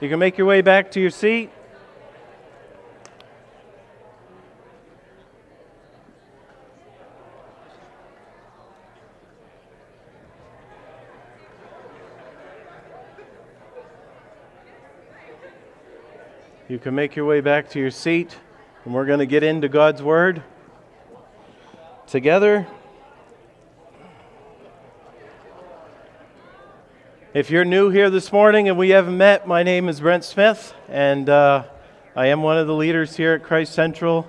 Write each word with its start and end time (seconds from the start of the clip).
You 0.00 0.08
can 0.08 0.18
make 0.18 0.38
your 0.38 0.46
way 0.46 0.62
back 0.62 0.90
to 0.92 1.00
your 1.00 1.10
seat. 1.10 1.50
You 16.66 16.78
can 16.78 16.94
make 16.94 17.14
your 17.14 17.26
way 17.26 17.42
back 17.42 17.68
to 17.70 17.78
your 17.78 17.90
seat, 17.90 18.38
and 18.86 18.94
we're 18.94 19.04
going 19.04 19.18
to 19.18 19.26
get 19.26 19.42
into 19.42 19.68
God's 19.68 20.02
Word 20.02 20.42
together. 22.06 22.66
If 27.32 27.48
you're 27.48 27.64
new 27.64 27.90
here 27.90 28.10
this 28.10 28.32
morning 28.32 28.68
and 28.68 28.76
we 28.76 28.88
haven't 28.88 29.16
met, 29.16 29.46
my 29.46 29.62
name 29.62 29.88
is 29.88 30.00
Brent 30.00 30.24
Smith, 30.24 30.74
and 30.88 31.28
uh, 31.28 31.62
I 32.16 32.26
am 32.26 32.42
one 32.42 32.58
of 32.58 32.66
the 32.66 32.74
leaders 32.74 33.16
here 33.16 33.34
at 33.34 33.44
Christ 33.44 33.72
Central. 33.72 34.26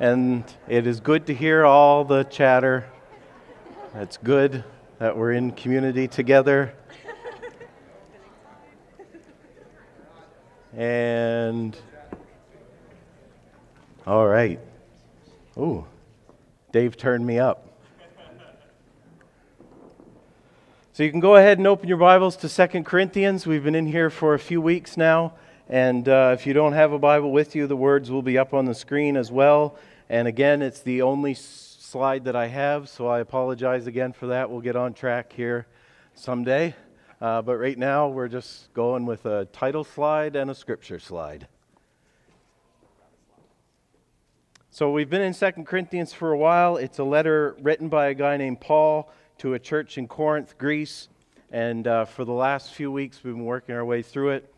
And 0.00 0.42
it 0.66 0.88
is 0.88 0.98
good 0.98 1.26
to 1.28 1.34
hear 1.34 1.64
all 1.64 2.04
the 2.04 2.24
chatter. 2.24 2.90
It's 3.94 4.16
good 4.16 4.64
that 4.98 5.16
we're 5.16 5.30
in 5.30 5.52
community 5.52 6.08
together. 6.08 6.74
And 10.76 11.76
all 14.08 14.26
right. 14.26 14.58
Ooh, 15.56 15.86
Dave 16.72 16.96
turned 16.96 17.24
me 17.24 17.38
up. 17.38 17.63
So 20.94 21.02
you 21.02 21.10
can 21.10 21.18
go 21.18 21.34
ahead 21.34 21.58
and 21.58 21.66
open 21.66 21.88
your 21.88 21.98
Bibles 21.98 22.36
to 22.36 22.48
Second 22.48 22.84
Corinthians. 22.84 23.48
We've 23.48 23.64
been 23.64 23.74
in 23.74 23.86
here 23.86 24.10
for 24.10 24.34
a 24.34 24.38
few 24.38 24.60
weeks 24.60 24.96
now. 24.96 25.32
And 25.68 26.08
uh, 26.08 26.36
if 26.38 26.46
you 26.46 26.52
don't 26.52 26.74
have 26.74 26.92
a 26.92 27.00
Bible 27.00 27.32
with 27.32 27.56
you, 27.56 27.66
the 27.66 27.74
words 27.74 28.12
will 28.12 28.22
be 28.22 28.38
up 28.38 28.54
on 28.54 28.64
the 28.64 28.76
screen 28.76 29.16
as 29.16 29.32
well. 29.32 29.76
And 30.08 30.28
again, 30.28 30.62
it's 30.62 30.82
the 30.82 31.02
only 31.02 31.34
slide 31.34 32.26
that 32.26 32.36
I 32.36 32.46
have, 32.46 32.88
so 32.88 33.08
I 33.08 33.18
apologize 33.18 33.88
again 33.88 34.12
for 34.12 34.28
that. 34.28 34.48
We'll 34.48 34.60
get 34.60 34.76
on 34.76 34.94
track 34.94 35.32
here 35.32 35.66
someday. 36.14 36.76
Uh, 37.20 37.42
but 37.42 37.56
right 37.56 37.76
now, 37.76 38.06
we're 38.06 38.28
just 38.28 38.72
going 38.72 39.04
with 39.04 39.26
a 39.26 39.46
title 39.46 39.82
slide 39.82 40.36
and 40.36 40.48
a 40.48 40.54
scripture 40.54 41.00
slide. 41.00 41.48
So 44.70 44.92
we've 44.92 45.10
been 45.10 45.22
in 45.22 45.34
Second 45.34 45.66
Corinthians 45.66 46.12
for 46.12 46.30
a 46.30 46.38
while. 46.38 46.76
It's 46.76 47.00
a 47.00 47.04
letter 47.04 47.56
written 47.60 47.88
by 47.88 48.06
a 48.06 48.14
guy 48.14 48.36
named 48.36 48.60
Paul 48.60 49.10
to 49.44 49.52
a 49.52 49.58
church 49.58 49.98
in 49.98 50.08
Corinth, 50.08 50.56
Greece. 50.56 51.08
And 51.50 51.86
uh, 51.86 52.06
for 52.06 52.24
the 52.24 52.32
last 52.32 52.72
few 52.72 52.90
weeks, 52.90 53.22
we've 53.22 53.34
been 53.34 53.44
working 53.44 53.74
our 53.74 53.84
way 53.84 54.00
through 54.00 54.30
it. 54.30 54.54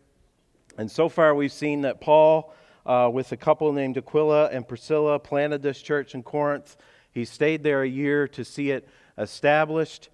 And 0.77 0.89
so 0.89 1.09
far, 1.09 1.35
we've 1.35 1.51
seen 1.51 1.81
that 1.81 1.99
Paul, 1.99 2.53
uh, 2.85 3.09
with 3.11 3.33
a 3.33 3.35
couple 3.35 3.73
named 3.73 3.97
Aquila 3.97 4.45
and 4.45 4.65
Priscilla, 4.65 5.19
planted 5.19 5.61
this 5.61 5.81
church 5.81 6.15
in 6.15 6.23
Corinth. 6.23 6.77
He 7.11 7.25
stayed 7.25 7.63
there 7.63 7.81
a 7.81 7.87
year 7.89 8.29
to 8.29 8.45
see 8.45 8.71
it 8.71 8.87
established. 9.17 10.07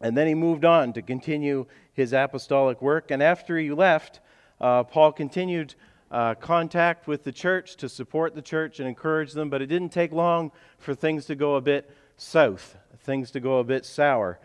And 0.00 0.16
then 0.16 0.28
he 0.28 0.34
moved 0.36 0.64
on 0.64 0.92
to 0.92 1.02
continue 1.02 1.66
his 1.92 2.12
apostolic 2.12 2.80
work. 2.80 3.10
And 3.10 3.20
after 3.20 3.58
he 3.58 3.72
left, 3.72 4.20
uh, 4.60 4.84
Paul 4.84 5.10
continued 5.10 5.74
uh, 6.12 6.36
contact 6.36 7.08
with 7.08 7.24
the 7.24 7.32
church 7.32 7.74
to 7.78 7.88
support 7.88 8.36
the 8.36 8.42
church 8.42 8.78
and 8.78 8.88
encourage 8.88 9.32
them. 9.32 9.50
But 9.50 9.60
it 9.60 9.66
didn't 9.66 9.90
take 9.90 10.12
long 10.12 10.52
for 10.78 10.94
things 10.94 11.26
to 11.26 11.34
go 11.34 11.56
a 11.56 11.60
bit 11.60 11.90
south, 12.16 12.76
things 12.98 13.30
to 13.32 13.40
go 13.40 13.58
a 13.58 13.64
bit 13.64 13.84
sour. 13.84 14.38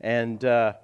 And 0.00 0.44
uh, 0.44 0.74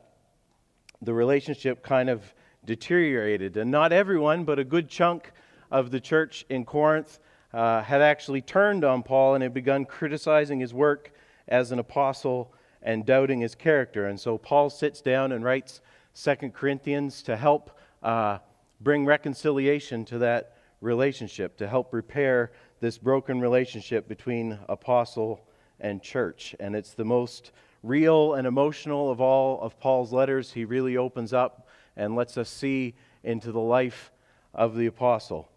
the 1.02 1.14
relationship 1.14 1.82
kind 1.82 2.08
of 2.08 2.34
deteriorated. 2.64 3.56
And 3.56 3.70
not 3.70 3.92
everyone, 3.92 4.44
but 4.44 4.58
a 4.58 4.64
good 4.64 4.88
chunk 4.88 5.32
of 5.70 5.90
the 5.90 6.00
church 6.00 6.44
in 6.48 6.64
Corinth 6.64 7.18
uh, 7.52 7.82
had 7.82 8.02
actually 8.02 8.40
turned 8.40 8.84
on 8.84 9.02
Paul 9.02 9.34
and 9.34 9.42
had 9.42 9.54
begun 9.54 9.84
criticizing 9.84 10.60
his 10.60 10.74
work 10.74 11.12
as 11.48 11.72
an 11.72 11.78
apostle 11.78 12.52
and 12.82 13.04
doubting 13.04 13.40
his 13.40 13.54
character. 13.54 14.06
And 14.06 14.18
so 14.18 14.38
Paul 14.38 14.70
sits 14.70 15.00
down 15.00 15.32
and 15.32 15.44
writes 15.44 15.80
Second 16.12 16.54
Corinthians 16.54 17.22
to 17.22 17.36
help 17.36 17.78
uh, 18.02 18.38
bring 18.80 19.04
reconciliation 19.04 20.04
to 20.06 20.18
that 20.18 20.56
relationship, 20.80 21.56
to 21.58 21.68
help 21.68 21.92
repair 21.92 22.52
this 22.80 22.98
broken 22.98 23.40
relationship 23.40 24.08
between 24.08 24.58
apostle 24.68 25.46
and 25.80 26.02
church. 26.02 26.54
And 26.60 26.74
it's 26.76 26.92
the 26.94 27.04
most 27.04 27.52
real 27.82 28.34
and 28.34 28.46
emotional 28.46 29.10
of 29.10 29.20
all 29.20 29.60
of 29.60 29.78
Paul's 29.80 30.12
letters. 30.12 30.52
He 30.52 30.64
really 30.64 30.96
opens 30.96 31.32
up 31.32 31.66
and 31.96 32.14
lets 32.14 32.36
us 32.36 32.48
see 32.48 32.94
into 33.22 33.52
the 33.52 33.60
life 33.60 34.12
of 34.54 34.76
the 34.76 34.86
apostle. 34.86 35.48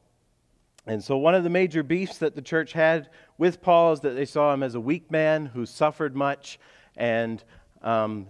And 0.86 1.04
so, 1.04 1.18
one 1.18 1.34
of 1.34 1.44
the 1.44 1.50
major 1.50 1.82
beefs 1.82 2.18
that 2.18 2.36
the 2.36 2.42
church 2.42 2.74
had 2.74 3.10
with 3.38 3.62
Paul 3.62 3.94
is 3.94 4.02
that 4.02 4.16
they 4.16 4.26
saw 4.26 4.54
him 4.54 4.64
as 4.64 4.76
a 4.76 4.82
weak 4.82 5.10
man 5.10 5.46
who 5.46 5.66
suffered 5.66 6.16
much 6.16 6.60
and 6.98 7.44
um, 7.82 8.28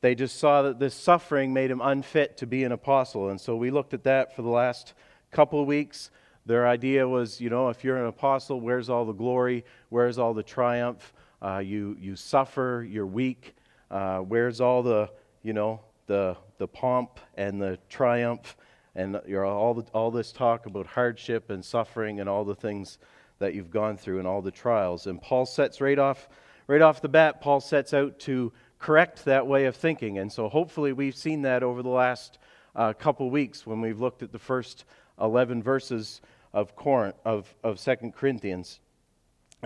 they 0.00 0.14
just 0.14 0.38
saw 0.38 0.62
that 0.62 0.78
this 0.78 0.94
suffering 0.94 1.52
made 1.52 1.70
him 1.70 1.80
unfit 1.80 2.36
to 2.38 2.46
be 2.46 2.64
an 2.64 2.72
apostle. 2.72 3.30
And 3.30 3.40
so 3.40 3.56
we 3.56 3.70
looked 3.70 3.94
at 3.94 4.04
that 4.04 4.34
for 4.36 4.42
the 4.42 4.48
last 4.48 4.94
couple 5.30 5.60
of 5.60 5.66
weeks. 5.66 6.10
Their 6.44 6.68
idea 6.68 7.08
was, 7.08 7.40
you 7.40 7.50
know, 7.50 7.70
if 7.70 7.82
you're 7.82 7.96
an 7.96 8.06
apostle, 8.06 8.60
where's 8.60 8.88
all 8.88 9.04
the 9.04 9.12
glory? 9.12 9.64
Where's 9.88 10.18
all 10.18 10.32
the 10.32 10.42
triumph? 10.42 11.12
Uh, 11.42 11.58
you, 11.58 11.96
you 12.00 12.16
suffer, 12.16 12.86
you're 12.88 13.06
weak. 13.06 13.54
Uh, 13.90 14.18
where's 14.18 14.60
all 14.60 14.82
the, 14.82 15.10
you 15.42 15.52
know, 15.52 15.80
the, 16.06 16.36
the 16.58 16.66
pomp 16.66 17.20
and 17.36 17.60
the 17.60 17.78
triumph? 17.88 18.56
And 18.94 19.20
you're 19.26 19.44
all, 19.44 19.74
the, 19.74 19.82
all 19.92 20.10
this 20.10 20.32
talk 20.32 20.66
about 20.66 20.86
hardship 20.86 21.50
and 21.50 21.64
suffering 21.64 22.20
and 22.20 22.28
all 22.28 22.44
the 22.44 22.54
things 22.54 22.98
that 23.38 23.54
you've 23.54 23.70
gone 23.70 23.96
through 23.96 24.18
and 24.18 24.26
all 24.26 24.40
the 24.40 24.50
trials. 24.50 25.06
And 25.06 25.20
Paul 25.20 25.46
sets 25.46 25.80
right 25.80 25.98
off 25.98 26.28
right 26.66 26.82
off 26.82 27.00
the 27.00 27.08
bat, 27.08 27.40
Paul 27.40 27.60
sets 27.60 27.94
out 27.94 28.18
to 28.20 28.52
correct 28.78 29.24
that 29.24 29.46
way 29.46 29.66
of 29.66 29.76
thinking. 29.76 30.18
And 30.18 30.32
so 30.32 30.48
hopefully 30.48 30.92
we've 30.92 31.16
seen 31.16 31.42
that 31.42 31.62
over 31.62 31.82
the 31.82 31.88
last 31.88 32.38
uh, 32.74 32.92
couple 32.92 33.30
weeks 33.30 33.66
when 33.66 33.80
we've 33.80 34.00
looked 34.00 34.22
at 34.22 34.32
the 34.32 34.38
first 34.38 34.84
11 35.20 35.62
verses 35.62 36.20
of, 36.52 36.76
Corinth, 36.76 37.16
of, 37.24 37.54
of 37.62 37.80
2 37.80 38.12
Corinthians. 38.14 38.80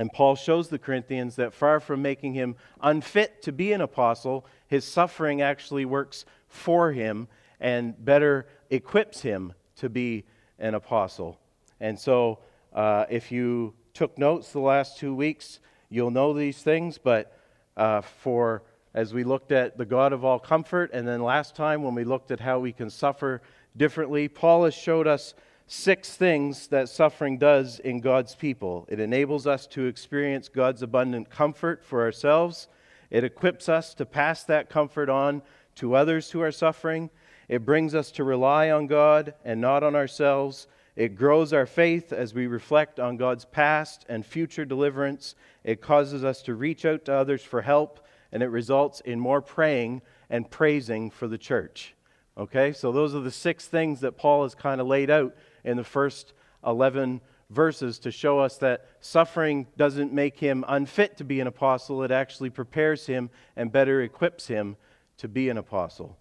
And 0.00 0.12
Paul 0.12 0.34
shows 0.34 0.68
the 0.68 0.78
Corinthians 0.78 1.36
that 1.36 1.52
far 1.52 1.78
from 1.78 2.02
making 2.02 2.34
him 2.34 2.56
unfit 2.80 3.42
to 3.42 3.52
be 3.52 3.72
an 3.72 3.80
apostle, 3.80 4.46
his 4.66 4.84
suffering 4.84 5.42
actually 5.42 5.84
works 5.84 6.24
for 6.48 6.92
him 6.92 7.28
and 7.60 8.02
better 8.02 8.46
equips 8.70 9.20
him 9.20 9.52
to 9.76 9.88
be 9.88 10.24
an 10.58 10.74
apostle. 10.74 11.38
And 11.80 11.98
so, 11.98 12.38
uh, 12.72 13.04
if 13.10 13.30
you 13.30 13.74
took 13.94 14.16
notes 14.16 14.52
the 14.52 14.60
last 14.60 14.98
two 14.98 15.14
weeks, 15.14 15.60
You'll 15.92 16.12
know 16.12 16.32
these 16.32 16.62
things, 16.62 16.98
but 16.98 17.36
uh, 17.76 18.00
for 18.00 18.62
as 18.94 19.12
we 19.12 19.24
looked 19.24 19.50
at 19.50 19.76
the 19.76 19.84
God 19.84 20.12
of 20.12 20.24
all 20.24 20.38
comfort, 20.38 20.90
and 20.92 21.06
then 21.06 21.20
last 21.20 21.56
time 21.56 21.82
when 21.82 21.96
we 21.96 22.04
looked 22.04 22.30
at 22.30 22.38
how 22.38 22.60
we 22.60 22.72
can 22.72 22.88
suffer 22.90 23.42
differently, 23.76 24.28
Paul 24.28 24.64
has 24.64 24.74
showed 24.74 25.08
us 25.08 25.34
six 25.72 26.16
things 26.16 26.66
that 26.66 26.88
suffering 26.88 27.38
does 27.38 27.78
in 27.78 28.00
God's 28.00 28.34
people. 28.34 28.84
It 28.88 28.98
enables 28.98 29.46
us 29.46 29.68
to 29.68 29.86
experience 29.86 30.48
God's 30.48 30.82
abundant 30.82 31.30
comfort 31.30 31.84
for 31.84 32.02
ourselves, 32.02 32.66
it 33.08 33.22
equips 33.22 33.68
us 33.68 33.94
to 33.94 34.04
pass 34.04 34.42
that 34.44 34.68
comfort 34.68 35.08
on 35.08 35.42
to 35.76 35.94
others 35.94 36.32
who 36.32 36.40
are 36.40 36.50
suffering, 36.50 37.08
it 37.48 37.64
brings 37.64 37.94
us 37.94 38.10
to 38.12 38.24
rely 38.24 38.68
on 38.68 38.88
God 38.88 39.34
and 39.44 39.60
not 39.60 39.84
on 39.84 39.94
ourselves. 39.94 40.66
It 40.96 41.14
grows 41.14 41.52
our 41.52 41.66
faith 41.66 42.12
as 42.12 42.34
we 42.34 42.48
reflect 42.48 42.98
on 42.98 43.16
God's 43.16 43.44
past 43.44 44.04
and 44.08 44.26
future 44.26 44.64
deliverance. 44.64 45.36
It 45.62 45.80
causes 45.80 46.24
us 46.24 46.42
to 46.42 46.54
reach 46.56 46.84
out 46.84 47.04
to 47.04 47.12
others 47.12 47.44
for 47.44 47.62
help, 47.62 48.04
and 48.32 48.42
it 48.42 48.48
results 48.48 49.00
in 49.02 49.20
more 49.20 49.40
praying 49.40 50.02
and 50.28 50.50
praising 50.50 51.10
for 51.10 51.28
the 51.28 51.38
church. 51.38 51.94
Okay, 52.36 52.72
so 52.72 52.90
those 52.90 53.14
are 53.14 53.20
the 53.20 53.30
six 53.30 53.66
things 53.66 54.00
that 54.00 54.16
Paul 54.16 54.42
has 54.42 54.56
kind 54.56 54.80
of 54.80 54.88
laid 54.88 55.10
out 55.10 55.34
in 55.64 55.76
the 55.76 55.84
first 55.84 56.32
11 56.66 57.20
verses 57.50 57.98
to 57.98 58.10
show 58.10 58.38
us 58.38 58.56
that 58.58 58.86
suffering 59.00 59.66
doesn't 59.76 60.12
make 60.12 60.38
him 60.38 60.64
unfit 60.68 61.16
to 61.16 61.24
be 61.24 61.40
an 61.40 61.46
apostle, 61.46 62.02
it 62.02 62.10
actually 62.10 62.50
prepares 62.50 63.06
him 63.06 63.28
and 63.56 63.72
better 63.72 64.02
equips 64.02 64.46
him 64.46 64.76
to 65.18 65.28
be 65.28 65.48
an 65.48 65.58
apostle. 65.58 66.16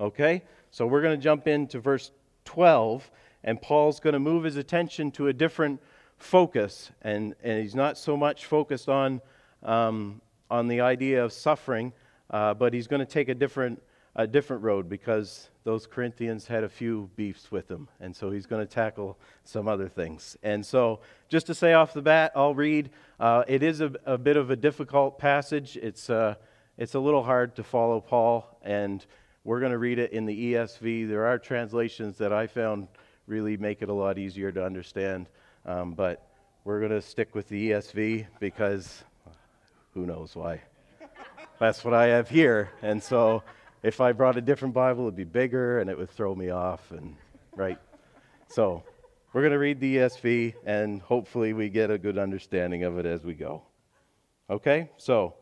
Okay, 0.00 0.42
so 0.70 0.86
we're 0.86 1.02
going 1.02 1.18
to 1.18 1.22
jump 1.22 1.48
into 1.48 1.80
verse 1.80 2.10
12, 2.44 3.10
and 3.44 3.60
Paul's 3.60 4.00
going 4.00 4.14
to 4.14 4.20
move 4.20 4.44
his 4.44 4.56
attention 4.56 5.10
to 5.12 5.28
a 5.28 5.32
different 5.32 5.80
focus, 6.18 6.90
and, 7.02 7.34
and 7.42 7.60
he's 7.60 7.74
not 7.74 7.96
so 7.96 8.16
much 8.16 8.46
focused 8.46 8.88
on, 8.88 9.20
um, 9.62 10.20
on 10.50 10.68
the 10.68 10.80
idea 10.80 11.24
of 11.24 11.32
suffering, 11.32 11.92
uh, 12.30 12.54
but 12.54 12.72
he's 12.74 12.86
going 12.86 13.00
to 13.00 13.06
take 13.06 13.28
a 13.28 13.34
different, 13.34 13.82
a 14.16 14.26
different 14.26 14.62
road 14.62 14.88
because 14.88 15.50
those 15.64 15.86
Corinthians 15.86 16.46
had 16.46 16.64
a 16.64 16.68
few 16.68 17.10
beefs 17.16 17.52
with 17.52 17.70
him, 17.70 17.88
and 18.00 18.14
so 18.14 18.30
he's 18.30 18.46
going 18.46 18.66
to 18.66 18.72
tackle 18.72 19.18
some 19.44 19.68
other 19.68 19.88
things. 19.88 20.36
And 20.42 20.64
so, 20.66 21.00
just 21.28 21.46
to 21.46 21.54
say 21.54 21.72
off 21.72 21.92
the 21.92 22.02
bat, 22.02 22.32
I'll 22.34 22.54
read. 22.54 22.90
Uh, 23.20 23.44
it 23.46 23.62
is 23.62 23.80
a, 23.80 23.92
a, 24.04 24.18
bit 24.18 24.36
of 24.36 24.50
a 24.50 24.56
difficult 24.56 25.18
passage. 25.18 25.76
It's, 25.76 26.10
uh, 26.10 26.34
it's 26.76 26.94
a 26.94 27.00
little 27.00 27.22
hard 27.22 27.54
to 27.56 27.62
follow 27.62 28.00
Paul, 28.00 28.58
and 28.62 29.04
we're 29.44 29.60
going 29.60 29.72
to 29.72 29.78
read 29.78 29.98
it 29.98 30.12
in 30.12 30.26
the 30.26 30.54
ESV. 30.54 31.08
There 31.08 31.26
are 31.26 31.38
translations 31.38 32.18
that 32.18 32.32
I 32.32 32.46
found 32.48 32.88
really 33.26 33.56
make 33.56 33.82
it 33.82 33.88
a 33.88 33.94
lot 33.94 34.18
easier 34.18 34.50
to 34.52 34.64
understand, 34.64 35.28
um, 35.64 35.94
but 35.94 36.26
we're 36.64 36.80
going 36.80 36.92
to 36.92 37.02
stick 37.02 37.34
with 37.34 37.48
the 37.48 37.70
ESV 37.70 38.26
because 38.40 39.04
who 39.94 40.06
knows 40.06 40.34
why. 40.34 40.60
That's 41.58 41.84
what 41.84 41.94
I 41.94 42.06
have 42.06 42.28
here. 42.28 42.70
And 42.82 43.00
so 43.00 43.44
if 43.82 44.00
I 44.00 44.12
brought 44.12 44.36
a 44.36 44.40
different 44.40 44.74
Bible, 44.74 45.04
it'd 45.04 45.16
be 45.16 45.24
bigger 45.24 45.80
and 45.80 45.90
it 45.90 45.98
would 45.98 46.10
throw 46.10 46.34
me 46.34 46.50
off. 46.50 46.90
And 46.92 47.16
right. 47.56 47.78
So 48.48 48.84
we're 49.32 49.42
going 49.42 49.52
to 49.52 49.58
read 49.58 49.80
the 49.80 49.96
ESV 49.96 50.54
and 50.64 51.02
hopefully 51.02 51.52
we 51.52 51.68
get 51.68 51.90
a 51.90 51.98
good 51.98 52.18
understanding 52.18 52.84
of 52.84 52.98
it 52.98 53.06
as 53.06 53.24
we 53.24 53.34
go. 53.34 53.62
Okay? 54.48 54.90
So 54.98 55.34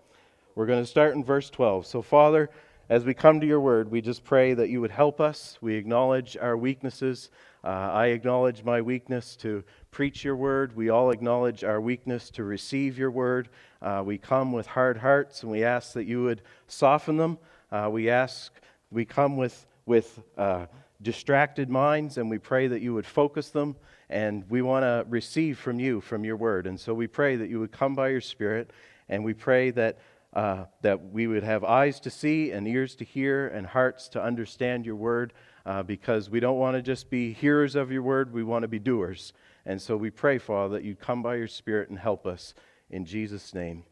we're 0.55 0.67
going 0.67 0.83
to 0.83 0.87
start 0.87 1.15
in 1.15 1.25
verse 1.25 1.51
12. 1.51 1.87
So, 1.87 2.01
Father, 2.01 2.51
as 2.89 3.05
we 3.05 3.15
come 3.15 3.41
to 3.41 3.47
your 3.47 3.61
word, 3.61 3.91
we 3.91 4.01
just 4.01 4.25
pray 4.25 4.55
that 4.55 4.69
you 4.69 4.81
would 4.81 4.91
help 4.91 5.21
us. 5.21 5.59
We 5.61 5.75
acknowledge 5.75 6.37
our 6.37 6.57
weaknesses. 6.57 7.31
Uh, 7.63 7.69
I 7.69 8.07
acknowledge 8.07 8.65
my 8.65 8.81
weakness 8.81 9.37
to 9.37 9.63
preach 9.91 10.25
your 10.25 10.35
word. 10.35 10.75
We 10.75 10.89
all 10.89 11.11
acknowledge 11.11 11.63
our 11.63 11.81
weakness 11.81 12.31
to 12.31 12.45
receive 12.45 12.99
your 12.99 13.11
word. 13.11 13.49
Uh, 13.83 14.03
we 14.05 14.19
come 14.19 14.51
with 14.51 14.67
hard 14.67 14.97
hearts 14.97 15.43
and 15.43 15.53
we 15.53 15.63
ask 15.63 15.93
that 15.93 16.05
you 16.05 16.23
would 16.25 16.43
soften 16.67 17.17
them. 17.17 17.39
Uh, 17.71 17.89
we 17.91 18.11
ask, 18.11 18.53
we 18.91 19.05
come 19.05 19.37
with, 19.37 19.67
with 19.87 20.21
uh, 20.37 20.67
distracted 21.03 21.69
minds 21.69 22.19
and 22.19 22.29
we 22.29 22.39
pray 22.39 22.67
that 22.69 22.81
you 22.81 22.95
would 22.95 23.07
focus 23.07 23.51
them. 23.51 23.77
And 24.09 24.45
we 24.51 24.61
want 24.61 24.83
to 24.83 25.05
receive 25.09 25.59
from 25.59 25.79
you, 25.79 26.01
from 26.01 26.25
your 26.25 26.37
word. 26.37 26.67
And 26.67 26.79
so 26.79 26.93
we 26.93 27.07
pray 27.07 27.37
that 27.37 27.49
you 27.49 27.61
would 27.61 27.71
come 27.71 27.95
by 27.95 28.09
your 28.09 28.21
spirit 28.21 28.73
and 29.09 29.25
we 29.25 29.35
pray 29.35 29.71
that 29.71 29.99
uh, 30.33 30.65
that 30.83 31.13
we 31.13 31.27
would 31.27 31.43
have 31.43 31.65
eyes 31.65 31.99
to 32.01 32.11
see 32.11 32.53
and 32.53 32.69
ears 32.69 32.95
to 32.97 33.05
hear 33.05 33.49
and 33.49 33.67
hearts 33.67 34.09
to 34.09 34.23
understand 34.23 34.87
your 34.87 34.95
word 34.95 35.33
uh, 35.67 35.83
because 35.83 36.31
we 36.31 36.41
don't 36.41 36.59
want 36.59 36.77
to 36.77 36.83
just 36.83 37.11
be 37.11 37.33
hearers 37.33 37.75
of 37.75 37.91
your 37.91 38.03
word, 38.03 38.33
we 38.33 38.43
want 38.43 38.63
to 38.63 38.69
be 38.69 38.79
doers. 38.79 39.33
And 39.67 39.81
so 39.81 39.97
we 39.97 40.11
pray, 40.11 40.39
Father, 40.39 40.75
that 40.75 40.85
you 40.85 40.95
come 40.95 41.23
by 41.23 41.37
your 41.37 41.49
Spirit 41.49 41.91
and 41.91 41.99
help 41.99 42.27
us. 42.27 42.55
In 42.91 43.05
Jesus' 43.05 43.55
name, 43.55 43.85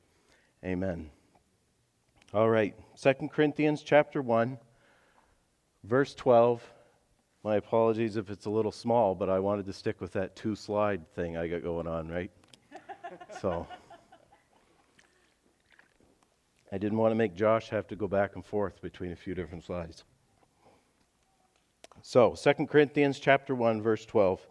amen. 0.65 1.18
All 2.35 2.51
right, 2.51 2.75
2 3.01 3.15
Corinthians 3.33 3.83
chapter 3.83 4.21
1, 4.21 4.59
verse 5.85 6.15
12. 6.15 6.63
My 7.43 7.57
apologies 7.57 8.19
if 8.19 8.29
it's 8.29 8.45
a 8.45 8.51
little 8.51 8.71
small, 8.71 9.15
but 9.15 9.31
I 9.31 9.39
wanted 9.39 9.65
to 9.65 9.73
stick 9.73 9.99
with 9.99 10.13
that 10.13 10.37
two 10.37 10.55
slide 10.55 11.11
thing 11.15 11.39
I 11.39 11.49
got 11.49 11.63
going 11.63 11.87
on, 11.87 12.07
right? 12.09 12.31
so. 13.41 13.67
I 16.71 16.77
didn't 16.77 16.99
want 16.99 17.13
to 17.13 17.17
make 17.17 17.35
Josh 17.35 17.71
have 17.71 17.87
to 17.87 17.97
go 17.97 18.07
back 18.07 18.35
and 18.35 18.45
forth 18.45 18.83
between 18.83 19.13
a 19.13 19.17
few 19.17 19.35
different 19.35 19.65
slides. 19.65 20.05
So, 22.03 22.35
2 22.35 22.67
Corinthians 22.67 23.19
chapter 23.19 23.55
1 23.55 23.81
verse 23.81 24.05
12 24.05 24.47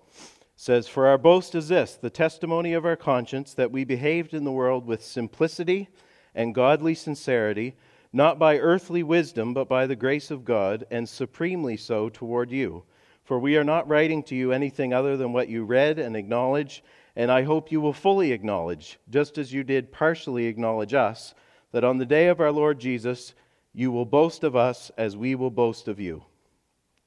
says, 0.56 0.88
"For 0.88 1.06
our 1.06 1.20
boast 1.20 1.54
is 1.54 1.68
this, 1.68 1.94
the 1.94 2.10
testimony 2.10 2.74
of 2.74 2.88
our 2.88 2.96
conscience 2.96 3.54
that 3.54 3.72
we 3.72 3.84
behaved 3.84 4.34
in 4.34 4.46
the 4.46 4.52
world 4.52 4.88
with 4.88 5.04
simplicity 5.04 5.90
and 6.38 6.56
godly 6.56 6.96
sincerity, 6.96 7.76
not 8.14 8.40
by 8.40 8.58
earthly 8.58 9.04
wisdom, 9.04 9.54
but 9.54 9.68
by 9.68 9.86
the 9.86 9.98
grace 9.98 10.32
of 10.32 10.46
God, 10.46 10.86
and 10.90 11.10
supremely 11.10 11.76
so 11.76 12.08
toward 12.08 12.50
you. 12.50 12.84
For 13.26 13.38
we 13.38 13.58
are 13.58 13.66
not 13.66 13.90
writing 13.90 14.24
to 14.24 14.36
you 14.36 14.54
anything 14.54 14.94
other 14.94 15.18
than 15.18 15.34
what 15.34 15.50
you 15.50 15.66
read 15.66 16.00
and 16.00 16.16
acknowledge, 16.16 16.82
and 17.18 17.30
I 17.30 17.44
hope 17.44 17.74
you 17.74 17.82
will 17.82 17.92
fully 17.92 18.32
acknowledge, 18.32 18.98
just 19.10 19.38
as 19.38 19.52
you 19.52 19.66
did 19.66 19.92
partially 19.92 20.46
acknowledge 20.46 20.94
us." 20.94 21.36
that 21.72 21.84
on 21.84 21.98
the 21.98 22.06
day 22.06 22.28
of 22.28 22.40
our 22.40 22.52
Lord 22.52 22.80
Jesus, 22.80 23.34
you 23.74 23.92
will 23.92 24.06
boast 24.06 24.44
of 24.44 24.56
us 24.56 24.92
as 24.98 25.18
we 25.18 25.36
will 25.36 25.52
boast 25.52 25.88
of 25.88 26.00
you. 26.00 26.24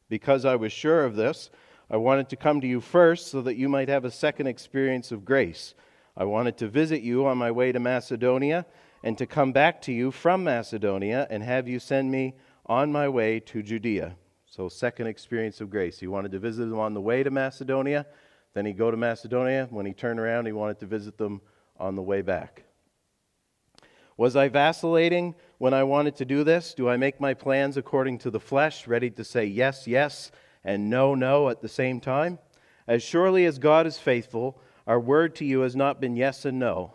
Because 0.09 0.45
I 0.45 0.57
was 0.57 0.73
sure 0.73 1.05
of 1.05 1.17
this, 1.17 1.51
I 1.91 1.97
wanted 1.97 2.29
to 2.29 2.37
come 2.37 2.61
to 2.61 2.67
you 2.67 2.81
first 2.81 3.29
so 3.29 3.43
that 3.43 3.57
you 3.57 3.69
might 3.69 3.89
have 3.89 4.05
a 4.05 4.11
second 4.11 4.47
experience 4.47 5.11
of 5.11 5.25
grace. 5.25 5.75
I 6.17 6.25
wanted 6.25 6.57
to 6.59 6.69
visit 6.69 7.03
you 7.03 7.27
on 7.27 7.39
my 7.39 7.51
way 7.51 7.73
to 7.73 7.81
Macedonia 7.81 8.67
and 9.03 9.17
to 9.19 9.27
come 9.27 9.53
back 9.53 9.81
to 9.83 9.93
you 9.93 10.11
from 10.11 10.45
Macedonia 10.45 11.27
and 11.31 11.43
have 11.43 11.69
you 11.69 11.79
send 11.79 12.11
me 12.11 12.35
on 12.67 12.93
my 12.93 13.09
way 13.09 13.41
to 13.41 13.63
Judea. 13.63 14.17
So, 14.47 14.69
second 14.69 15.07
experience 15.07 15.61
of 15.61 15.71
grace. 15.71 15.99
He 15.99 16.07
wanted 16.07 16.33
to 16.33 16.39
visit 16.39 16.67
them 16.67 16.79
on 16.79 16.95
the 16.95 17.01
way 17.01 17.23
to 17.23 17.31
Macedonia. 17.31 18.07
Then 18.53 18.67
he'd 18.67 18.79
go 18.79 18.91
to 18.91 18.97
Macedonia. 18.97 19.69
When 19.71 19.87
he 19.87 19.93
turned 19.93 20.19
around, 20.19 20.47
he 20.47 20.53
wanted 20.53 20.81
to 20.81 20.87
visit 20.87 21.17
them 21.17 21.41
on 21.79 21.95
the 21.95 22.03
way 22.03 22.21
back. 22.21 22.65
Was 24.17 24.37
I 24.37 24.49
vacillating 24.49 25.35
when 25.59 25.73
I 25.73 25.83
wanted 25.85 26.17
to 26.17 26.25
do 26.25 26.45
this? 26.45 26.75
Do 26.75 26.89
I 26.89 26.97
make 26.97 27.21
my 27.21 27.33
plans 27.33 27.77
according 27.77 28.19
to 28.19 28.31
the 28.31 28.41
flesh, 28.41 28.87
ready 28.87 29.09
to 29.11 29.25
say 29.25 29.47
yes, 29.47 29.87
yes, 29.87 30.31
and 30.63 30.91
no, 30.91 31.15
no 31.15 31.49
at 31.49 31.63
the 31.63 31.69
same 31.69 32.01
time? 32.01 32.39
As 32.87 33.03
surely 33.03 33.47
as 33.47 33.59
God 33.59 33.87
is 33.87 33.99
faithful, 33.99 34.61
our 34.87 35.01
word 35.01 35.35
to 35.37 35.45
you 35.45 35.61
has 35.61 35.75
not 35.75 36.01
been 36.01 36.17
yes 36.17 36.45
and 36.45 36.59
no. 36.59 36.95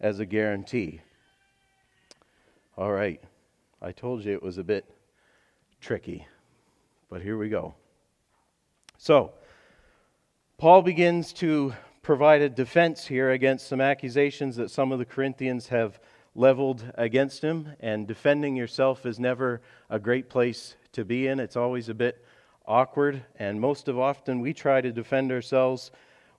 as 0.00 0.18
a 0.18 0.26
guarantee. 0.26 1.00
All 2.76 2.92
right. 2.92 3.22
I 3.82 3.92
told 3.92 4.24
you 4.24 4.32
it 4.32 4.42
was 4.42 4.58
a 4.58 4.64
bit 4.64 4.84
tricky, 5.80 6.26
but 7.08 7.22
here 7.22 7.38
we 7.38 7.48
go. 7.48 7.74
So, 8.98 9.32
Paul 10.58 10.82
begins 10.82 11.32
to 11.34 11.72
provide 12.02 12.42
a 12.42 12.48
defense 12.48 13.06
here 13.06 13.30
against 13.30 13.66
some 13.66 13.80
accusations 13.80 14.56
that 14.56 14.70
some 14.70 14.92
of 14.92 14.98
the 14.98 15.04
Corinthians 15.04 15.68
have 15.68 16.00
leveled 16.34 16.84
against 16.96 17.42
him. 17.42 17.70
And 17.80 18.06
defending 18.06 18.56
yourself 18.56 19.06
is 19.06 19.18
never 19.18 19.62
a 19.88 19.98
great 19.98 20.28
place 20.28 20.76
to 20.92 21.04
be 21.04 21.26
in, 21.28 21.40
it's 21.40 21.56
always 21.56 21.88
a 21.88 21.94
bit 21.94 22.24
awkward. 22.66 23.22
And 23.38 23.60
most 23.60 23.88
of 23.88 23.98
often, 23.98 24.40
we 24.40 24.52
try 24.52 24.80
to 24.80 24.92
defend 24.92 25.32
ourselves 25.32 25.90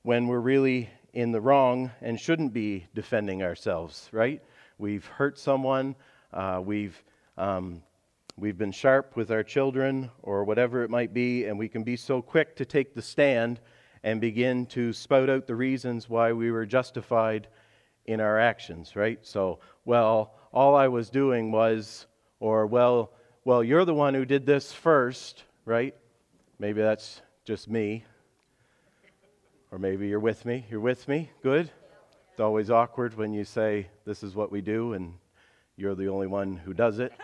when 0.04 0.28
we're 0.28 0.40
really 0.40 0.90
in 1.14 1.32
the 1.32 1.42
wrong 1.42 1.92
and 2.02 2.20
shouldn't 2.20 2.54
be 2.54 2.88
defending 2.94 3.44
ourselves, 3.44 4.10
right? 4.12 4.42
We've 4.78 5.06
hurt 5.06 5.38
someone, 5.38 5.96
uh, 6.34 6.62
we've 6.64 7.04
um, 7.38 7.82
we've 8.38 8.58
been 8.58 8.72
sharp 8.72 9.16
with 9.16 9.32
our 9.32 9.44
children 9.44 10.10
or 10.24 10.44
whatever 10.44 10.84
it 10.84 10.90
might 10.90 11.14
be, 11.14 11.46
and 11.46 11.58
we 11.58 11.68
can 11.68 11.84
be 11.84 11.96
so 11.96 12.22
quick 12.22 12.56
to 12.56 12.66
take 12.66 12.94
the 12.94 13.02
stand 13.02 13.60
and 14.04 14.20
begin 14.20 14.66
to 14.66 14.94
spout 14.94 15.30
out 15.30 15.48
the 15.48 15.56
reasons 15.56 16.10
why 16.10 16.34
we 16.34 16.52
were 16.52 16.66
justified 16.66 17.48
in 18.06 18.20
our 18.20 18.40
actions, 18.40 18.96
right? 18.96 19.20
So, 19.22 19.60
well, 19.86 20.34
all 20.54 20.76
I 20.76 20.88
was 20.88 21.10
doing 21.10 21.52
was, 21.52 22.08
or 22.40 22.66
well, 22.66 23.14
well, 23.46 23.64
you're 23.64 23.86
the 23.86 23.94
one 23.94 24.14
who 24.14 24.26
did 24.26 24.46
this 24.46 24.72
first, 24.72 25.44
right? 25.66 25.96
Maybe 26.60 26.82
that's 26.82 27.22
just 27.46 27.70
me. 27.70 28.06
Or 29.72 29.80
maybe 29.80 30.10
you're 30.10 30.20
with 30.20 30.46
me. 30.46 30.66
You're 30.70 30.82
with 30.82 31.08
me? 31.08 31.32
Good? 31.42 31.72
It's 32.32 32.42
always 32.42 32.70
awkward 32.70 33.16
when 33.16 33.32
you 33.34 33.46
say, 33.46 33.88
This 34.06 34.22
is 34.22 34.36
what 34.36 34.52
we 34.52 34.60
do, 34.60 34.92
and 34.94 35.14
you're 35.78 35.96
the 35.96 36.10
only 36.10 36.28
one 36.28 36.58
who 36.58 36.74
does 36.74 37.00
it. 37.00 37.14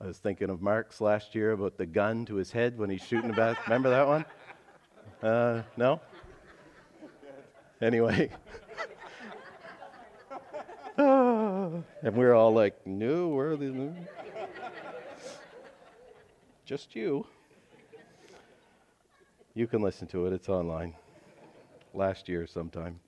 I 0.00 0.06
was 0.06 0.16
thinking 0.16 0.48
of 0.48 0.62
Mark's 0.62 1.02
last 1.02 1.34
year 1.34 1.52
about 1.52 1.76
the 1.76 1.84
gun 1.84 2.24
to 2.26 2.36
his 2.36 2.50
head 2.50 2.78
when 2.78 2.88
he's 2.88 3.02
shooting 3.02 3.28
about. 3.28 3.58
Remember 3.66 3.90
that 3.90 4.06
one? 4.06 4.24
Uh, 5.22 5.62
no? 5.76 6.00
Anyway. 7.82 8.30
and 10.96 11.84
we 12.16 12.24
are 12.24 12.34
all 12.34 12.54
like, 12.54 12.86
no, 12.86 13.28
where 13.28 13.52
are? 13.52 13.94
Just 16.64 16.96
you. 16.96 17.26
You 19.56 19.68
can 19.68 19.82
listen 19.82 20.08
to 20.08 20.26
it, 20.26 20.32
it's 20.32 20.48
online. 20.48 20.94
Last 21.92 22.28
year 22.28 22.44
sometime. 22.44 22.98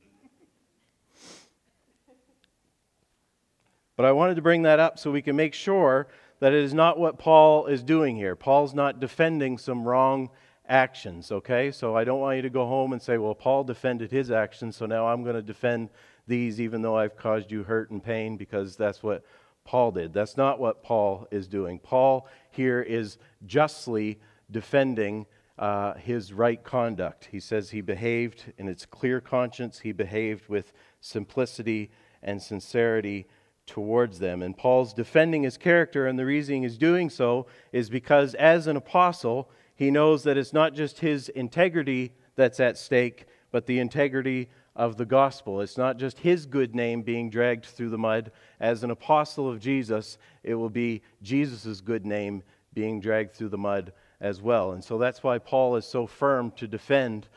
But 3.96 4.06
I 4.06 4.12
wanted 4.12 4.36
to 4.36 4.42
bring 4.42 4.62
that 4.62 4.78
up 4.78 4.96
so 4.96 5.10
we 5.10 5.22
can 5.22 5.34
make 5.34 5.54
sure 5.54 6.06
that 6.38 6.52
it 6.52 6.62
is 6.62 6.72
not 6.72 7.00
what 7.00 7.18
Paul 7.18 7.66
is 7.66 7.82
doing 7.82 8.14
here. 8.14 8.36
Paul's 8.36 8.74
not 8.74 9.00
defending 9.00 9.58
some 9.58 9.88
wrong 9.88 10.30
actions, 10.68 11.32
okay? 11.32 11.72
So 11.72 11.96
I 11.96 12.04
don't 12.04 12.20
want 12.20 12.36
you 12.36 12.42
to 12.42 12.50
go 12.50 12.66
home 12.66 12.92
and 12.92 13.02
say, 13.02 13.18
well, 13.18 13.34
Paul 13.34 13.64
defended 13.64 14.12
his 14.12 14.30
actions, 14.30 14.76
so 14.76 14.86
now 14.86 15.08
I'm 15.08 15.24
going 15.24 15.34
to 15.34 15.42
defend 15.42 15.88
these 16.28 16.60
even 16.60 16.80
though 16.80 16.96
I've 16.96 17.16
caused 17.16 17.50
you 17.50 17.64
hurt 17.64 17.90
and 17.90 18.04
pain 18.04 18.36
because 18.36 18.76
that's 18.76 19.02
what 19.02 19.24
Paul 19.64 19.90
did. 19.90 20.12
That's 20.12 20.36
not 20.36 20.60
what 20.60 20.84
Paul 20.84 21.26
is 21.32 21.48
doing. 21.48 21.80
Paul 21.80 22.28
here 22.50 22.82
is 22.82 23.18
justly 23.46 24.20
defending 24.48 25.26
uh, 25.58 25.94
his 25.94 26.32
right 26.32 26.62
conduct. 26.62 27.28
He 27.30 27.40
says 27.40 27.70
he 27.70 27.80
behaved 27.80 28.52
in 28.58 28.68
its 28.68 28.84
clear 28.84 29.20
conscience, 29.20 29.80
he 29.80 29.92
behaved 29.92 30.48
with 30.48 30.72
simplicity 31.00 31.90
and 32.22 32.42
sincerity 32.42 33.26
towards 33.66 34.18
them. 34.18 34.42
And 34.42 34.56
Paul's 34.56 34.92
defending 34.92 35.42
his 35.42 35.56
character, 35.56 36.06
and 36.06 36.18
the 36.18 36.26
reason 36.26 36.62
he's 36.62 36.78
doing 36.78 37.10
so 37.10 37.46
is 37.72 37.90
because 37.90 38.34
as 38.34 38.66
an 38.66 38.76
apostle, 38.76 39.50
he 39.74 39.90
knows 39.90 40.22
that 40.24 40.36
it's 40.36 40.52
not 40.52 40.74
just 40.74 41.00
his 41.00 41.28
integrity 41.30 42.12
that's 42.36 42.60
at 42.60 42.78
stake, 42.78 43.26
but 43.50 43.66
the 43.66 43.78
integrity 43.78 44.48
of 44.74 44.98
the 44.98 45.06
gospel. 45.06 45.62
It's 45.62 45.78
not 45.78 45.96
just 45.96 46.18
his 46.18 46.44
good 46.44 46.74
name 46.74 47.02
being 47.02 47.30
dragged 47.30 47.64
through 47.64 47.88
the 47.88 47.98
mud. 47.98 48.30
As 48.60 48.84
an 48.84 48.90
apostle 48.90 49.50
of 49.50 49.58
Jesus, 49.58 50.18
it 50.42 50.54
will 50.54 50.70
be 50.70 51.02
Jesus' 51.22 51.80
good 51.80 52.04
name 52.04 52.42
being 52.74 53.00
dragged 53.00 53.32
through 53.32 53.48
the 53.48 53.58
mud 53.58 53.92
as 54.20 54.40
well. 54.40 54.72
And 54.72 54.82
so 54.82 54.98
that's 54.98 55.22
why 55.22 55.38
Paul 55.38 55.76
is 55.76 55.84
so 55.84 56.06
firm 56.06 56.50
to 56.52 56.66
defend 56.66 57.28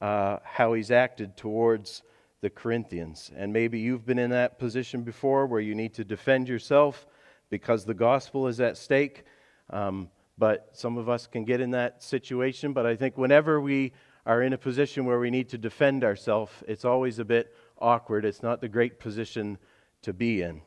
uh, 0.00 0.38
how 0.44 0.74
he's 0.74 0.90
acted 0.90 1.36
towards 1.36 2.02
the 2.40 2.50
Corinthians. 2.50 3.30
And 3.36 3.52
maybe 3.52 3.78
you've 3.78 4.04
been 4.04 4.18
in 4.18 4.30
that 4.30 4.58
position 4.58 5.02
before 5.02 5.46
where 5.46 5.60
you 5.60 5.74
need 5.74 5.94
to 5.94 6.04
defend 6.04 6.48
yourself 6.48 7.06
because 7.50 7.84
the 7.84 7.94
gospel 7.94 8.46
is 8.46 8.60
at 8.60 8.76
stake. 8.76 9.24
Um, 9.70 10.10
but 10.38 10.68
some 10.72 10.98
of 10.98 11.08
us 11.08 11.26
can 11.26 11.44
get 11.44 11.60
in 11.60 11.70
that 11.70 12.02
situation. 12.02 12.72
But 12.72 12.86
I 12.86 12.94
think 12.96 13.16
whenever 13.16 13.60
we 13.60 13.92
are 14.26 14.42
in 14.42 14.52
a 14.52 14.58
position 14.58 15.06
where 15.06 15.18
we 15.18 15.30
need 15.30 15.48
to 15.50 15.58
defend 15.58 16.04
ourselves, 16.04 16.52
it's 16.68 16.84
always 16.84 17.18
a 17.18 17.24
bit 17.24 17.54
awkward. 17.78 18.24
It's 18.24 18.42
not 18.42 18.60
the 18.60 18.68
great 18.68 18.98
position 18.98 19.58
to 20.02 20.12
be 20.12 20.42
in. 20.42 20.60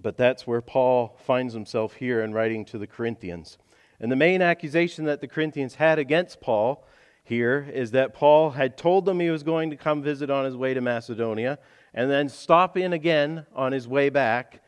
But 0.00 0.16
that's 0.16 0.46
where 0.46 0.60
Paul 0.60 1.18
finds 1.24 1.54
himself 1.54 1.94
here 1.94 2.22
in 2.22 2.32
writing 2.32 2.64
to 2.66 2.78
the 2.78 2.86
Corinthians. 2.86 3.58
And 4.02 4.12
the 4.12 4.16
main 4.16 4.42
accusation 4.42 5.04
that 5.06 5.20
the 5.20 5.28
Corinthians 5.28 5.76
had 5.76 5.98
against 5.98 6.40
Paul 6.40 6.84
here 7.24 7.66
is 7.72 7.92
that 7.92 8.12
Paul 8.12 8.50
had 8.50 8.76
told 8.76 9.06
them 9.06 9.20
he 9.20 9.30
was 9.30 9.44
going 9.44 9.70
to 9.70 9.76
come 9.76 10.02
visit 10.02 10.28
on 10.28 10.44
his 10.44 10.56
way 10.56 10.74
to 10.74 10.80
Macedonia 10.80 11.58
and 11.94 12.10
then 12.10 12.28
stop 12.28 12.76
in 12.76 12.92
again 12.92 13.46
on 13.54 13.72
his 13.72 13.86
way 13.86 14.10
back. 14.10 14.60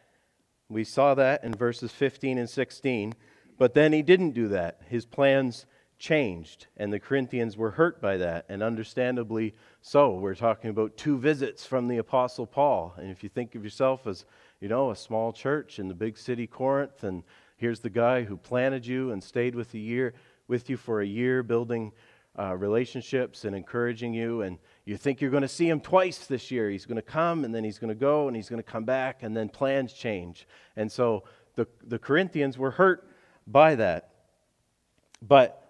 We 0.69 0.85
saw 0.85 1.14
that 1.14 1.43
in 1.43 1.53
verses 1.53 1.91
15 1.91 2.38
and 2.38 2.49
16. 2.49 3.14
But 3.59 3.75
then 3.75 3.93
he 3.93 4.03
didn't 4.03 4.33
do 4.33 4.49
that. 4.49 4.81
His 4.88 5.05
plans 5.05 5.67
changed, 5.99 6.67
and 6.76 6.93
the 6.93 6.99
Corinthians 6.99 7.57
were 7.57 7.71
hurt 7.71 8.00
by 8.00 8.17
that, 8.17 8.47
and 8.49 8.62
understandably 8.62 9.55
so. 9.81 10.14
We're 10.14 10.35
talking 10.35 10.71
about 10.71 10.97
two 10.97 11.19
visits 11.19 11.64
from 11.64 11.87
the 11.87 11.99
Apostle 11.99 12.47
Paul. 12.47 12.95
And 12.99 13.11
if 13.11 13.23
you 13.23 13.29
think 13.29 13.55
of 13.55 13.62
yourself 13.62 14.07
as, 14.07 14.25
you 14.61 14.69
know, 14.69 14.91
a 14.91 14.97
small 14.97 15.33
church 15.33 15.79
in 15.79 15.88
the 15.88 15.95
big 15.95 16.19
city 16.19 16.47
Corinth, 16.47 17.05
and 17.05 17.23
here's 17.56 17.80
the 17.80 17.90
guy 17.90 18.23
who 18.23 18.37
planted 18.37 18.87
you 18.87 19.12
and 19.12 19.23
stayed 19.23 19.54
with, 19.54 19.73
a 19.75 19.78
year, 19.78 20.14
with 20.49 20.68
you 20.68 20.76
for 20.76 21.00
a 21.00 21.06
year, 21.06 21.42
building 21.42 21.92
uh, 22.38 22.56
relationships 22.56 23.44
and 23.44 23.54
encouraging 23.54 24.12
you, 24.12 24.42
and 24.42 24.58
you 24.84 24.96
think 24.96 25.20
you're 25.20 25.30
going 25.30 25.42
to 25.42 25.49
see 25.49 25.68
him 25.68 25.80
twice 25.80 26.26
this 26.26 26.50
year. 26.50 26.68
He's 26.68 26.87
going 26.87 26.96
to 26.96 27.02
come, 27.02 27.44
and 27.44 27.54
then 27.54 27.64
he's 27.64 27.78
going 27.78 27.88
to 27.88 27.94
go, 27.94 28.26
and 28.26 28.37
he's 28.37 28.49
going 28.49 28.62
to 28.62 28.68
come 28.68 28.84
back, 28.84 29.23
and 29.23 29.37
then 29.37 29.49
plans 29.49 29.92
change. 29.92 30.49
And 30.76 30.90
so 30.90 31.25
the, 31.54 31.66
the 31.87 31.99
Corinthians 31.99 32.58
were 32.58 32.73
hurt 32.73 33.08
by 33.46 33.76
that. 33.76 34.11
But 35.23 35.61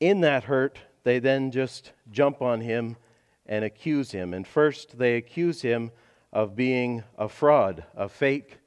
in 0.00 0.22
that 0.22 0.44
hurt, 0.44 0.78
they 1.04 1.18
then 1.18 1.50
just 1.50 1.92
jump 2.10 2.40
on 2.42 2.60
him 2.62 2.96
and 3.46 3.64
accuse 3.64 4.10
him. 4.10 4.34
And 4.34 4.46
first, 4.46 4.98
they 4.98 5.16
accuse 5.16 5.62
him 5.62 5.90
of 6.32 6.56
being 6.56 7.04
a 7.16 7.28
fraud, 7.28 7.84
a 7.94 8.08
fake, 8.08 8.58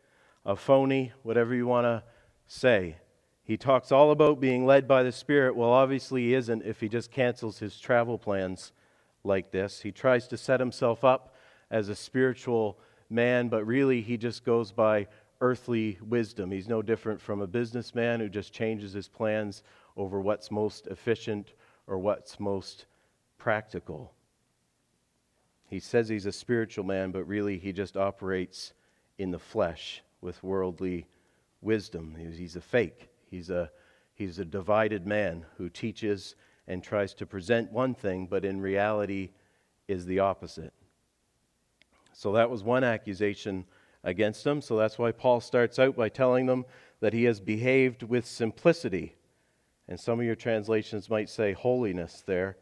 a 0.45 0.55
phony, 0.55 1.11
whatever 1.23 1.53
you 1.53 1.67
want 1.67 1.85
to 1.85 2.03
say. 2.51 2.97
He 3.43 3.57
talks 3.57 3.91
all 3.91 4.11
about 4.11 4.39
being 4.39 4.65
led 4.65 4.87
by 4.87 5.03
the 5.03 5.11
Spirit. 5.11 5.55
Well, 5.55 5.71
obviously, 5.71 6.23
he 6.23 6.33
isn't 6.33 6.63
if 6.63 6.79
he 6.79 6.89
just 6.89 7.11
cancels 7.11 7.59
his 7.59 7.79
travel 7.79 8.17
plans 8.17 8.73
like 9.23 9.51
this. 9.51 9.81
He 9.81 9.91
tries 9.91 10.27
to 10.27 10.37
set 10.37 10.59
himself 10.59 11.03
up 11.03 11.33
as 11.69 11.89
a 11.89 11.95
spiritual 11.95 12.77
man, 13.09 13.47
but 13.47 13.65
really, 13.65 14.01
he 14.01 14.17
just 14.17 14.43
goes 14.43 14.71
by 14.71 15.07
earthly 15.39 15.97
wisdom. 16.01 16.51
He's 16.51 16.67
no 16.67 16.81
different 16.81 17.21
from 17.21 17.41
a 17.41 17.47
businessman 17.47 18.19
who 18.19 18.29
just 18.29 18.53
changes 18.53 18.93
his 18.93 19.07
plans 19.07 19.63
over 19.97 20.19
what's 20.21 20.51
most 20.51 20.87
efficient 20.87 21.53
or 21.87 21.97
what's 21.97 22.39
most 22.39 22.85
practical. 23.37 24.13
He 25.67 25.79
says 25.79 26.09
he's 26.09 26.25
a 26.25 26.31
spiritual 26.31 26.83
man, 26.83 27.11
but 27.11 27.27
really 27.27 27.57
he 27.57 27.71
just 27.71 27.97
operates 27.97 28.73
in 29.17 29.31
the 29.31 29.39
flesh 29.39 30.03
with 30.21 30.43
worldly 30.43 31.07
wisdom. 31.61 32.15
He's 32.15 32.55
a 32.55 32.61
fake. 32.61 33.09
He's 33.29 33.49
a, 33.49 33.71
he's 34.13 34.39
a 34.39 34.45
divided 34.45 35.05
man 35.05 35.45
who 35.57 35.69
teaches 35.69 36.35
and 36.67 36.83
tries 36.83 37.13
to 37.15 37.25
present 37.25 37.71
one 37.71 37.93
thing, 37.93 38.27
but 38.27 38.45
in 38.45 38.61
reality 38.61 39.31
is 39.87 40.05
the 40.05 40.19
opposite. 40.19 40.73
So 42.13 42.33
that 42.33 42.49
was 42.49 42.63
one 42.63 42.83
accusation 42.83 43.65
against 44.03 44.45
him. 44.45 44.61
So 44.61 44.77
that's 44.77 44.97
why 44.97 45.11
Paul 45.11 45.41
starts 45.41 45.79
out 45.79 45.95
by 45.95 46.09
telling 46.09 46.45
them 46.45 46.65
that 46.99 47.13
he 47.13 47.23
has 47.25 47.39
behaved 47.39 48.03
with 48.03 48.25
simplicity. 48.25 49.15
And 49.87 49.99
some 49.99 50.19
of 50.19 50.25
your 50.25 50.35
translations 50.35 51.09
might 51.09 51.29
say 51.29 51.53
holiness 51.53 52.23
there. 52.25 52.57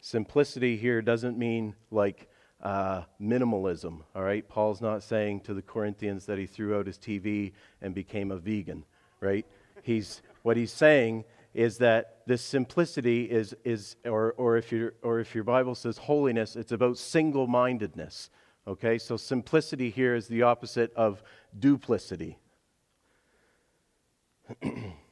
Simplicity 0.00 0.76
here 0.76 1.02
doesn't 1.02 1.36
mean 1.36 1.74
like 1.90 2.27
uh, 2.62 3.02
minimalism, 3.20 4.02
all 4.14 4.22
right? 4.22 4.48
Paul's 4.48 4.80
not 4.80 5.02
saying 5.02 5.40
to 5.40 5.54
the 5.54 5.62
Corinthians 5.62 6.26
that 6.26 6.38
he 6.38 6.46
threw 6.46 6.78
out 6.78 6.86
his 6.86 6.98
TV 6.98 7.52
and 7.80 7.94
became 7.94 8.30
a 8.30 8.36
vegan, 8.36 8.84
right? 9.20 9.46
He's, 9.82 10.22
what 10.42 10.56
he's 10.56 10.72
saying 10.72 11.24
is 11.54 11.78
that 11.78 12.18
this 12.26 12.42
simplicity 12.42 13.24
is, 13.24 13.54
is 13.64 13.96
or, 14.04 14.32
or, 14.32 14.56
if 14.56 14.70
your, 14.72 14.94
or 15.02 15.20
if 15.20 15.34
your 15.34 15.44
Bible 15.44 15.74
says 15.74 15.98
holiness, 15.98 16.56
it's 16.56 16.72
about 16.72 16.98
single 16.98 17.46
mindedness. 17.46 18.30
Okay, 18.66 18.98
so 18.98 19.16
simplicity 19.16 19.88
here 19.88 20.14
is 20.14 20.28
the 20.28 20.42
opposite 20.42 20.92
of 20.94 21.22
duplicity. 21.58 22.38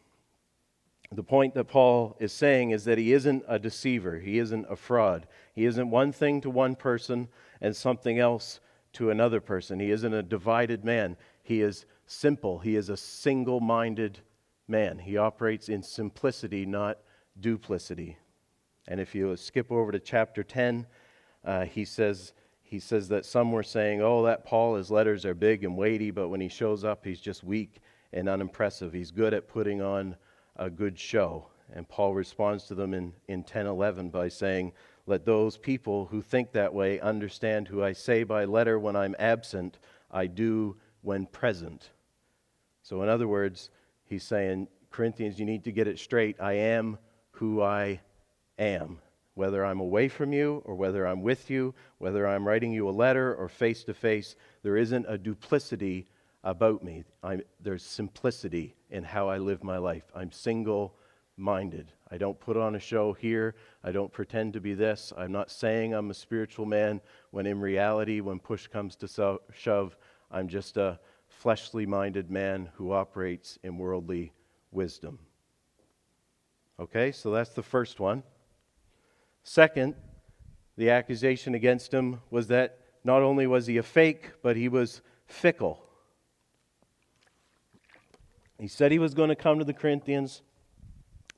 the 1.12 1.22
point 1.22 1.54
that 1.54 1.64
Paul 1.64 2.16
is 2.18 2.32
saying 2.32 2.70
is 2.70 2.84
that 2.84 2.98
he 2.98 3.12
isn't 3.12 3.44
a 3.46 3.58
deceiver, 3.58 4.18
he 4.18 4.38
isn't 4.38 4.66
a 4.68 4.76
fraud. 4.76 5.26
He 5.54 5.64
isn't 5.64 5.90
one 5.90 6.12
thing 6.12 6.40
to 6.42 6.50
one 6.50 6.74
person 6.74 7.28
and 7.60 7.74
something 7.74 8.18
else 8.18 8.60
to 8.94 9.10
another 9.10 9.40
person. 9.40 9.78
He 9.78 9.90
isn't 9.90 10.14
a 10.14 10.22
divided 10.22 10.84
man. 10.84 11.16
He 11.42 11.60
is 11.60 11.86
simple, 12.06 12.58
he 12.58 12.76
is 12.76 12.88
a 12.88 12.96
single 12.96 13.60
minded 13.60 14.20
man. 14.68 14.98
He 14.98 15.16
operates 15.16 15.68
in 15.68 15.82
simplicity, 15.82 16.66
not 16.66 16.98
duplicity. 17.40 18.16
And 18.88 19.00
if 19.00 19.14
you 19.14 19.36
skip 19.36 19.70
over 19.70 19.92
to 19.92 19.98
chapter 19.98 20.42
10, 20.42 20.86
uh, 21.44 21.64
he 21.64 21.84
says, 21.84 22.32
he 22.62 22.80
says 22.80 23.08
that 23.08 23.24
some 23.24 23.52
were 23.52 23.62
saying, 23.62 24.00
oh, 24.02 24.24
that 24.24 24.44
Paul, 24.44 24.76
his 24.76 24.90
letters 24.90 25.24
are 25.24 25.34
big 25.34 25.64
and 25.64 25.76
weighty, 25.76 26.10
but 26.10 26.28
when 26.28 26.40
he 26.40 26.48
shows 26.48 26.84
up, 26.84 27.04
he's 27.04 27.20
just 27.20 27.44
weak 27.44 27.80
and 28.12 28.28
unimpressive. 28.28 28.92
He's 28.92 29.10
good 29.10 29.34
at 29.34 29.48
putting 29.48 29.82
on 29.82 30.16
a 30.56 30.70
good 30.70 30.98
show. 30.98 31.48
And 31.72 31.88
Paul 31.88 32.14
responds 32.14 32.64
to 32.64 32.74
them 32.74 32.94
in, 32.94 33.12
in 33.28 33.44
10:11 33.44 34.10
by 34.10 34.28
saying, 34.28 34.72
Let 35.06 35.24
those 35.24 35.56
people 35.56 36.06
who 36.06 36.22
think 36.22 36.52
that 36.52 36.72
way 36.72 37.00
understand 37.00 37.68
who 37.68 37.82
I 37.82 37.92
say 37.92 38.22
by 38.22 38.44
letter 38.44 38.78
when 38.78 38.96
I'm 38.96 39.16
absent, 39.18 39.78
I 40.10 40.26
do 40.26 40.76
when 41.02 41.26
present. 41.26 41.90
So, 42.82 43.02
in 43.02 43.08
other 43.08 43.26
words, 43.26 43.70
he's 44.04 44.22
saying, 44.22 44.68
Corinthians, 44.90 45.38
you 45.38 45.46
need 45.46 45.64
to 45.64 45.72
get 45.72 45.88
it 45.88 45.98
straight. 45.98 46.40
I 46.40 46.52
am 46.52 46.98
who 47.32 47.60
I 47.60 48.00
am 48.58 49.00
whether 49.36 49.66
I'm 49.66 49.80
away 49.80 50.08
from 50.08 50.32
you 50.32 50.62
or 50.64 50.74
whether 50.74 51.06
I'm 51.06 51.22
with 51.22 51.50
you, 51.50 51.74
whether 51.98 52.26
I'm 52.26 52.48
writing 52.48 52.72
you 52.72 52.88
a 52.88 52.90
letter 52.90 53.34
or 53.34 53.50
face 53.50 53.84
to 53.84 53.92
face, 53.92 54.34
there 54.62 54.78
isn't 54.78 55.04
a 55.06 55.18
duplicity 55.18 56.06
about 56.46 56.82
me. 56.82 57.02
I'm, 57.24 57.42
there's 57.60 57.82
simplicity 57.82 58.76
in 58.88 59.02
how 59.02 59.28
I 59.28 59.38
live 59.38 59.64
my 59.64 59.78
life. 59.78 60.04
I'm 60.14 60.30
single 60.30 60.94
minded. 61.36 61.90
I 62.10 62.18
don't 62.18 62.38
put 62.38 62.56
on 62.56 62.76
a 62.76 62.80
show 62.80 63.12
here. 63.12 63.56
I 63.82 63.90
don't 63.90 64.12
pretend 64.12 64.52
to 64.52 64.60
be 64.60 64.72
this. 64.72 65.12
I'm 65.18 65.32
not 65.32 65.50
saying 65.50 65.92
I'm 65.92 66.10
a 66.10 66.14
spiritual 66.14 66.64
man 66.64 67.00
when 67.32 67.46
in 67.46 67.60
reality, 67.60 68.20
when 68.20 68.38
push 68.38 68.68
comes 68.68 68.94
to 68.96 69.08
so- 69.08 69.42
shove, 69.52 69.96
I'm 70.30 70.46
just 70.46 70.76
a 70.76 71.00
fleshly 71.26 71.84
minded 71.84 72.30
man 72.30 72.70
who 72.74 72.92
operates 72.92 73.58
in 73.64 73.76
worldly 73.76 74.32
wisdom. 74.70 75.18
Okay, 76.78 77.10
so 77.10 77.32
that's 77.32 77.50
the 77.50 77.62
first 77.62 77.98
one. 77.98 78.22
Second, 79.42 79.96
the 80.76 80.90
accusation 80.90 81.56
against 81.56 81.92
him 81.92 82.20
was 82.30 82.46
that 82.48 82.78
not 83.02 83.22
only 83.22 83.48
was 83.48 83.66
he 83.66 83.78
a 83.78 83.82
fake, 83.82 84.30
but 84.42 84.56
he 84.56 84.68
was 84.68 85.02
fickle. 85.26 85.85
He 88.58 88.68
said 88.68 88.90
he 88.90 88.98
was 88.98 89.14
going 89.14 89.28
to 89.28 89.36
come 89.36 89.58
to 89.58 89.64
the 89.64 89.72
Corinthians, 89.72 90.42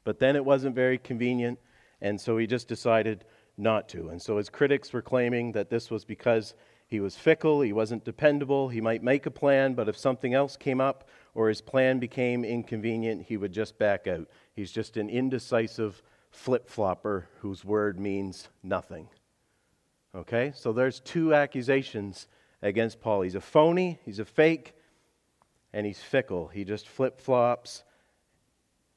but 0.05 0.19
then 0.19 0.37
it 0.37 0.45
wasn't 0.45 0.75
very 0.75 0.99
convenient, 0.99 1.59
and 2.01 2.21
so 2.21 2.39
he 2.39 2.47
just 2.47 2.69
decided 2.69 3.25
not 3.57 3.89
to. 3.89 4.09
And 4.09 4.23
so 4.23 4.37
his 4.37 4.49
critics 4.49 4.93
were 4.93 5.03
claiming 5.03 5.53
that 5.53 5.69
this 5.69 5.91
was 5.91 6.05
because 6.05 6.55
He 6.89 7.01
was 7.01 7.17
fickle, 7.17 7.61
he 7.61 7.75
wasn't 7.75 8.05
dependable. 8.05 8.71
He 8.71 8.81
might 8.81 9.03
make 9.03 9.27
a 9.27 9.31
plan, 9.31 9.75
but 9.75 9.91
if 9.91 9.97
something 9.97 10.33
else 10.33 10.57
came 10.57 10.81
up 10.81 11.07
or 11.35 11.51
his 11.51 11.61
plan 11.61 11.99
became 11.99 12.45
inconvenient, 12.45 13.27
he 13.27 13.37
would 13.37 13.53
just 13.53 13.79
back 13.79 14.07
out. 14.07 14.27
He's 14.55 14.73
just 14.73 14.97
an 14.97 15.11
indecisive 15.11 16.03
flip 16.31 16.69
flopper 16.69 17.29
whose 17.41 17.63
word 17.63 18.01
means 18.01 18.49
nothing. 18.63 19.09
Okay? 20.15 20.53
So 20.55 20.73
there's 20.73 21.01
two 21.01 21.35
accusations 21.35 22.27
against 22.63 23.03
Paul. 23.03 23.21
He's 23.21 23.35
a 23.35 23.41
phony, 23.41 23.99
he's 24.07 24.19
a 24.19 24.25
fake, 24.25 24.75
and 25.73 25.87
he's 25.87 26.01
fickle. 26.01 26.49
He 26.49 26.65
just 26.65 26.89
flip 26.89 27.21
flops. 27.21 27.85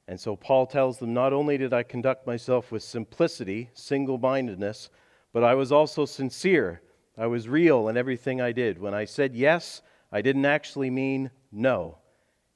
And 0.08 0.18
so 0.18 0.36
Paul 0.36 0.66
tells 0.66 0.98
them 0.98 1.14
not 1.14 1.32
only 1.32 1.58
did 1.58 1.72
I 1.72 1.82
conduct 1.82 2.26
myself 2.26 2.72
with 2.72 2.82
simplicity, 2.82 3.70
single 3.74 4.18
mindedness, 4.18 4.90
but 5.32 5.44
I 5.44 5.54
was 5.54 5.72
also 5.72 6.04
sincere 6.04 6.82
I 7.16 7.26
was 7.26 7.48
real 7.48 7.88
in 7.88 7.96
everything 7.96 8.40
I 8.40 8.52
did. 8.52 8.78
When 8.78 8.94
I 8.94 9.04
said 9.04 9.34
yes, 9.34 9.82
I 10.10 10.22
didn't 10.22 10.46
actually 10.46 10.90
mean 10.90 11.30
no. 11.50 11.98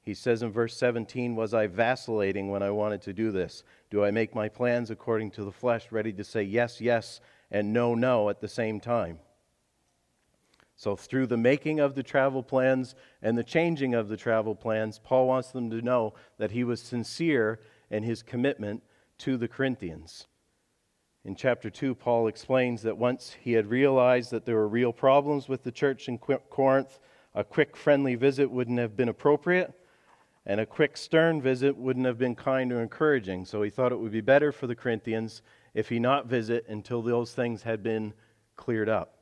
He 0.01 0.13
says 0.13 0.41
in 0.41 0.51
verse 0.51 0.75
17, 0.77 1.35
Was 1.35 1.53
I 1.53 1.67
vacillating 1.67 2.49
when 2.49 2.63
I 2.63 2.71
wanted 2.71 3.01
to 3.03 3.13
do 3.13 3.31
this? 3.31 3.63
Do 3.89 4.03
I 4.03 4.11
make 4.11 4.33
my 4.33 4.49
plans 4.49 4.89
according 4.89 5.31
to 5.31 5.43
the 5.43 5.51
flesh, 5.51 5.91
ready 5.91 6.13
to 6.13 6.23
say 6.23 6.43
yes, 6.43 6.81
yes, 6.81 7.19
and 7.51 7.71
no, 7.71 7.93
no 7.93 8.29
at 8.29 8.41
the 8.41 8.47
same 8.47 8.79
time? 8.79 9.19
So, 10.77 10.95
through 10.95 11.25
the 11.25 11.37
making 11.37 11.79
of 11.79 11.95
the 11.95 12.03
travel 12.03 12.43
plans 12.43 12.93
and 13.23 13.35
the 13.35 13.43
changing 13.43 13.95
of 13.95 14.09
the 14.09 14.15
travel 14.15 14.53
plans, 14.53 14.99
Paul 14.99 15.27
wants 15.27 15.49
them 15.49 15.71
to 15.71 15.81
know 15.81 16.13
that 16.37 16.51
he 16.51 16.63
was 16.63 16.79
sincere 16.79 17.59
in 17.89 18.03
his 18.03 18.21
commitment 18.21 18.83
to 19.19 19.37
the 19.37 19.47
Corinthians. 19.47 20.27
In 21.25 21.35
chapter 21.35 21.71
2, 21.71 21.95
Paul 21.95 22.27
explains 22.27 22.83
that 22.83 22.95
once 22.95 23.35
he 23.41 23.53
had 23.53 23.71
realized 23.71 24.29
that 24.29 24.45
there 24.45 24.55
were 24.55 24.67
real 24.67 24.93
problems 24.93 25.49
with 25.49 25.63
the 25.63 25.71
church 25.71 26.07
in 26.07 26.19
Corinth, 26.19 26.99
a 27.33 27.43
quick, 27.43 27.75
friendly 27.75 28.13
visit 28.13 28.51
wouldn't 28.51 28.77
have 28.77 28.95
been 28.95 29.09
appropriate, 29.09 29.73
and 30.45 30.61
a 30.61 30.65
quick, 30.65 30.95
stern 30.95 31.41
visit 31.41 31.75
wouldn't 31.75 32.05
have 32.05 32.19
been 32.19 32.35
kind 32.35 32.71
or 32.71 32.83
encouraging. 32.83 33.45
So 33.45 33.63
he 33.63 33.71
thought 33.71 33.91
it 33.91 33.99
would 33.99 34.11
be 34.11 34.21
better 34.21 34.51
for 34.51 34.67
the 34.67 34.75
Corinthians 34.75 35.41
if 35.73 35.89
he 35.89 35.97
not 35.97 36.27
visit 36.27 36.65
until 36.69 37.01
those 37.01 37.33
things 37.33 37.63
had 37.63 37.81
been 37.81 38.13
cleared 38.55 38.89
up. 38.89 39.16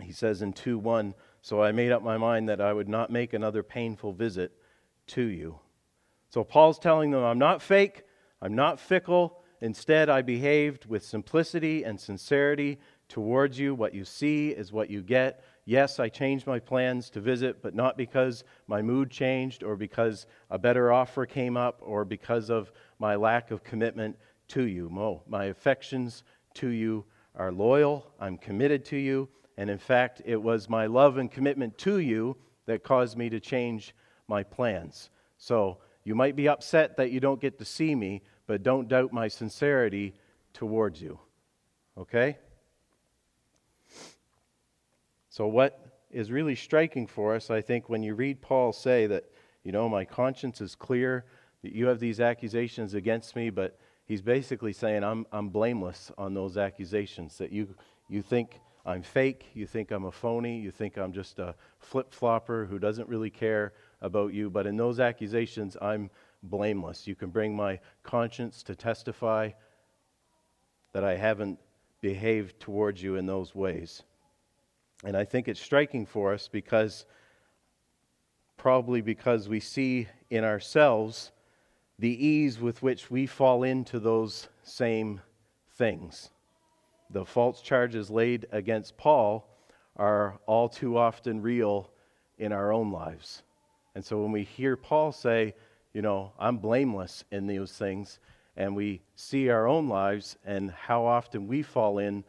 He 0.00 0.12
says 0.12 0.42
in 0.42 0.52
2 0.52 0.78
1, 0.78 1.14
So 1.40 1.62
I 1.62 1.72
made 1.72 1.92
up 1.92 2.02
my 2.02 2.16
mind 2.16 2.48
that 2.48 2.60
I 2.60 2.72
would 2.72 2.88
not 2.88 3.10
make 3.10 3.32
another 3.32 3.62
painful 3.62 4.12
visit 4.12 4.52
to 5.08 5.22
you. 5.22 5.58
So 6.30 6.42
Paul's 6.42 6.78
telling 6.78 7.10
them, 7.10 7.22
I'm 7.22 7.38
not 7.38 7.62
fake, 7.62 8.02
I'm 8.42 8.54
not 8.54 8.80
fickle. 8.80 9.40
Instead, 9.60 10.10
I 10.10 10.20
behaved 10.20 10.84
with 10.86 11.04
simplicity 11.04 11.84
and 11.84 11.98
sincerity 11.98 12.78
towards 13.08 13.58
you. 13.58 13.74
What 13.74 13.94
you 13.94 14.04
see 14.04 14.50
is 14.50 14.72
what 14.72 14.90
you 14.90 15.00
get. 15.00 15.42
Yes, 15.64 15.98
I 15.98 16.08
changed 16.08 16.46
my 16.46 16.58
plans 16.58 17.08
to 17.10 17.20
visit, 17.20 17.62
but 17.62 17.74
not 17.74 17.96
because 17.96 18.44
my 18.66 18.82
mood 18.82 19.10
changed 19.10 19.62
or 19.62 19.76
because 19.76 20.26
a 20.50 20.58
better 20.58 20.92
offer 20.92 21.24
came 21.24 21.56
up 21.56 21.80
or 21.82 22.04
because 22.04 22.50
of 22.50 22.72
my 22.98 23.14
lack 23.14 23.50
of 23.50 23.64
commitment 23.64 24.16
to 24.48 24.64
you. 24.64 24.90
Mo, 24.90 25.22
my 25.26 25.46
affections 25.46 26.24
to 26.54 26.68
you 26.68 27.04
are 27.34 27.50
loyal. 27.50 28.12
I'm 28.20 28.36
committed 28.36 28.84
to 28.86 28.96
you. 28.96 29.28
And 29.56 29.70
in 29.70 29.78
fact, 29.78 30.22
it 30.24 30.42
was 30.42 30.68
my 30.68 30.86
love 30.86 31.16
and 31.18 31.30
commitment 31.30 31.78
to 31.78 31.98
you 31.98 32.36
that 32.66 32.82
caused 32.82 33.16
me 33.16 33.28
to 33.30 33.40
change 33.40 33.94
my 34.26 34.42
plans. 34.42 35.10
So 35.38 35.78
you 36.04 36.14
might 36.14 36.36
be 36.36 36.48
upset 36.48 36.96
that 36.96 37.10
you 37.10 37.20
don't 37.20 37.40
get 37.40 37.58
to 37.58 37.64
see 37.64 37.94
me, 37.94 38.22
but 38.46 38.62
don't 38.62 38.88
doubt 38.88 39.12
my 39.12 39.28
sincerity 39.28 40.14
towards 40.52 41.00
you. 41.00 41.18
Okay? 41.96 42.36
So, 45.30 45.46
what 45.46 45.80
is 46.10 46.30
really 46.30 46.54
striking 46.54 47.06
for 47.06 47.34
us, 47.34 47.50
I 47.50 47.60
think, 47.60 47.88
when 47.88 48.02
you 48.02 48.14
read 48.14 48.40
Paul 48.40 48.72
say 48.72 49.06
that, 49.08 49.24
you 49.64 49.72
know, 49.72 49.88
my 49.88 50.04
conscience 50.04 50.60
is 50.60 50.74
clear, 50.74 51.24
that 51.62 51.72
you 51.72 51.86
have 51.86 51.98
these 51.98 52.20
accusations 52.20 52.94
against 52.94 53.34
me, 53.34 53.50
but 53.50 53.78
he's 54.06 54.22
basically 54.22 54.72
saying 54.72 55.02
I'm, 55.02 55.26
I'm 55.32 55.48
blameless 55.48 56.12
on 56.16 56.34
those 56.34 56.56
accusations, 56.56 57.38
that 57.38 57.50
you, 57.50 57.74
you 58.08 58.22
think 58.22 58.60
I'm 58.86 59.02
fake, 59.02 59.46
you 59.54 59.66
think 59.66 59.90
I'm 59.90 60.04
a 60.04 60.12
phony, 60.12 60.58
you 60.58 60.70
think 60.70 60.98
I'm 60.98 61.12
just 61.12 61.38
a 61.38 61.54
flip 61.78 62.12
flopper 62.12 62.66
who 62.66 62.78
doesn't 62.78 63.08
really 63.08 63.30
care 63.30 63.72
about 64.02 64.34
you, 64.34 64.50
but 64.50 64.66
in 64.66 64.76
those 64.76 65.00
accusations, 65.00 65.76
I'm 65.80 66.10
blameless. 66.42 67.06
You 67.06 67.14
can 67.14 67.30
bring 67.30 67.56
my 67.56 67.80
conscience 68.02 68.62
to 68.64 68.74
testify 68.74 69.50
that 70.92 71.02
I 71.02 71.16
haven't 71.16 71.58
behaved 72.02 72.60
towards 72.60 73.02
you 73.02 73.16
in 73.16 73.24
those 73.24 73.54
ways. 73.54 74.02
And 75.02 75.16
I 75.16 75.24
think 75.24 75.48
it's 75.48 75.60
striking 75.60 76.04
for 76.04 76.34
us 76.34 76.48
because, 76.48 77.06
probably 78.58 79.00
because 79.00 79.48
we 79.48 79.60
see 79.60 80.08
in 80.28 80.44
ourselves 80.44 81.32
the 81.98 82.26
ease 82.26 82.60
with 82.60 82.82
which 82.82 83.10
we 83.10 83.26
fall 83.26 83.62
into 83.62 83.98
those 83.98 84.48
same 84.62 85.20
things. 85.76 86.30
The 87.14 87.24
false 87.24 87.62
charges 87.62 88.10
laid 88.10 88.48
against 88.50 88.96
Paul 88.96 89.48
are 89.96 90.40
all 90.46 90.68
too 90.68 90.98
often 90.98 91.40
real 91.40 91.92
in 92.38 92.50
our 92.50 92.72
own 92.72 92.90
lives. 92.90 93.44
And 93.94 94.04
so 94.04 94.20
when 94.20 94.32
we 94.32 94.42
hear 94.42 94.76
Paul 94.76 95.12
say, 95.12 95.54
you 95.92 96.02
know, 96.02 96.32
I'm 96.40 96.58
blameless 96.58 97.22
in 97.30 97.46
those 97.46 97.70
things. 97.70 98.18
And 98.56 98.74
we 98.74 99.00
see 99.14 99.48
our 99.48 99.68
own 99.68 99.88
lives 99.88 100.36
and 100.44 100.72
how 100.72 101.06
often 101.06 101.46
we 101.46 101.62
fall 101.62 101.98
in 101.98 102.24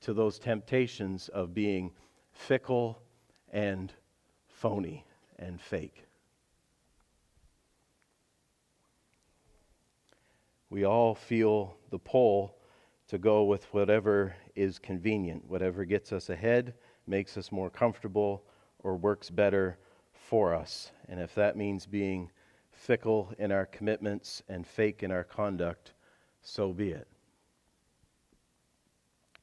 to 0.00 0.12
those 0.12 0.40
temptations 0.40 1.28
of 1.28 1.54
being 1.54 1.92
fickle 2.32 3.00
and 3.52 3.92
phony 4.48 5.06
and 5.38 5.60
fake. 5.60 6.08
We 10.70 10.84
all 10.84 11.14
feel 11.14 11.76
the 11.90 12.00
pull 12.00 12.56
to 13.14 13.18
go 13.18 13.44
with 13.44 13.72
whatever 13.72 14.34
is 14.56 14.80
convenient, 14.80 15.48
whatever 15.48 15.84
gets 15.84 16.12
us 16.12 16.30
ahead, 16.30 16.74
makes 17.06 17.36
us 17.36 17.52
more 17.52 17.70
comfortable, 17.70 18.42
or 18.80 18.96
works 18.96 19.30
better 19.30 19.78
for 20.12 20.52
us. 20.52 20.90
And 21.08 21.20
if 21.20 21.32
that 21.36 21.56
means 21.56 21.86
being 21.86 22.28
fickle 22.72 23.32
in 23.38 23.52
our 23.52 23.66
commitments 23.66 24.42
and 24.48 24.66
fake 24.66 25.04
in 25.04 25.12
our 25.12 25.22
conduct, 25.22 25.92
so 26.42 26.72
be 26.72 26.90
it. 26.90 27.06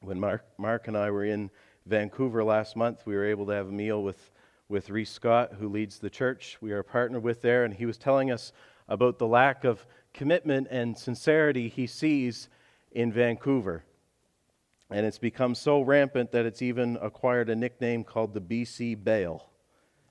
When 0.02 0.20
Mark, 0.20 0.44
Mark 0.58 0.86
and 0.86 0.96
I 0.98 1.10
were 1.10 1.24
in 1.24 1.50
Vancouver 1.86 2.44
last 2.44 2.76
month, 2.76 3.06
we 3.06 3.14
were 3.14 3.24
able 3.24 3.46
to 3.46 3.52
have 3.52 3.68
a 3.68 3.72
meal 3.72 4.02
with, 4.02 4.32
with 4.68 4.90
Reese 4.90 5.12
Scott, 5.12 5.54
who 5.58 5.70
leads 5.70 5.98
the 5.98 6.10
church 6.10 6.58
we 6.60 6.72
are 6.72 6.82
partnered 6.82 7.22
with 7.22 7.40
there, 7.40 7.64
and 7.64 7.72
he 7.72 7.86
was 7.86 7.96
telling 7.96 8.30
us 8.30 8.52
about 8.86 9.18
the 9.18 9.26
lack 9.26 9.64
of 9.64 9.86
commitment 10.12 10.68
and 10.70 10.98
sincerity 10.98 11.70
he 11.70 11.86
sees 11.86 12.50
in 12.94 13.12
Vancouver. 13.12 13.84
And 14.90 15.06
it's 15.06 15.18
become 15.18 15.54
so 15.54 15.80
rampant 15.80 16.32
that 16.32 16.46
it's 16.46 16.62
even 16.62 16.98
acquired 17.00 17.48
a 17.48 17.56
nickname 17.56 18.04
called 18.04 18.34
the 18.34 18.40
BC 18.40 19.02
Bail. 19.02 19.48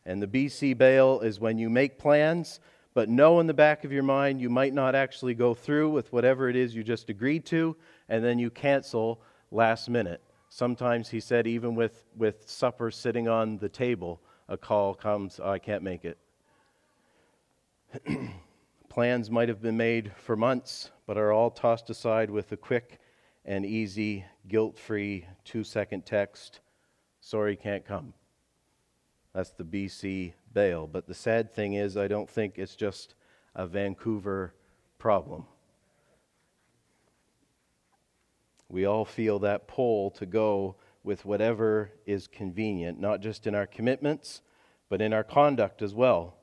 And 0.06 0.22
the 0.22 0.28
BC 0.28 0.78
Bail 0.78 1.20
is 1.20 1.40
when 1.40 1.58
you 1.58 1.70
make 1.70 2.00
plans 2.00 2.60
but 2.94 3.10
know 3.10 3.40
in 3.40 3.48
the 3.48 3.54
back 3.54 3.84
of 3.84 3.92
your 3.92 4.04
mind 4.04 4.42
you 4.42 4.50
might 4.50 4.74
not 4.74 4.96
actually 4.96 5.34
go 5.34 5.54
through 5.54 5.90
with 5.92 6.12
whatever 6.12 6.50
it 6.50 6.56
is 6.56 6.76
you 6.76 6.84
just 6.84 7.10
agreed 7.10 7.46
to, 7.46 7.76
and 8.10 8.24
then 8.24 8.38
you 8.38 8.50
cancel 8.50 9.22
last 9.50 9.90
minute. 9.90 10.22
Sometimes 10.50 11.08
he 11.08 11.22
said, 11.22 11.48
even 11.48 11.76
with, 11.76 12.06
with 12.18 12.50
supper 12.50 12.92
sitting 12.92 13.30
on 13.30 13.58
the 13.58 13.70
table, 13.70 14.20
a 14.50 14.58
call 14.58 14.94
comes, 14.94 15.40
oh, 15.42 15.50
I 15.50 15.60
can't 15.60 15.84
make 15.84 16.04
it. 16.04 16.18
Plans 18.90 19.32
might 19.32 19.48
have 19.48 19.62
been 19.62 19.78
made 19.78 20.12
for 20.18 20.36
months, 20.36 20.92
but 21.12 21.18
are 21.18 21.34
all 21.34 21.52
tossed 21.52 21.90
aside 21.90 22.30
with 22.30 22.50
a 22.54 22.56
quick 22.56 22.98
and 23.44 23.66
easy, 23.66 24.24
guilt 24.48 24.80
free 24.80 25.26
two 25.44 25.62
second 25.62 26.06
text 26.06 26.62
sorry, 27.20 27.58
can't 27.58 27.86
come. 27.86 28.14
That's 29.36 29.50
the 29.50 29.66
BC 29.66 30.32
bail. 30.54 30.88
But 30.88 31.08
the 31.08 31.14
sad 31.14 31.54
thing 31.54 31.74
is, 31.74 31.98
I 31.98 32.08
don't 32.08 32.30
think 32.30 32.58
it's 32.58 32.78
just 32.78 33.16
a 33.56 33.68
Vancouver 33.68 34.54
problem. 35.00 35.44
We 38.70 38.86
all 38.86 39.04
feel 39.04 39.40
that 39.40 39.68
pull 39.68 40.12
to 40.12 40.26
go 40.26 40.78
with 41.04 41.26
whatever 41.26 41.92
is 42.06 42.26
convenient, 42.26 43.02
not 43.02 43.20
just 43.20 43.48
in 43.48 43.54
our 43.54 43.68
commitments, 43.68 44.40
but 44.88 45.02
in 45.02 45.12
our 45.12 45.26
conduct 45.26 45.82
as 45.82 45.94
well. 45.94 46.38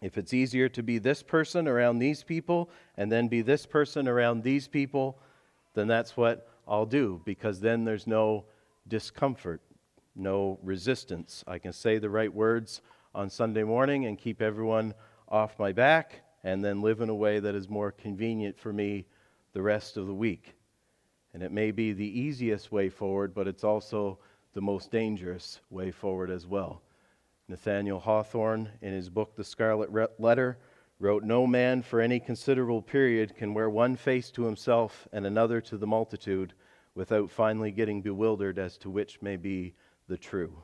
If 0.00 0.16
it's 0.16 0.32
easier 0.32 0.68
to 0.70 0.82
be 0.82 0.98
this 0.98 1.22
person 1.22 1.68
around 1.68 1.98
these 1.98 2.22
people 2.22 2.70
and 2.96 3.10
then 3.10 3.28
be 3.28 3.42
this 3.42 3.66
person 3.66 4.08
around 4.08 4.42
these 4.42 4.66
people, 4.66 5.18
then 5.74 5.88
that's 5.88 6.16
what 6.16 6.48
I'll 6.66 6.86
do 6.86 7.20
because 7.24 7.60
then 7.60 7.84
there's 7.84 8.06
no 8.06 8.44
discomfort 8.88 9.60
no 10.14 10.58
resistance. 10.62 11.44
I 11.46 11.58
can 11.58 11.72
say 11.72 11.98
the 11.98 12.10
right 12.10 12.32
words 12.32 12.82
on 13.14 13.30
Sunday 13.30 13.64
morning 13.64 14.06
and 14.06 14.18
keep 14.18 14.42
everyone 14.42 14.94
off 15.28 15.58
my 15.58 15.72
back 15.72 16.22
and 16.44 16.64
then 16.64 16.80
live 16.80 17.00
in 17.00 17.08
a 17.08 17.14
way 17.14 17.40
that 17.40 17.54
is 17.54 17.68
more 17.68 17.92
convenient 17.92 18.58
for 18.58 18.72
me 18.72 19.06
the 19.52 19.62
rest 19.62 19.96
of 19.96 20.06
the 20.06 20.14
week. 20.14 20.54
And 21.32 21.42
it 21.42 21.52
may 21.52 21.70
be 21.70 21.92
the 21.92 22.20
easiest 22.20 22.72
way 22.72 22.88
forward, 22.88 23.34
but 23.34 23.46
it's 23.46 23.64
also 23.64 24.18
the 24.52 24.60
most 24.60 24.90
dangerous 24.90 25.60
way 25.70 25.90
forward 25.90 26.30
as 26.30 26.46
well. 26.46 26.82
Nathaniel 27.50 27.98
Hawthorne, 27.98 28.70
in 28.80 28.92
his 28.92 29.10
book 29.10 29.34
The 29.34 29.42
Scarlet 29.42 29.90
Letter, 30.20 30.56
wrote 31.00 31.24
No 31.24 31.48
man 31.48 31.82
for 31.82 32.00
any 32.00 32.20
considerable 32.20 32.80
period 32.80 33.34
can 33.34 33.54
wear 33.54 33.68
one 33.68 33.96
face 33.96 34.30
to 34.30 34.44
himself 34.44 35.08
and 35.12 35.26
another 35.26 35.60
to 35.62 35.76
the 35.76 35.86
multitude 35.86 36.54
without 36.94 37.28
finally 37.28 37.72
getting 37.72 38.02
bewildered 38.02 38.56
as 38.60 38.78
to 38.78 38.88
which 38.88 39.20
may 39.20 39.36
be 39.36 39.74
the 40.06 40.16
true. 40.16 40.62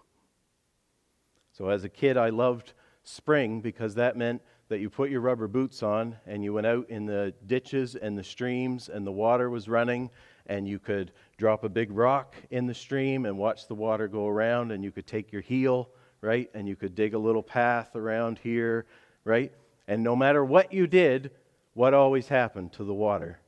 So, 1.50 1.70
as 1.70 1.82
a 1.82 1.88
kid, 1.88 2.16
I 2.16 2.28
loved 2.28 2.74
spring 3.02 3.60
because 3.60 3.96
that 3.96 4.16
meant 4.16 4.40
that 4.68 4.78
you 4.78 4.88
put 4.88 5.10
your 5.10 5.22
rubber 5.22 5.48
boots 5.48 5.82
on 5.82 6.14
and 6.24 6.44
you 6.44 6.52
went 6.52 6.68
out 6.68 6.88
in 6.88 7.04
the 7.04 7.34
ditches 7.46 7.96
and 7.96 8.16
the 8.16 8.22
streams 8.22 8.88
and 8.88 9.04
the 9.04 9.10
water 9.10 9.50
was 9.50 9.68
running 9.68 10.08
and 10.46 10.68
you 10.68 10.78
could 10.78 11.10
drop 11.36 11.64
a 11.64 11.68
big 11.68 11.90
rock 11.90 12.36
in 12.50 12.66
the 12.66 12.74
stream 12.74 13.26
and 13.26 13.36
watch 13.36 13.66
the 13.66 13.74
water 13.74 14.06
go 14.06 14.28
around 14.28 14.70
and 14.70 14.84
you 14.84 14.92
could 14.92 15.08
take 15.08 15.32
your 15.32 15.42
heel, 15.42 15.90
right? 16.20 16.50
And 16.54 16.68
you 16.68 16.76
could 16.76 16.94
dig 16.94 17.14
a 17.14 17.18
little 17.18 17.42
path 17.42 17.94
around 17.94 18.38
here, 18.38 18.86
right? 19.24 19.52
And 19.88 20.02
no 20.02 20.16
matter 20.16 20.44
what 20.44 20.72
you 20.72 20.86
did, 20.86 21.30
what 21.74 21.94
always 21.94 22.28
happened 22.28 22.72
to 22.74 22.84
the 22.84 22.94
water? 22.94 23.38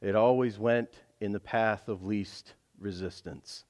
It 0.00 0.14
always 0.14 0.58
went 0.58 0.90
in 1.20 1.32
the 1.32 1.40
path 1.40 1.88
of 1.88 2.04
least 2.04 2.54
resistance. 2.78 3.64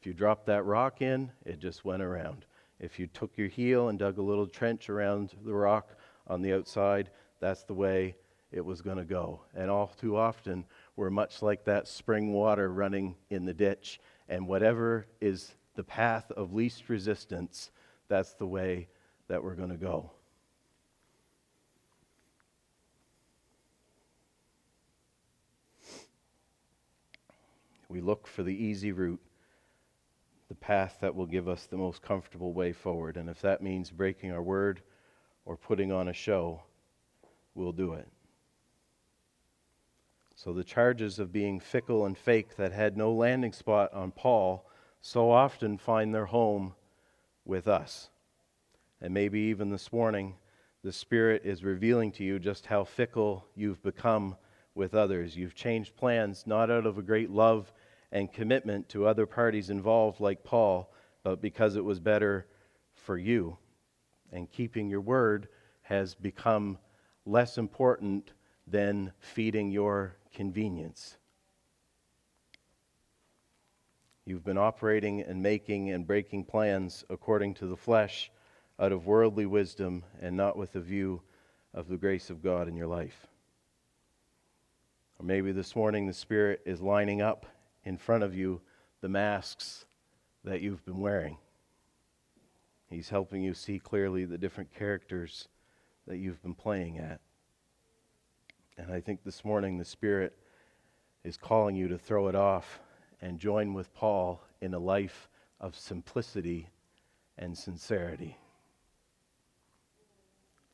If 0.00 0.06
you 0.06 0.14
dropped 0.14 0.46
that 0.46 0.64
rock 0.64 1.02
in, 1.02 1.30
it 1.44 1.58
just 1.58 1.84
went 1.84 2.02
around. 2.02 2.44
If 2.78 2.98
you 2.98 3.06
took 3.08 3.36
your 3.36 3.48
heel 3.48 3.88
and 3.88 3.98
dug 3.98 4.18
a 4.18 4.22
little 4.22 4.46
trench 4.46 4.88
around 4.88 5.34
the 5.44 5.54
rock 5.54 5.90
on 6.26 6.40
the 6.40 6.54
outside, 6.54 7.10
that's 7.40 7.64
the 7.64 7.74
way 7.74 8.14
it 8.52 8.64
was 8.64 8.80
going 8.80 8.96
to 8.96 9.04
go. 9.04 9.40
And 9.54 9.70
all 9.70 9.88
too 10.00 10.16
often, 10.16 10.64
we're 10.96 11.10
much 11.10 11.42
like 11.42 11.64
that 11.64 11.86
spring 11.86 12.32
water 12.32 12.72
running 12.72 13.16
in 13.28 13.44
the 13.44 13.54
ditch. 13.54 14.00
And 14.28 14.46
whatever 14.46 15.06
is 15.20 15.54
the 15.74 15.84
path 15.84 16.30
of 16.32 16.54
least 16.54 16.88
resistance, 16.88 17.70
that's 18.10 18.34
the 18.34 18.46
way 18.46 18.88
that 19.28 19.42
we're 19.42 19.54
going 19.54 19.70
to 19.70 19.76
go. 19.76 20.10
We 27.88 28.00
look 28.00 28.26
for 28.26 28.42
the 28.42 28.54
easy 28.54 28.92
route, 28.92 29.20
the 30.48 30.54
path 30.54 30.98
that 31.00 31.14
will 31.14 31.26
give 31.26 31.48
us 31.48 31.66
the 31.66 31.76
most 31.76 32.02
comfortable 32.02 32.52
way 32.52 32.72
forward. 32.72 33.16
And 33.16 33.30
if 33.30 33.40
that 33.42 33.62
means 33.62 33.90
breaking 33.90 34.32
our 34.32 34.42
word 34.42 34.82
or 35.44 35.56
putting 35.56 35.90
on 35.90 36.08
a 36.08 36.12
show, 36.12 36.62
we'll 37.54 37.72
do 37.72 37.94
it. 37.94 38.08
So 40.34 40.52
the 40.52 40.64
charges 40.64 41.18
of 41.18 41.32
being 41.32 41.60
fickle 41.60 42.06
and 42.06 42.18
fake 42.18 42.56
that 42.56 42.72
had 42.72 42.96
no 42.96 43.12
landing 43.12 43.52
spot 43.52 43.92
on 43.92 44.10
Paul 44.10 44.68
so 45.00 45.30
often 45.30 45.78
find 45.78 46.14
their 46.14 46.26
home 46.26 46.74
with 47.50 47.68
us. 47.68 48.08
And 49.02 49.12
maybe 49.12 49.40
even 49.40 49.70
this 49.70 49.92
morning, 49.92 50.36
the 50.84 50.92
Spirit 50.92 51.42
is 51.44 51.64
revealing 51.64 52.12
to 52.12 52.24
you 52.24 52.38
just 52.38 52.64
how 52.64 52.84
fickle 52.84 53.44
you've 53.54 53.82
become 53.82 54.36
with 54.74 54.94
others. 54.94 55.36
You've 55.36 55.54
changed 55.54 55.96
plans 55.96 56.44
not 56.46 56.70
out 56.70 56.86
of 56.86 56.96
a 56.96 57.02
great 57.02 57.28
love 57.28 57.72
and 58.12 58.32
commitment 58.32 58.88
to 58.90 59.06
other 59.06 59.26
parties 59.26 59.68
involved, 59.68 60.20
like 60.20 60.44
Paul, 60.44 60.92
but 61.24 61.42
because 61.42 61.76
it 61.76 61.84
was 61.84 61.98
better 61.98 62.46
for 62.94 63.18
you. 63.18 63.58
And 64.32 64.50
keeping 64.50 64.88
your 64.88 65.00
word 65.00 65.48
has 65.82 66.14
become 66.14 66.78
less 67.26 67.58
important 67.58 68.30
than 68.66 69.12
feeding 69.18 69.70
your 69.70 70.16
convenience. 70.32 71.16
You've 74.26 74.44
been 74.44 74.58
operating 74.58 75.22
and 75.22 75.42
making 75.42 75.90
and 75.90 76.06
breaking 76.06 76.44
plans 76.44 77.04
according 77.08 77.54
to 77.54 77.66
the 77.66 77.76
flesh 77.76 78.30
out 78.78 78.92
of 78.92 79.06
worldly 79.06 79.46
wisdom 79.46 80.04
and 80.20 80.36
not 80.36 80.56
with 80.56 80.76
a 80.76 80.80
view 80.80 81.22
of 81.72 81.88
the 81.88 81.96
grace 81.96 82.30
of 82.30 82.42
God 82.42 82.68
in 82.68 82.76
your 82.76 82.86
life. 82.86 83.26
Or 85.18 85.24
maybe 85.24 85.52
this 85.52 85.74
morning 85.74 86.06
the 86.06 86.12
Spirit 86.12 86.60
is 86.66 86.80
lining 86.80 87.22
up 87.22 87.46
in 87.84 87.96
front 87.96 88.22
of 88.22 88.34
you 88.34 88.60
the 89.00 89.08
masks 89.08 89.86
that 90.44 90.60
you've 90.60 90.84
been 90.84 91.00
wearing. 91.00 91.38
He's 92.90 93.08
helping 93.08 93.42
you 93.42 93.54
see 93.54 93.78
clearly 93.78 94.24
the 94.24 94.38
different 94.38 94.74
characters 94.74 95.48
that 96.06 96.18
you've 96.18 96.42
been 96.42 96.54
playing 96.54 96.98
at. 96.98 97.20
And 98.76 98.92
I 98.92 99.00
think 99.00 99.24
this 99.24 99.44
morning 99.44 99.78
the 99.78 99.84
Spirit 99.84 100.36
is 101.24 101.36
calling 101.36 101.76
you 101.76 101.88
to 101.88 101.98
throw 101.98 102.28
it 102.28 102.34
off 102.34 102.80
and 103.20 103.38
join 103.38 103.74
with 103.74 103.92
Paul 103.94 104.42
in 104.60 104.74
a 104.74 104.78
life 104.78 105.28
of 105.60 105.76
simplicity 105.76 106.70
and 107.36 107.56
sincerity. 107.56 108.36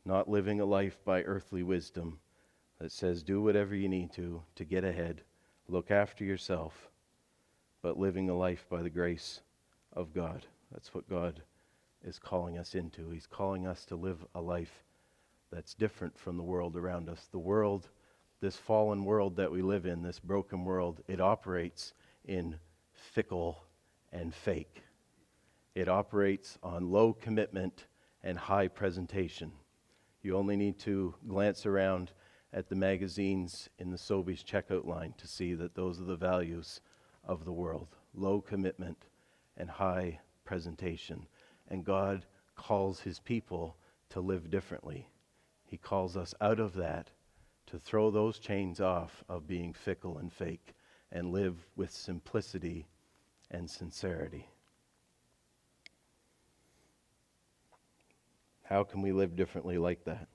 Not 0.04 0.28
living 0.28 0.60
a 0.60 0.64
life 0.64 0.98
by 1.04 1.22
earthly 1.22 1.62
wisdom 1.62 2.18
that 2.78 2.92
says, 2.92 3.22
do 3.22 3.42
whatever 3.42 3.74
you 3.74 3.88
need 3.88 4.12
to 4.14 4.42
to 4.54 4.64
get 4.64 4.84
ahead, 4.84 5.22
look 5.68 5.90
after 5.90 6.24
yourself 6.24 6.90
but 7.86 8.00
living 8.00 8.28
a 8.28 8.36
life 8.36 8.66
by 8.68 8.82
the 8.82 8.90
grace 8.90 9.42
of 9.92 10.12
God. 10.12 10.44
That's 10.72 10.92
what 10.92 11.08
God 11.08 11.40
is 12.04 12.18
calling 12.18 12.58
us 12.58 12.74
into. 12.74 13.10
He's 13.10 13.28
calling 13.28 13.64
us 13.64 13.84
to 13.84 13.94
live 13.94 14.24
a 14.34 14.40
life 14.40 14.82
that's 15.52 15.72
different 15.72 16.18
from 16.18 16.36
the 16.36 16.42
world 16.42 16.76
around 16.76 17.08
us. 17.08 17.28
The 17.30 17.38
world, 17.38 17.88
this 18.40 18.56
fallen 18.56 19.04
world 19.04 19.36
that 19.36 19.52
we 19.52 19.62
live 19.62 19.86
in, 19.86 20.02
this 20.02 20.18
broken 20.18 20.64
world, 20.64 21.00
it 21.06 21.20
operates 21.20 21.94
in 22.26 22.58
fickle 22.92 23.64
and 24.12 24.34
fake. 24.34 24.82
It 25.74 25.88
operates 25.88 26.58
on 26.62 26.90
low 26.90 27.12
commitment 27.12 27.86
and 28.22 28.38
high 28.38 28.68
presentation. 28.68 29.52
You 30.22 30.36
only 30.36 30.56
need 30.56 30.78
to 30.80 31.14
glance 31.28 31.66
around 31.66 32.12
at 32.52 32.68
the 32.68 32.74
magazines 32.74 33.68
in 33.78 33.90
the 33.90 33.98
Sobeys 33.98 34.42
checkout 34.44 34.86
line 34.86 35.14
to 35.18 35.28
see 35.28 35.54
that 35.54 35.74
those 35.74 36.00
are 36.00 36.04
the 36.04 36.16
values 36.16 36.80
of 37.24 37.44
the 37.44 37.52
world 37.52 37.88
low 38.14 38.40
commitment 38.40 38.96
and 39.56 39.68
high 39.68 40.18
presentation. 40.44 41.26
And 41.68 41.84
God 41.84 42.24
calls 42.54 43.00
his 43.00 43.18
people 43.18 43.76
to 44.10 44.20
live 44.20 44.50
differently. 44.50 45.08
He 45.64 45.76
calls 45.76 46.16
us 46.16 46.34
out 46.40 46.60
of 46.60 46.74
that 46.74 47.10
to 47.66 47.78
throw 47.78 48.10
those 48.10 48.38
chains 48.38 48.80
off 48.80 49.24
of 49.28 49.46
being 49.46 49.74
fickle 49.74 50.18
and 50.18 50.32
fake 50.32 50.75
and 51.16 51.32
live 51.32 51.56
with 51.76 51.90
simplicity 51.90 52.86
and 53.50 53.70
sincerity. 53.70 54.46
How 58.64 58.84
can 58.84 59.00
we 59.00 59.12
live 59.12 59.34
differently 59.34 59.78
like 59.78 60.04
that? 60.04 60.28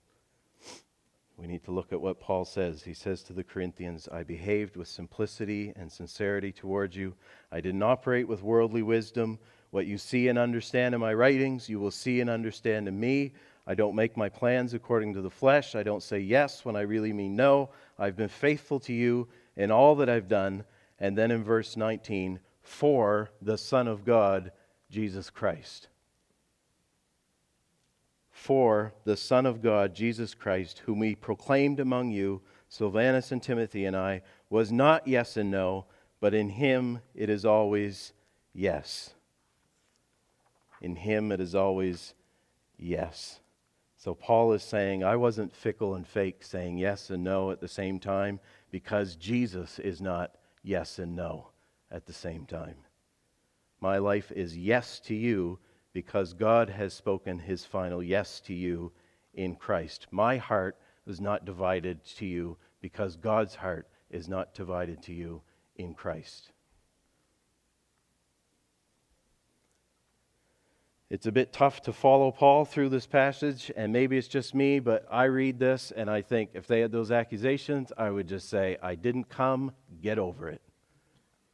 we 1.38 1.48
need 1.48 1.64
to 1.64 1.72
look 1.72 1.92
at 1.92 2.00
what 2.00 2.20
Paul 2.20 2.46
says. 2.46 2.84
He 2.84 2.94
says 2.94 3.24
to 3.24 3.34
the 3.34 3.44
Corinthians, 3.44 4.08
I 4.12 4.22
behaved 4.22 4.76
with 4.76 4.88
simplicity 4.88 5.74
and 5.76 5.92
sincerity 5.92 6.52
towards 6.52 6.96
you. 6.96 7.16
I 7.52 7.62
didn't 7.62 7.82
operate 7.82 8.28
with 8.28 8.44
worldly 8.44 8.84
wisdom. 8.84 9.40
What 9.72 9.88
you 9.88 9.98
see 9.98 10.28
and 10.28 10.38
understand 10.38 10.94
in 10.94 11.02
my 11.02 11.16
writings, 11.16 11.68
you 11.68 11.80
will 11.80 11.92
see 11.92 12.22
and 12.22 12.30
understand 12.30 12.88
in 12.88 13.00
me. 13.00 13.34
I 13.66 13.74
don't 13.74 13.96
make 13.96 14.18
my 14.18 14.30
plans 14.30 14.76
according 14.76 15.14
to 15.16 15.22
the 15.22 15.32
flesh. 15.32 15.74
I 15.74 15.82
don't 15.82 16.04
say 16.04 16.20
yes 16.20 16.64
when 16.64 16.76
I 16.76 16.82
really 16.82 17.14
mean 17.14 17.36
no. 17.36 17.70
I've 17.98 18.16
been 18.16 18.30
faithful 18.30 18.80
to 18.82 18.94
you 18.94 19.28
in 19.56 19.72
all 19.72 19.96
that 19.96 20.10
I've 20.10 20.28
done. 20.28 20.64
And 21.02 21.18
then 21.18 21.32
in 21.32 21.44
verse 21.44 21.76
19, 21.76 22.40
for 22.62 23.32
the 23.42 23.58
Son 23.58 23.90
of 23.90 24.06
God, 24.06 24.54
Jesus 24.90 25.30
Christ 25.30 25.90
for 28.42 28.92
the 29.04 29.16
Son 29.16 29.46
of 29.46 29.62
God, 29.62 29.94
Jesus 29.94 30.34
Christ, 30.34 30.82
whom 30.86 30.98
we 30.98 31.14
proclaimed 31.14 31.80
among 31.80 32.10
you, 32.10 32.42
Silvanus 32.70 33.32
and 33.32 33.42
Timothy 33.42 33.86
and 33.86 33.96
I, 33.96 34.24
was 34.50 34.72
not 34.72 35.08
yes 35.08 35.38
and 35.38 35.52
no, 35.52 35.86
but 36.20 36.34
in 36.34 36.50
him 36.50 37.02
it 37.14 37.30
is 37.30 37.46
always 37.46 38.14
yes. 38.52 39.14
In 40.82 40.96
him 40.96 41.32
it 41.32 41.40
is 41.40 41.54
always 41.54 42.16
yes. 42.80 43.42
So 43.96 44.16
Paul 44.16 44.54
is 44.54 44.64
saying, 44.64 45.04
I 45.04 45.18
wasn't 45.18 45.56
fickle 45.56 45.94
and 45.94 46.08
fake, 46.08 46.44
saying 46.44 46.80
yes 46.80 47.12
and 47.12 47.24
no 47.24 47.52
at 47.52 47.62
the 47.62 47.68
same 47.68 48.00
time, 48.00 48.40
because 48.72 49.16
Jesus 49.18 49.78
is 49.78 50.02
not 50.02 50.34
yes 50.64 51.00
and 51.00 51.16
no 51.16 51.50
at 51.90 52.06
the 52.06 52.14
same 52.14 52.46
time. 52.46 52.76
My 53.80 53.98
life 53.98 54.32
is 54.32 54.58
yes 54.58 55.00
to 55.02 55.16
you 55.16 55.60
because 55.94 56.34
God 56.34 56.70
has 56.70 56.94
spoken 56.94 57.40
his 57.40 57.66
final 57.66 58.02
yes 58.02 58.40
to 58.42 58.54
you 58.54 58.92
in 59.34 59.56
Christ. 59.56 60.08
My 60.12 60.38
heart 60.38 60.78
is 61.08 61.20
not 61.20 61.46
divided 61.46 62.04
to 62.18 62.26
you 62.26 62.58
because 62.80 63.16
God's 63.16 63.56
heart 63.56 63.88
is 64.10 64.28
not 64.28 64.54
divided 64.54 65.02
to 65.04 65.14
you 65.14 65.42
in 65.76 65.94
Christ. 65.94 66.52
It's 71.12 71.26
a 71.26 71.32
bit 71.34 71.52
tough 71.52 71.82
to 71.82 71.92
follow 71.92 72.32
Paul 72.32 72.64
through 72.64 72.88
this 72.88 73.06
passage, 73.06 73.70
and 73.76 73.92
maybe 73.92 74.18
it's 74.18 74.30
just 74.30 74.56
me, 74.56 74.80
but 74.80 75.06
I 75.12 75.26
read 75.26 75.60
this 75.60 75.92
and 75.92 76.10
I 76.10 76.22
think 76.22 76.52
if 76.54 76.68
they 76.68 76.80
had 76.80 76.94
those 76.94 77.12
accusations, 77.12 77.92
I 77.98 78.10
would 78.10 78.30
just 78.30 78.48
say, 78.48 78.78
I 78.82 78.96
didn't 78.96 79.26
come, 79.26 79.74
get 80.02 80.18
over 80.18 80.48
it. 80.48 80.62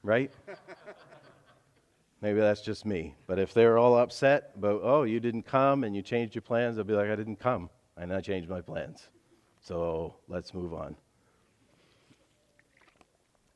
Right? 0.03 0.31
Maybe 2.21 2.39
that's 2.39 2.61
just 2.61 2.85
me. 2.85 3.15
But 3.25 3.39
if 3.39 3.51
they're 3.51 3.79
all 3.79 3.97
upset 3.97 4.51
about, 4.55 4.81
oh, 4.83 5.01
you 5.01 5.19
didn't 5.19 5.47
come 5.47 5.83
and 5.83 5.95
you 5.95 6.03
changed 6.03 6.35
your 6.35 6.43
plans, 6.43 6.77
I'll 6.77 6.83
be 6.83 6.93
like, 6.93 7.09
I 7.09 7.15
didn't 7.15 7.39
come 7.39 7.71
and 7.97 8.13
I 8.13 8.21
changed 8.21 8.51
my 8.51 8.61
plans. 8.61 9.09
So 9.61 10.17
let's 10.27 10.53
move 10.53 10.75
on. 10.75 10.95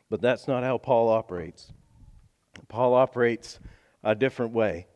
But 0.10 0.20
that's 0.20 0.48
not 0.48 0.64
how 0.64 0.80
Paul 0.80 1.10
operates. 1.10 1.72
Paul 2.70 2.96
operates 2.96 3.60
a 4.04 4.16
different 4.16 4.54
way. 4.54 4.88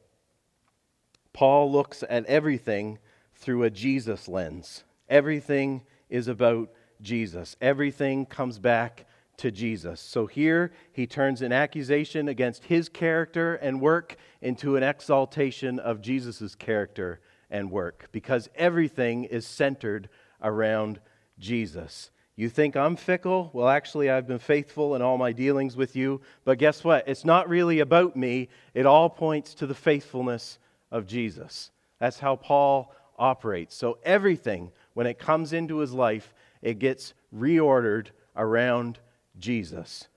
Paul 1.35 1.69
looks 1.69 2.01
at 2.09 2.25
everything 2.27 2.97
through 3.35 3.63
a 3.63 3.69
Jesus 3.69 4.29
lens. 4.29 4.85
Everything 5.09 5.81
is 6.09 6.29
about 6.29 6.69
Jesus. 7.01 7.57
Everything 7.59 8.25
comes 8.25 8.57
back 8.57 9.05
to 9.35 9.51
Jesus. 9.51 9.99
So 9.99 10.27
here 10.27 10.71
he 10.93 11.05
turns 11.05 11.41
an 11.41 11.51
accusation 11.51 12.29
against 12.29 12.63
his 12.63 12.87
character 12.87 13.55
and 13.55 13.81
work 13.81 14.15
into 14.41 14.77
an 14.77 14.83
exaltation 14.83 15.77
of 15.77 16.01
Jesus' 16.01 16.55
character 16.55 17.19
and 17.49 17.69
work 17.69 18.07
because 18.13 18.47
everything 18.55 19.25
is 19.25 19.45
centered 19.45 20.07
around 20.41 21.01
Jesus. 21.37 22.11
You 22.37 22.47
think 22.47 22.77
I'm 22.77 22.95
fickle? 22.95 23.49
Well, 23.51 23.67
actually, 23.67 24.09
I've 24.09 24.25
been 24.25 24.39
faithful 24.39 24.95
in 24.95 25.01
all 25.01 25.17
my 25.17 25.33
dealings 25.33 25.75
with 25.75 25.97
you. 25.97 26.21
But 26.45 26.59
guess 26.59 26.81
what? 26.81 27.09
It's 27.09 27.25
not 27.25 27.49
really 27.49 27.81
about 27.81 28.15
me. 28.15 28.47
It 28.73 28.85
all 28.85 29.09
points 29.09 29.53
to 29.55 29.67
the 29.67 29.75
faithfulness 29.75 30.59
of 30.91 31.07
Jesus. 31.07 31.71
That's 31.99 32.19
how 32.19 32.35
Paul 32.35 32.93
operates. 33.17 33.75
So 33.75 33.97
everything, 34.03 34.71
when 34.93 35.07
it 35.07 35.19
comes 35.19 35.53
into 35.53 35.77
his 35.77 35.93
life, 35.93 36.33
it 36.61 36.79
gets 36.79 37.13
reordered 37.35 38.07
around 38.35 38.99
Jesus. 39.37 40.07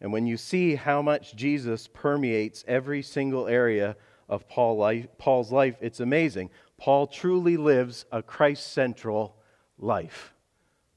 And 0.00 0.12
when 0.12 0.26
you 0.26 0.36
see 0.36 0.74
how 0.74 1.02
much 1.02 1.36
Jesus 1.36 1.86
permeates 1.86 2.64
every 2.66 3.02
single 3.02 3.46
area 3.46 3.96
of 4.28 4.48
Paul 4.48 4.76
life, 4.76 5.06
Paul's 5.18 5.52
life, 5.52 5.76
it's 5.80 6.00
amazing. 6.00 6.50
Paul 6.78 7.06
truly 7.06 7.56
lives 7.56 8.06
a 8.10 8.22
Christ 8.22 8.72
central 8.72 9.36
life. 9.78 10.32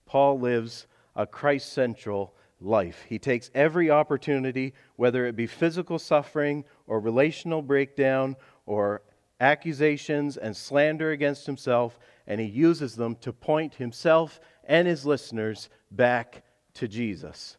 Paul 0.05 0.39
lives 0.39 0.87
a 1.15 1.27
Christ 1.27 1.73
central 1.73 2.33
life. 2.61 3.03
He 3.09 3.19
takes 3.19 3.51
every 3.53 3.89
opportunity, 3.89 4.73
whether 4.95 5.25
it 5.25 5.35
be 5.35 5.47
physical 5.47 5.99
suffering 5.99 6.63
or 6.87 6.99
relational 6.99 7.61
breakdown 7.61 8.35
or 8.65 9.01
accusations 9.39 10.37
and 10.37 10.55
slander 10.55 11.11
against 11.11 11.45
himself, 11.45 11.99
and 12.27 12.39
he 12.39 12.47
uses 12.47 12.95
them 12.95 13.15
to 13.15 13.33
point 13.33 13.75
himself 13.75 14.39
and 14.63 14.87
his 14.87 15.05
listeners 15.05 15.69
back 15.91 16.43
to 16.73 16.87
Jesus. 16.87 17.57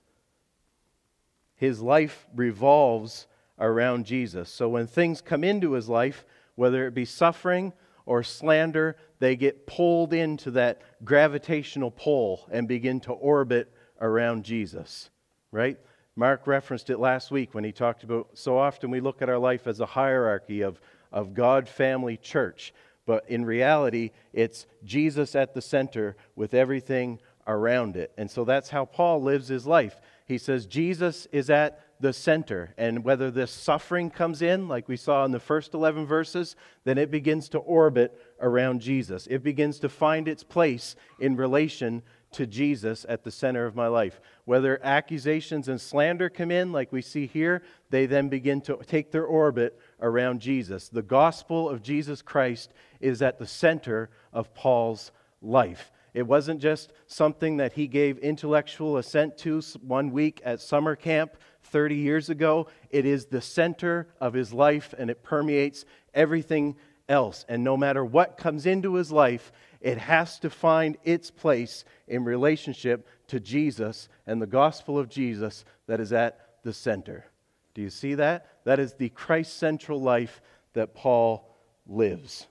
His 1.57 1.81
life 1.81 2.27
revolves 2.35 3.27
around 3.59 4.07
Jesus. 4.07 4.51
So 4.51 4.69
when 4.69 4.87
things 4.87 5.21
come 5.21 5.45
into 5.45 5.73
his 5.73 5.89
life, 5.89 6.25
whether 6.57 6.87
it 6.87 6.95
be 6.95 7.05
suffering 7.05 7.73
or 8.07 8.23
slander, 8.23 8.97
they 9.19 9.37
get 9.37 9.67
pulled 9.67 10.13
into 10.13 10.51
that 10.53 10.83
gravitational 11.05 11.91
pull 11.91 12.47
and 12.51 12.67
begin 12.67 13.01
to 13.01 13.13
orbit 13.13 13.73
around 14.01 14.45
Jesus, 14.45 15.11
right? 15.51 15.79
Mark 16.17 16.47
referenced 16.47 16.91
it 16.91 16.99
last 16.99 17.31
week 17.31 17.55
when 17.55 17.65
he 17.65 17.73
talked 17.73 18.05
about 18.05 18.29
so 18.35 18.57
often 18.57 18.91
we 18.91 19.01
look 19.01 19.21
at 19.21 19.29
our 19.29 19.39
life 19.39 19.67
as 19.67 19.81
a 19.81 19.87
hierarchy 19.87 20.63
of, 20.63 20.81
of 21.11 21.35
God, 21.35 21.69
family, 21.69 22.17
church. 22.17 22.73
But 23.07 23.29
in 23.29 23.45
reality, 23.45 24.11
it's 24.33 24.67
Jesus 24.85 25.35
at 25.35 25.55
the 25.55 25.61
center 25.61 26.17
with 26.37 26.55
everything 26.55 27.19
around 27.47 27.97
it. 27.97 28.13
And 28.17 28.31
so 28.31 28.45
that's 28.45 28.71
how 28.71 28.85
Paul 28.85 29.23
lives 29.23 29.49
his 29.49 29.67
life. 29.67 30.01
He 30.27 30.39
says 30.39 30.67
Jesus 30.67 31.27
is 31.33 31.51
at 31.51 31.81
the 32.01 32.13
center. 32.13 32.75
And 32.79 33.05
whether 33.05 33.31
this 33.31 33.51
suffering 33.51 34.11
comes 34.11 34.41
in, 34.41 34.69
like 34.69 34.89
we 34.89 34.97
saw 34.97 35.25
in 35.25 35.33
the 35.33 35.41
first 35.41 35.75
11 35.75 36.07
verses, 36.07 36.57
then 36.85 36.97
it 36.97 37.11
begins 37.11 37.49
to 37.51 37.59
orbit 37.59 38.19
around 38.41 38.81
Jesus. 38.81 39.27
It 39.27 39.43
begins 39.43 39.79
to 39.81 39.89
find 39.89 40.29
its 40.29 40.43
place 40.43 40.97
in 41.19 41.37
relation 41.37 42.03
to 42.35 42.47
Jesus 42.47 43.05
at 43.09 43.25
the 43.25 43.31
center 43.31 43.67
of 43.67 43.75
my 43.75 43.87
life. 43.87 44.21
Whether 44.45 44.81
accusations 44.85 45.69
and 45.69 45.81
slander 45.81 46.29
come 46.29 46.51
in, 46.51 46.73
like 46.73 46.93
we 46.93 47.03
see 47.03 47.27
here, 47.27 47.63
they 47.91 48.07
then 48.07 48.29
begin 48.29 48.61
to 48.63 48.79
take 48.87 49.11
their 49.11 49.25
orbit 49.25 49.79
around 50.01 50.41
Jesus. 50.41 50.89
The 50.89 51.03
gospel 51.03 51.69
of 51.69 51.83
Jesus 51.83 52.23
Christ 52.23 52.73
is 53.01 53.23
at 53.23 53.39
the 53.39 53.47
center 53.47 54.11
of 54.33 54.55
Paul's 54.55 55.11
life. 55.41 55.91
It 56.15 56.27
wasn't 56.27 56.61
just 56.61 56.93
something 57.07 57.57
that 57.57 57.73
he 57.73 57.89
gave 57.89 58.19
intellectual 58.19 58.99
assent 58.99 59.37
to 59.39 59.61
one 59.83 60.13
week 60.13 60.41
at 60.45 60.61
summer 60.61 60.95
camp 60.95 61.37
30 61.65 61.97
years 61.97 62.31
ago. 62.31 62.69
It 62.91 63.05
is 63.05 63.27
the 63.27 63.41
center 63.41 64.09
of 64.21 64.33
his 64.33 64.53
life 64.53 64.95
and 64.97 65.11
it 65.11 65.25
permeates 65.25 65.85
everything 66.15 66.77
else. 67.09 67.45
And 67.49 67.65
no 67.65 67.77
matter 67.77 68.05
what 68.05 68.39
comes 68.39 68.65
into 68.65 68.95
his 68.95 69.11
life, 69.11 69.53
it 69.85 69.99
has 69.99 70.39
to 70.39 70.49
find 70.49 70.97
its 71.05 71.31
place 71.31 71.85
in 72.09 72.25
relationship 72.25 73.07
to 73.29 73.39
Jesus 73.39 74.09
and 74.27 74.41
the 74.41 74.47
gospel 74.47 74.99
of 74.99 75.11
Jesus 75.11 75.67
that 75.87 76.01
is 76.01 76.11
at 76.11 76.41
the 76.63 76.73
center. 76.73 77.27
Do 77.75 77.83
you 77.83 77.91
see 77.91 78.15
that? 78.15 78.47
That 78.65 78.79
is 78.79 78.95
the 78.95 79.11
Christ 79.11 79.59
central 79.59 80.01
life 80.01 80.41
that 80.73 80.95
Paul 80.95 81.55
lives. 81.87 82.47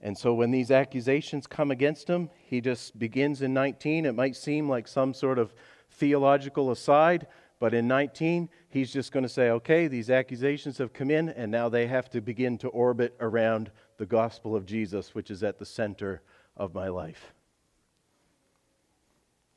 And 0.00 0.18
so 0.18 0.34
when 0.34 0.50
these 0.50 0.72
accusations 0.72 1.46
come 1.46 1.70
against 1.70 2.08
him, 2.08 2.28
he 2.44 2.60
just 2.60 2.98
begins 2.98 3.42
in 3.42 3.54
19. 3.54 4.06
It 4.06 4.16
might 4.16 4.34
seem 4.34 4.68
like 4.68 4.88
some 4.88 5.14
sort 5.14 5.38
of 5.38 5.54
theological 5.92 6.72
aside, 6.72 7.28
but 7.60 7.74
in 7.74 7.86
19, 7.86 8.48
he's 8.70 8.92
just 8.92 9.12
going 9.12 9.22
to 9.22 9.28
say, 9.28 9.50
okay, 9.50 9.86
these 9.86 10.10
accusations 10.10 10.78
have 10.78 10.92
come 10.92 11.12
in, 11.12 11.28
and 11.28 11.52
now 11.52 11.68
they 11.68 11.86
have 11.86 12.10
to 12.10 12.20
begin 12.20 12.58
to 12.58 12.68
orbit 12.68 13.14
around 13.20 13.70
the 13.96 14.06
gospel 14.06 14.56
of 14.56 14.66
Jesus, 14.66 15.14
which 15.14 15.30
is 15.30 15.42
at 15.42 15.58
the 15.58 15.66
center 15.66 16.22
of 16.56 16.74
my 16.74 16.88
life. 16.88 17.32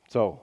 So, 0.08 0.40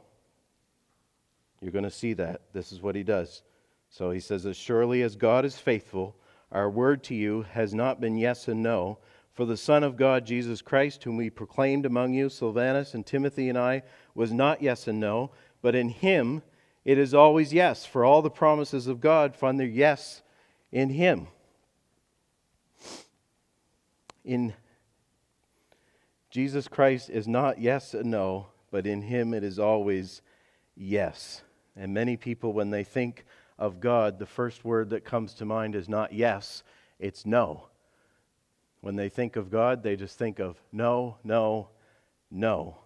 you're 1.62 1.71
going 1.71 1.84
to 1.84 1.91
see 1.91 2.13
that. 2.13 2.41
This 2.53 2.71
is 2.71 2.81
what 2.81 2.95
he 2.95 3.03
does. 3.03 3.41
So 3.89 4.12
he 4.12 4.19
says, 4.19 4.45
As 4.45 4.58
surely 4.58 5.01
as 5.01 5.15
God 5.15 5.45
is 5.45 5.58
faithful, 5.58 6.15
our 6.51 6.69
word 6.69 7.03
to 7.05 7.15
you 7.15 7.45
has 7.51 7.73
not 7.73 7.99
been 7.99 8.17
yes 8.17 8.47
and 8.47 8.62
no 8.62 8.99
for 9.34 9.45
the 9.45 9.58
Son 9.58 9.84
of 9.84 9.97
God, 9.97 10.25
Jesus 10.25 10.62
Christ, 10.62 11.03
whom 11.03 11.17
we 11.17 11.29
proclaimed 11.29 11.86
among 11.86 12.13
you, 12.13 12.29
Silvanus 12.29 12.93
and 12.93 13.05
Timothy 13.05 13.49
and 13.49 13.58
I, 13.58 13.84
was 14.13 14.31
not 14.31 14.62
yes 14.62 14.88
and 14.88 14.99
no, 14.99 15.31
but 15.62 15.75
in 15.75 15.89
him 15.89 16.41
it 16.86 16.97
is 16.97 17.13
always 17.13 17.51
yes. 17.51 17.86
For 17.86 18.05
all 18.05 18.21
the 18.21 18.29
promises 18.29 18.88
of 18.88 19.01
God 19.01 19.36
find 19.36 19.60
their 19.60 19.67
yes 19.67 20.21
in 20.71 20.89
him. 20.89 21.27
In 24.25 24.55
Jesus 26.31 26.67
Christ 26.67 27.09
is 27.09 27.27
not 27.27 27.61
yes 27.61 27.93
and 27.93 28.09
no, 28.09 28.47
but 28.71 28.88
in 28.88 29.03
him 29.03 29.33
it 29.33 29.43
is 29.43 29.59
always 29.59 30.21
yes. 30.75 31.43
And 31.77 31.93
many 31.93 32.17
people, 32.17 32.51
when 32.51 32.71
they 32.71 32.83
think 32.83 33.23
of 33.59 33.79
God, 33.79 34.17
the 34.17 34.25
first 34.25 34.65
word 34.65 34.89
that 34.89 35.05
comes 35.05 35.35
to 35.35 35.45
mind 35.45 35.75
is 35.75 35.88
not 35.88 36.11
yes, 36.11 36.63
it's 36.99 37.25
no. 37.25 37.67
When 38.81 38.95
they 38.95 39.09
think 39.09 39.35
of 39.35 39.51
God, 39.51 39.83
they 39.83 39.95
just 39.95 40.17
think 40.17 40.39
of 40.39 40.59
no, 40.71 41.17
no, 41.23 41.69
no. 42.31 42.77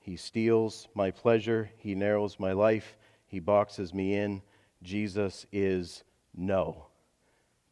He 0.00 0.16
steals 0.16 0.88
my 0.94 1.10
pleasure. 1.10 1.70
He 1.78 1.94
narrows 1.94 2.38
my 2.38 2.52
life. 2.52 2.96
He 3.26 3.40
boxes 3.40 3.94
me 3.94 4.14
in. 4.14 4.42
Jesus 4.82 5.46
is 5.50 6.04
no. 6.36 6.88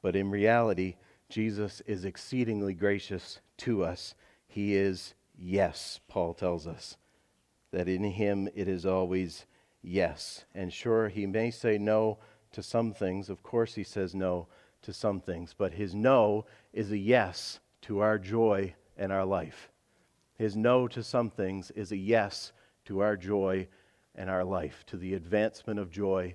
But 0.00 0.16
in 0.16 0.30
reality, 0.30 0.96
Jesus 1.32 1.80
is 1.86 2.04
exceedingly 2.04 2.74
gracious 2.74 3.40
to 3.56 3.82
us. 3.82 4.14
He 4.46 4.74
is 4.74 5.14
yes, 5.34 5.98
Paul 6.06 6.34
tells 6.34 6.66
us. 6.66 6.98
That 7.70 7.88
in 7.88 8.04
him 8.04 8.50
it 8.54 8.68
is 8.68 8.84
always 8.84 9.46
yes. 9.80 10.44
And 10.54 10.70
sure, 10.70 11.08
he 11.08 11.24
may 11.24 11.50
say 11.50 11.78
no 11.78 12.18
to 12.52 12.62
some 12.62 12.92
things. 12.92 13.30
Of 13.30 13.42
course, 13.42 13.74
he 13.74 13.82
says 13.82 14.14
no 14.14 14.46
to 14.82 14.92
some 14.92 15.20
things, 15.20 15.54
but 15.56 15.72
his 15.72 15.94
no 15.94 16.44
is 16.74 16.92
a 16.92 16.98
yes 16.98 17.60
to 17.82 18.00
our 18.00 18.18
joy 18.18 18.74
and 18.98 19.10
our 19.10 19.24
life. 19.24 19.70
His 20.34 20.54
no 20.54 20.86
to 20.88 21.02
some 21.02 21.30
things 21.30 21.70
is 21.70 21.92
a 21.92 21.96
yes 21.96 22.52
to 22.84 23.00
our 23.00 23.16
joy 23.16 23.68
and 24.14 24.28
our 24.28 24.44
life, 24.44 24.84
to 24.88 24.98
the 24.98 25.14
advancement 25.14 25.80
of 25.80 25.90
joy 25.90 26.34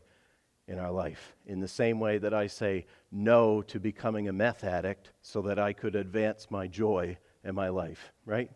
in 0.67 0.79
our 0.79 0.91
life. 0.91 1.35
In 1.45 1.59
the 1.59 1.67
same 1.67 1.99
way 1.99 2.17
that 2.17 2.33
I 2.33 2.47
say 2.47 2.85
no 3.11 3.61
to 3.63 3.79
becoming 3.79 4.27
a 4.27 4.33
meth 4.33 4.63
addict 4.63 5.11
so 5.21 5.41
that 5.43 5.57
I 5.57 5.73
could 5.73 5.95
advance 5.95 6.47
my 6.49 6.67
joy 6.67 7.17
and 7.43 7.55
my 7.55 7.69
life, 7.69 8.11
right? 8.25 8.51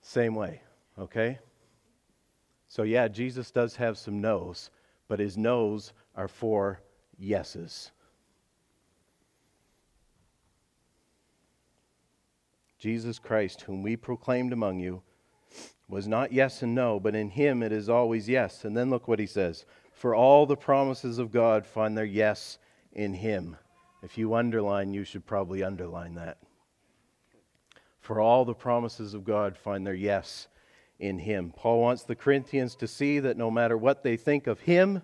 Same 0.00 0.34
way, 0.34 0.62
okay? 0.98 1.38
So, 2.68 2.82
yeah, 2.82 3.08
Jesus 3.08 3.50
does 3.50 3.76
have 3.76 3.98
some 3.98 4.20
no's, 4.20 4.70
but 5.06 5.18
his 5.18 5.36
no's 5.36 5.92
are 6.16 6.28
for 6.28 6.80
yeses. 7.18 7.90
Jesus 12.78 13.18
Christ, 13.18 13.62
whom 13.62 13.82
we 13.82 13.96
proclaimed 13.96 14.52
among 14.52 14.78
you, 14.78 15.02
was 15.88 16.08
not 16.08 16.32
yes 16.32 16.62
and 16.62 16.74
no, 16.74 16.98
but 16.98 17.14
in 17.14 17.30
him 17.30 17.62
it 17.62 17.72
is 17.72 17.88
always 17.88 18.28
yes. 18.28 18.64
And 18.64 18.76
then 18.76 18.90
look 18.90 19.06
what 19.06 19.18
he 19.18 19.26
says 19.26 19.64
For 19.94 20.14
all 20.14 20.46
the 20.46 20.56
promises 20.56 21.18
of 21.18 21.32
God 21.32 21.66
find 21.66 21.96
their 21.96 22.04
yes 22.04 22.58
in 22.92 23.14
him. 23.14 23.56
If 24.02 24.18
you 24.18 24.34
underline, 24.34 24.92
you 24.92 25.04
should 25.04 25.24
probably 25.24 25.62
underline 25.62 26.14
that. 26.16 26.38
For 28.00 28.20
all 28.20 28.44
the 28.44 28.54
promises 28.54 29.14
of 29.14 29.24
God 29.24 29.56
find 29.56 29.86
their 29.86 29.94
yes 29.94 30.48
in 30.98 31.18
him. 31.18 31.52
Paul 31.56 31.80
wants 31.80 32.02
the 32.02 32.14
Corinthians 32.14 32.76
to 32.76 32.86
see 32.86 33.18
that 33.20 33.38
no 33.38 33.50
matter 33.50 33.78
what 33.78 34.02
they 34.02 34.16
think 34.16 34.46
of 34.46 34.60
him, 34.60 35.00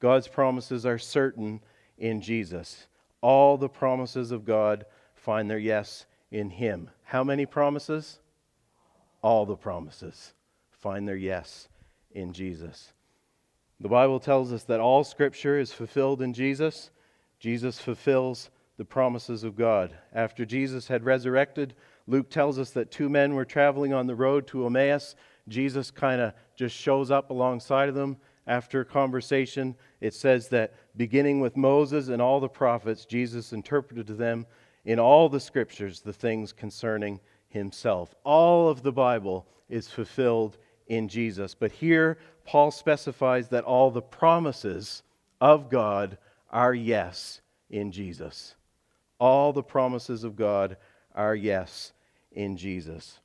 God's 0.00 0.28
promises 0.28 0.86
are 0.86 0.98
certain 0.98 1.60
in 1.98 2.20
Jesus. 2.20 2.86
All 3.20 3.58
the 3.58 3.68
promises 3.68 4.30
of 4.30 4.44
God 4.44 4.84
find 5.14 5.50
their 5.50 5.58
yes 5.58 6.06
in 6.30 6.50
him. 6.50 6.90
How 7.02 7.24
many 7.24 7.44
promises? 7.44 8.20
all 9.24 9.46
the 9.46 9.56
promises 9.56 10.34
find 10.70 11.08
their 11.08 11.16
yes 11.16 11.68
in 12.10 12.34
Jesus. 12.34 12.92
The 13.80 13.88
Bible 13.88 14.20
tells 14.20 14.52
us 14.52 14.64
that 14.64 14.80
all 14.80 15.04
Scripture 15.04 15.58
is 15.58 15.72
fulfilled 15.72 16.22
in 16.22 16.32
Jesus. 16.32 16.90
Jesus 17.38 17.78
fulfills 17.78 18.50
the 18.76 18.84
promises 18.84 19.44
of 19.44 19.56
God. 19.56 19.94
After 20.12 20.44
Jesus 20.44 20.88
had 20.88 21.04
resurrected, 21.04 21.74
Luke 22.06 22.30
tells 22.30 22.58
us 22.58 22.70
that 22.70 22.90
two 22.90 23.08
men 23.08 23.34
were 23.34 23.44
traveling 23.44 23.92
on 23.92 24.06
the 24.06 24.14
road 24.14 24.46
to 24.48 24.66
Emmaus. 24.66 25.14
Jesus 25.48 25.90
kind 25.90 26.20
of 26.20 26.32
just 26.56 26.76
shows 26.76 27.10
up 27.10 27.30
alongside 27.30 27.88
of 27.88 27.94
them 27.94 28.16
after 28.46 28.80
a 28.80 28.84
conversation. 28.84 29.74
It 30.00 30.14
says 30.14 30.48
that 30.48 30.74
beginning 30.96 31.40
with 31.40 31.56
Moses 31.56 32.08
and 32.08 32.20
all 32.20 32.40
the 32.40 32.48
prophets, 32.48 33.04
Jesus 33.04 33.52
interpreted 33.52 34.06
to 34.06 34.14
them 34.14 34.46
in 34.84 34.98
all 34.98 35.28
the 35.28 35.40
scriptures 35.40 36.00
the 36.00 36.12
things 36.12 36.52
concerning 36.52 37.20
himself. 37.48 38.14
All 38.24 38.68
of 38.68 38.82
the 38.82 38.92
Bible 38.92 39.46
is 39.68 39.88
fulfilled 39.88 40.58
in 40.88 41.08
Jesus. 41.08 41.54
But 41.54 41.72
here, 41.72 42.18
Paul 42.44 42.70
specifies 42.70 43.48
that 43.48 43.64
all 43.64 43.90
the 43.90 44.02
promises 44.02 45.02
of 45.40 45.68
God 45.70 46.18
are 46.50 46.74
yes 46.74 47.40
in 47.70 47.90
Jesus. 47.90 48.54
All 49.18 49.52
the 49.52 49.62
promises 49.62 50.24
of 50.24 50.36
God 50.36 50.76
are 51.14 51.34
yes 51.34 51.92
in 52.32 52.56
Jesus. 52.56 53.20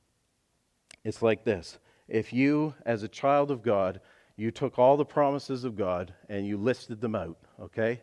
It's 1.04 1.22
like 1.22 1.44
this 1.44 1.78
if 2.08 2.32
you, 2.32 2.74
as 2.84 3.02
a 3.02 3.08
child 3.08 3.50
of 3.50 3.62
God, 3.62 4.00
you 4.36 4.50
took 4.50 4.78
all 4.78 4.96
the 4.96 5.04
promises 5.04 5.64
of 5.64 5.76
God 5.76 6.14
and 6.28 6.46
you 6.46 6.56
listed 6.56 7.00
them 7.00 7.14
out, 7.14 7.36
okay? 7.60 8.00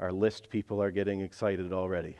Our 0.00 0.12
list 0.12 0.50
people 0.50 0.82
are 0.82 0.90
getting 0.90 1.20
excited 1.20 1.72
already. 1.72 2.16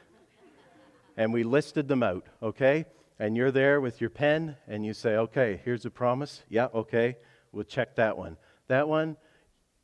and 1.17 1.33
we 1.33 1.43
listed 1.43 1.89
them 1.89 2.03
out, 2.03 2.27
okay? 2.43 2.87
and 3.19 3.37
you're 3.37 3.51
there 3.51 3.81
with 3.81 4.01
your 4.01 4.11
pen 4.11 4.57
and 4.69 4.85
you 4.85 4.93
say, 4.93 5.17
okay, 5.17 5.61
here's 5.65 5.85
a 5.87 5.91
promise. 5.91 6.43
Yeah, 6.49 6.69
okay, 6.75 7.17
we'll 7.57 7.65
check 7.65 7.97
that 7.97 8.17
one. 8.17 8.37
That 8.69 8.87
one, 8.87 9.17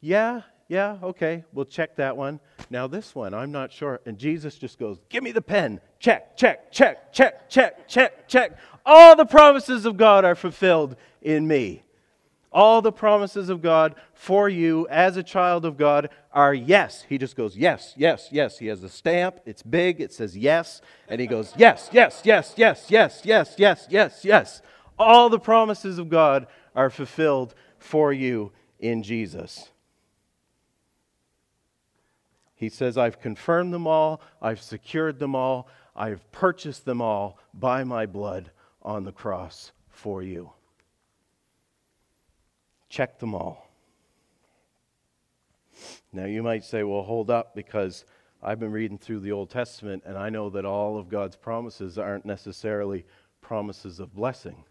yeah, 0.01 0.43
yeah, 0.69 0.99
okay, 1.03 1.45
we'll 1.53 1.65
check 1.65 1.97
that 1.97 2.17
one. 2.17 2.39
Now, 2.71 2.87
this 2.87 3.15
one, 3.15 3.35
I'm 3.35 3.51
not 3.51 3.73
sure. 3.73 4.01
And 4.07 4.19
Jesus 4.19 4.57
just 4.57 4.79
goes, 4.79 4.99
give 5.09 5.25
me 5.25 5.33
the 5.33 5.43
pen. 5.43 5.81
Check, 5.99 6.37
check, 6.37 6.71
check, 6.71 7.13
check, 7.13 7.49
check, 7.49 7.89
check, 7.89 8.29
check. 8.29 8.59
All 8.85 9.17
the 9.17 9.25
promises 9.25 9.87
of 9.87 9.97
God 9.97 10.25
are 10.25 10.35
fulfilled 10.35 10.97
in 11.23 11.49
me. 11.49 11.83
All 12.53 12.83
the 12.83 12.93
promises 12.93 13.49
of 13.49 13.63
God 13.63 13.95
for 14.13 14.47
you 14.49 14.87
as 14.91 15.17
a 15.17 15.23
child 15.23 15.65
of 15.65 15.79
God 15.79 16.11
are 16.33 16.53
yes. 16.53 17.07
He 17.09 17.17
just 17.17 17.35
goes, 17.35 17.57
yes, 17.57 17.95
yes, 17.97 18.29
yes. 18.31 18.59
He 18.59 18.67
has 18.67 18.83
a 18.83 18.91
stamp. 18.91 19.41
It's 19.47 19.63
big. 19.63 20.03
It 20.03 20.13
says 20.13 20.37
yes. 20.37 20.83
And 21.09 21.19
he 21.19 21.27
goes, 21.27 21.55
yes, 21.57 21.89
yes, 21.93 22.21
yes, 22.23 22.53
yes, 22.57 22.87
yes, 22.91 23.23
yes, 23.25 23.55
yes, 23.57 23.87
yes, 23.89 24.25
yes. 24.25 24.63
All 24.99 25.31
the 25.31 25.39
promises 25.39 25.99
of 25.99 26.11
God 26.11 26.47
are 26.75 26.91
fulfilled 26.91 27.55
for 27.79 28.13
you 28.13 28.53
in 28.79 29.03
Jesus. 29.03 29.71
He 32.55 32.69
says, 32.69 32.97
I've 32.97 33.21
confirmed 33.21 33.73
them 33.75 33.87
all, 33.87 34.21
I've 34.41 34.61
secured 34.61 35.19
them 35.19 35.35
all, 35.35 35.69
I've 35.97 36.31
purchased 36.31 36.85
them 36.85 37.01
all 37.01 37.39
by 37.53 37.85
my 37.85 38.07
blood 38.07 38.51
on 38.83 39.05
the 39.05 39.13
cross 39.13 39.73
for 39.89 40.23
you. 40.23 40.53
Check 42.89 43.19
them 43.19 43.35
all. 43.35 43.69
Now, 46.13 46.27
you 46.27 46.43
might 46.43 46.65
say, 46.65 46.83
well, 46.83 47.03
hold 47.03 47.31
up, 47.31 47.55
because 47.55 48.05
I've 48.43 48.61
been 48.61 48.73
reading 48.73 48.99
through 48.99 49.21
the 49.21 49.33
Old 49.33 49.51
Testament 49.51 50.03
and 50.05 50.19
I 50.19 50.29
know 50.29 50.51
that 50.51 50.65
all 50.65 50.99
of 50.99 51.09
God's 51.09 51.37
promises 51.37 51.97
aren't 51.97 52.27
necessarily 52.27 53.05
promises 53.41 54.01
of 54.01 54.15
blessing. 54.15 54.65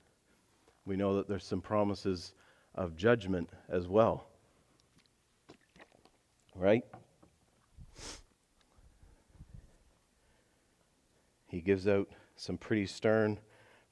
We 0.92 0.98
know 0.98 1.16
that 1.16 1.30
there's 1.30 1.46
some 1.46 1.62
promises 1.62 2.34
of 2.76 2.98
judgment 2.98 3.50
as 3.70 3.88
well. 3.88 4.28
Right? 6.54 6.84
He 11.48 11.62
gives 11.62 11.88
out 11.88 12.10
some 12.36 12.58
pretty 12.58 12.88
stern 12.88 13.40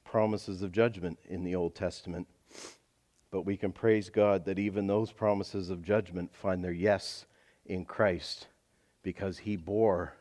promises 0.04 0.60
of 0.60 0.72
judgment 0.72 1.18
in 1.26 1.42
the 1.42 1.54
Old 1.54 1.74
Testament. 1.74 2.28
But 3.30 3.46
we 3.46 3.56
can 3.56 3.72
praise 3.72 4.10
God 4.10 4.44
that 4.44 4.58
even 4.58 4.86
those 4.86 5.10
promises 5.10 5.70
of 5.70 5.82
judgment 5.82 6.36
find 6.36 6.62
their 6.62 6.70
yes 6.70 7.24
in 7.64 7.86
Christ 7.86 8.46
because 9.02 9.38
he 9.38 9.56
bore 9.56 10.12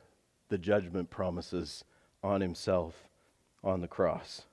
the 0.48 0.58
judgment 0.58 1.10
promises 1.10 1.84
on 2.24 2.39
himself 2.39 3.10
on 3.65 3.82
the 3.82 3.88
cross. 3.89 4.44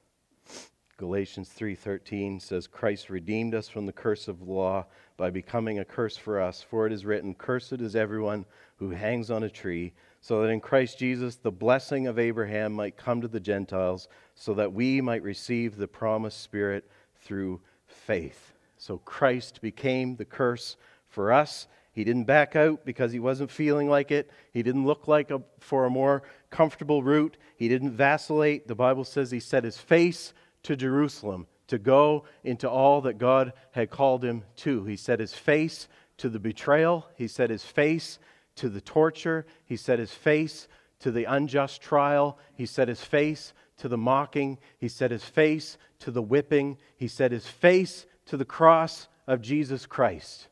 Galatians 0.99 1.51
3:13 1.51 2.41
says 2.41 2.67
Christ 2.67 3.11
redeemed 3.11 3.55
us 3.55 3.69
from 3.69 3.85
the 3.85 3.93
curse 3.93 4.29
of 4.29 4.39
the 4.39 4.51
law 4.51 4.87
by 5.19 5.29
becoming 5.29 5.79
a 5.79 5.85
curse 5.85 6.17
for 6.17 6.41
us 6.41 6.63
for 6.63 6.87
it 6.87 6.93
is 6.93 7.05
written 7.05 7.35
cursed 7.35 7.75
is 7.75 7.95
everyone 7.95 8.47
who 8.77 8.91
hangs 8.91 9.31
on 9.31 9.43
a 9.43 9.51
tree 9.51 9.93
so 10.23 10.41
that 10.41 10.49
in 10.49 10.59
Christ 10.59 10.99
Jesus 10.99 11.37
the 11.37 11.51
blessing 11.51 12.07
of 12.07 12.19
Abraham 12.19 12.73
might 12.73 12.97
come 12.97 13.21
to 13.21 13.29
the 13.29 13.41
Gentiles 13.41 14.09
so 14.35 14.55
that 14.55 14.73
we 14.73 15.03
might 15.03 15.23
receive 15.23 15.77
the 15.77 15.87
promised 15.87 16.41
spirit 16.41 16.91
through 17.21 17.61
faith. 17.87 18.55
So 18.79 18.97
Christ 18.99 19.61
became 19.61 20.17
the 20.17 20.25
curse 20.25 20.77
for 21.09 21.31
us. 21.31 21.67
He 21.93 22.05
didn't 22.05 22.25
back 22.25 22.57
out 22.57 22.87
because 22.87 23.13
he 23.13 23.21
wasn't 23.21 23.51
feeling 23.51 23.89
like 23.89 24.11
it. 24.11 24.31
He 24.53 24.63
didn't 24.63 24.87
look 24.87 25.09
like 25.09 25.31
a, 25.31 25.43
for 25.61 25.85
a 25.85 25.91
more 25.91 26.23
comfortable 26.51 27.03
route. 27.03 27.37
He 27.57 27.69
didn't 27.69 27.93
vacillate. 27.93 28.67
The 28.69 28.75
Bible 28.75 29.05
says 29.05 29.31
he 29.31 29.41
set 29.41 29.65
his 29.65 29.79
face 29.79 30.33
to 30.65 30.77
Jerusalem 30.77 31.47
to 31.69 31.79
go 31.79 32.25
into 32.45 32.69
all 32.69 33.01
that 33.03 33.19
God 33.19 33.53
had 33.73 33.91
called 33.91 34.25
him 34.25 34.45
to. 34.57 34.85
He 34.85 34.97
set 34.97 35.21
his 35.21 35.35
face 35.35 35.89
to 36.19 36.29
the 36.29 36.39
betrayal. 36.39 37.07
He 37.17 37.29
set 37.29 37.51
his 37.51 37.65
face 37.65 38.19
to 38.57 38.69
the 38.69 38.81
torture. 38.81 39.47
He 39.65 39.77
set 39.77 39.99
his 39.99 40.13
face 40.13 40.69
to 41.01 41.11
the 41.11 41.25
unjust 41.25 41.81
trial. 41.83 42.39
He 42.55 42.67
set 42.67 42.89
his 42.89 43.03
face 43.03 43.53
to 43.79 43.89
the 43.89 43.99
mocking. 43.99 44.59
He 44.79 44.89
set 44.89 45.11
his 45.11 45.25
face 45.25 45.77
to 46.01 46.11
the 46.11 46.23
whipping. 46.23 46.79
He 46.97 47.09
set 47.09 47.33
his 47.33 47.47
face 47.47 48.07
to 48.27 48.37
the 48.37 48.45
cross 48.45 49.09
of 49.27 49.43
Jesus 49.43 49.87
Christ. 49.87 50.49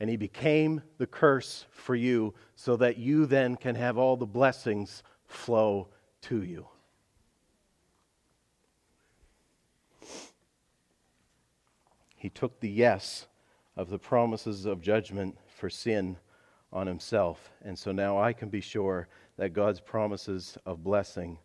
And 0.00 0.10
he 0.10 0.16
became 0.16 0.82
the 0.98 1.06
curse 1.06 1.66
for 1.70 1.94
you 1.94 2.34
so 2.56 2.76
that 2.76 2.98
you 2.98 3.26
then 3.26 3.56
can 3.56 3.76
have 3.76 3.96
all 3.96 4.16
the 4.16 4.26
blessings 4.26 5.02
flow 5.26 5.88
to 6.22 6.42
you. 6.42 6.66
He 12.24 12.30
took 12.30 12.58
the 12.58 12.70
yes 12.70 13.26
of 13.76 13.90
the 13.90 13.98
promises 13.98 14.64
of 14.64 14.80
judgment 14.80 15.36
for 15.46 15.68
sin 15.68 16.16
on 16.72 16.86
himself. 16.86 17.50
And 17.60 17.78
so 17.78 17.92
now 17.92 18.18
I 18.18 18.32
can 18.32 18.48
be 18.48 18.62
sure 18.62 19.08
that 19.36 19.52
God's 19.52 19.80
promises 19.80 20.56
of 20.64 20.82
blessing 20.82 21.38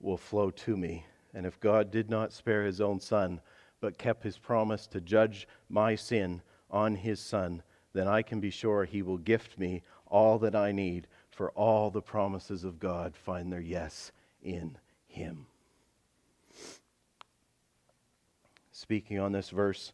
will 0.00 0.16
flow 0.16 0.50
to 0.50 0.76
me. 0.76 1.06
And 1.34 1.46
if 1.46 1.60
God 1.60 1.92
did 1.92 2.10
not 2.10 2.32
spare 2.32 2.64
his 2.64 2.80
own 2.80 2.98
son, 2.98 3.40
but 3.80 3.96
kept 3.96 4.24
his 4.24 4.36
promise 4.36 4.88
to 4.88 5.00
judge 5.00 5.46
my 5.68 5.94
sin 5.94 6.42
on 6.68 6.96
his 6.96 7.20
son, 7.20 7.62
then 7.92 8.08
I 8.08 8.20
can 8.22 8.40
be 8.40 8.50
sure 8.50 8.84
he 8.84 9.02
will 9.02 9.18
gift 9.18 9.56
me 9.56 9.82
all 10.08 10.40
that 10.40 10.56
I 10.56 10.72
need, 10.72 11.06
for 11.30 11.52
all 11.52 11.92
the 11.92 12.02
promises 12.02 12.64
of 12.64 12.80
God 12.80 13.14
find 13.14 13.52
their 13.52 13.60
yes 13.60 14.10
in 14.42 14.78
him. 15.06 15.46
Speaking 18.72 19.20
on 19.20 19.30
this 19.30 19.50
verse, 19.50 19.92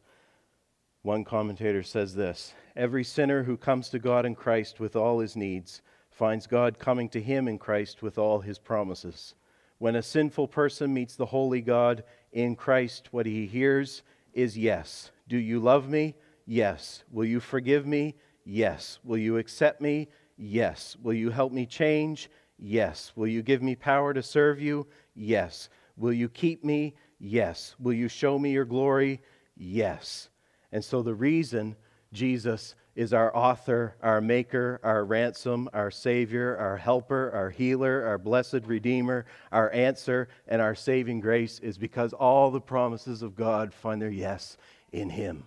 one 1.03 1.25
commentator 1.25 1.83
says 1.83 2.15
this 2.15 2.55
Every 2.77 3.05
sinner 3.05 3.43
who 3.43 3.57
comes 3.57 3.89
to 3.91 3.99
God 3.99 4.27
in 4.27 4.35
Christ 4.35 4.81
with 4.81 4.97
all 4.97 5.21
his 5.21 5.35
needs 5.35 5.81
finds 6.11 6.47
God 6.47 6.79
coming 6.79 7.09
to 7.11 7.21
him 7.21 7.49
in 7.49 7.59
Christ 7.59 8.03
with 8.03 8.19
all 8.19 8.41
his 8.41 8.59
promises. 8.59 9.35
When 9.79 9.97
a 9.97 10.03
sinful 10.03 10.49
person 10.49 10.93
meets 10.93 11.17
the 11.17 11.27
holy 11.27 11.63
God 11.63 12.05
in 12.33 12.55
Christ, 12.55 13.09
what 13.13 13.25
he 13.25 13.47
hears 13.47 14.03
is 14.35 14.59
yes. 14.59 15.11
Do 15.27 15.39
you 15.39 15.59
love 15.59 15.89
me? 15.89 16.17
Yes. 16.45 17.05
Will 17.11 17.25
you 17.25 17.41
forgive 17.41 17.87
me? 17.87 18.17
Yes. 18.45 18.99
Will 19.03 19.17
you 19.17 19.39
accept 19.39 19.81
me? 19.81 20.09
Yes. 20.37 20.97
Will 21.03 21.15
you 21.15 21.31
help 21.31 21.53
me 21.53 21.65
change? 21.65 22.29
Yes. 22.59 23.13
Will 23.17 23.29
you 23.29 23.43
give 23.43 23.63
me 23.63 23.75
power 23.75 24.13
to 24.13 24.23
serve 24.23 24.61
you? 24.61 24.87
Yes. 25.15 25.71
Will 25.97 26.13
you 26.13 26.29
keep 26.29 26.63
me? 26.63 26.95
Yes. 27.19 27.75
Will 27.79 27.95
you 27.95 28.09
show 28.09 28.39
me 28.39 28.51
your 28.51 28.67
glory? 28.67 29.23
yes. 29.61 30.30
And 30.73 30.85
so 30.85 31.03
the 31.03 31.15
reason 31.15 31.77
Jesus 32.13 32.75
is 32.97 33.13
our 33.13 33.35
author, 33.37 33.97
our 34.03 34.21
maker, 34.21 34.81
our 34.83 35.05
ransom, 35.05 35.69
our 35.73 35.91
savior, 35.91 36.57
our 36.57 36.77
helper, 36.77 37.31
our 37.33 37.51
healer, 37.51 38.05
our 38.05 38.19
blessed 38.19 38.61
redeemer, 38.67 39.27
our 39.53 39.73
answer, 39.73 40.29
and 40.49 40.61
our 40.61 40.75
saving 40.75 41.21
grace 41.21 41.61
is 41.61 41.79
because 41.79 42.13
all 42.13 42.51
the 42.51 42.61
promises 42.61 43.23
of 43.23 43.37
God 43.37 43.73
find 43.73 44.03
their 44.03 44.11
yes 44.11 44.57
in 44.93 45.09
him. 45.09 45.45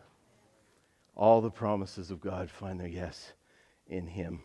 All 1.16 1.42
the 1.42 1.52
promises 1.52 2.12
of 2.12 2.22
God 2.22 2.50
find 2.50 2.80
their 2.80 2.88
yes 2.88 3.34
in 3.88 4.08
him. 4.08 4.42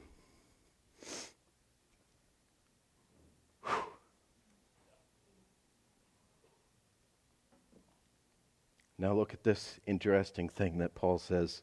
Now, 8.98 9.14
look 9.14 9.32
at 9.32 9.44
this 9.44 9.78
interesting 9.86 10.48
thing 10.48 10.78
that 10.78 10.96
Paul 10.96 11.18
says 11.18 11.62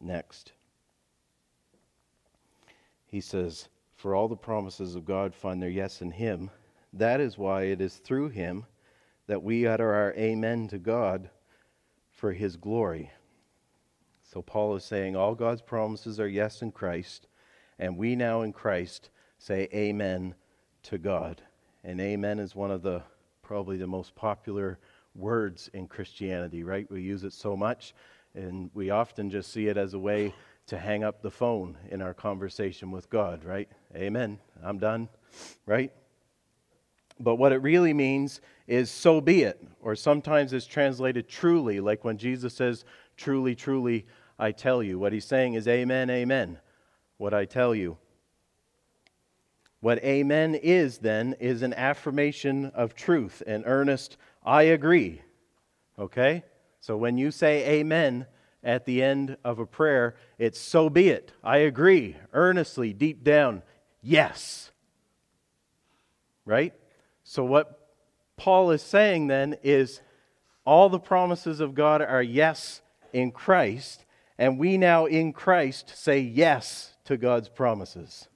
next. 0.00 0.52
He 3.04 3.20
says, 3.20 3.68
For 3.94 4.14
all 4.14 4.26
the 4.26 4.36
promises 4.36 4.94
of 4.94 5.04
God 5.04 5.34
find 5.34 5.62
their 5.62 5.68
yes 5.68 6.00
in 6.00 6.12
Him. 6.12 6.50
That 6.94 7.20
is 7.20 7.36
why 7.36 7.64
it 7.64 7.82
is 7.82 7.96
through 7.96 8.30
Him 8.30 8.64
that 9.26 9.42
we 9.42 9.66
utter 9.66 9.92
our 9.92 10.14
amen 10.14 10.68
to 10.68 10.78
God 10.78 11.28
for 12.10 12.32
His 12.32 12.56
glory. 12.56 13.10
So, 14.22 14.40
Paul 14.40 14.74
is 14.76 14.84
saying 14.84 15.14
all 15.14 15.34
God's 15.34 15.60
promises 15.60 16.18
are 16.18 16.28
yes 16.28 16.62
in 16.62 16.72
Christ, 16.72 17.26
and 17.78 17.98
we 17.98 18.16
now 18.16 18.40
in 18.40 18.54
Christ 18.54 19.10
say 19.36 19.68
amen 19.74 20.34
to 20.84 20.96
God. 20.96 21.42
And 21.84 22.00
amen 22.00 22.38
is 22.38 22.54
one 22.54 22.70
of 22.70 22.80
the 22.80 23.02
probably 23.42 23.76
the 23.76 23.86
most 23.86 24.14
popular 24.14 24.78
words 25.14 25.70
in 25.72 25.86
Christianity, 25.86 26.64
right? 26.64 26.90
We 26.90 27.02
use 27.02 27.24
it 27.24 27.32
so 27.32 27.56
much, 27.56 27.94
and 28.34 28.70
we 28.74 28.90
often 28.90 29.30
just 29.30 29.52
see 29.52 29.68
it 29.68 29.76
as 29.76 29.94
a 29.94 29.98
way 29.98 30.34
to 30.66 30.78
hang 30.78 31.04
up 31.04 31.22
the 31.22 31.30
phone 31.30 31.76
in 31.90 32.00
our 32.00 32.14
conversation 32.14 32.90
with 32.90 33.10
God, 33.10 33.44
right? 33.44 33.68
Amen. 33.94 34.38
I'm 34.62 34.78
done, 34.78 35.08
right? 35.66 35.92
But 37.20 37.36
what 37.36 37.52
it 37.52 37.58
really 37.58 37.92
means 37.92 38.40
is 38.66 38.90
so 38.90 39.20
be 39.20 39.42
it, 39.42 39.62
or 39.80 39.94
sometimes 39.94 40.52
it's 40.52 40.66
translated 40.66 41.28
truly, 41.28 41.80
like 41.80 42.04
when 42.04 42.18
Jesus 42.18 42.54
says, 42.54 42.84
Truly, 43.14 43.54
truly, 43.54 44.06
I 44.38 44.52
tell 44.52 44.82
you. 44.82 44.98
What 44.98 45.12
he's 45.12 45.26
saying 45.26 45.54
is, 45.54 45.68
Amen, 45.68 46.08
amen, 46.08 46.58
what 47.18 47.34
I 47.34 47.44
tell 47.44 47.74
you. 47.74 47.98
What 49.80 50.02
amen 50.04 50.54
is 50.54 50.98
then 50.98 51.34
is 51.40 51.62
an 51.62 51.74
affirmation 51.74 52.66
of 52.66 52.94
truth, 52.94 53.42
an 53.48 53.64
earnest 53.66 54.16
I 54.44 54.62
agree. 54.62 55.22
Okay? 55.98 56.44
So 56.80 56.96
when 56.96 57.16
you 57.18 57.30
say 57.30 57.80
amen 57.80 58.26
at 58.64 58.84
the 58.86 59.02
end 59.02 59.36
of 59.44 59.58
a 59.58 59.66
prayer, 59.66 60.16
it's 60.38 60.58
so 60.58 60.88
be 60.90 61.08
it. 61.08 61.32
I 61.42 61.58
agree, 61.58 62.16
earnestly, 62.32 62.92
deep 62.92 63.22
down, 63.22 63.62
yes. 64.00 64.70
Right? 66.44 66.74
So 67.24 67.44
what 67.44 67.88
Paul 68.36 68.70
is 68.72 68.82
saying 68.82 69.28
then 69.28 69.56
is 69.62 70.00
all 70.64 70.88
the 70.88 70.98
promises 70.98 71.60
of 71.60 71.74
God 71.74 72.02
are 72.02 72.22
yes 72.22 72.82
in 73.12 73.30
Christ, 73.30 74.04
and 74.38 74.58
we 74.58 74.78
now 74.78 75.06
in 75.06 75.32
Christ 75.32 75.92
say 75.96 76.20
yes 76.20 76.94
to 77.04 77.16
God's 77.16 77.48
promises. 77.48 78.28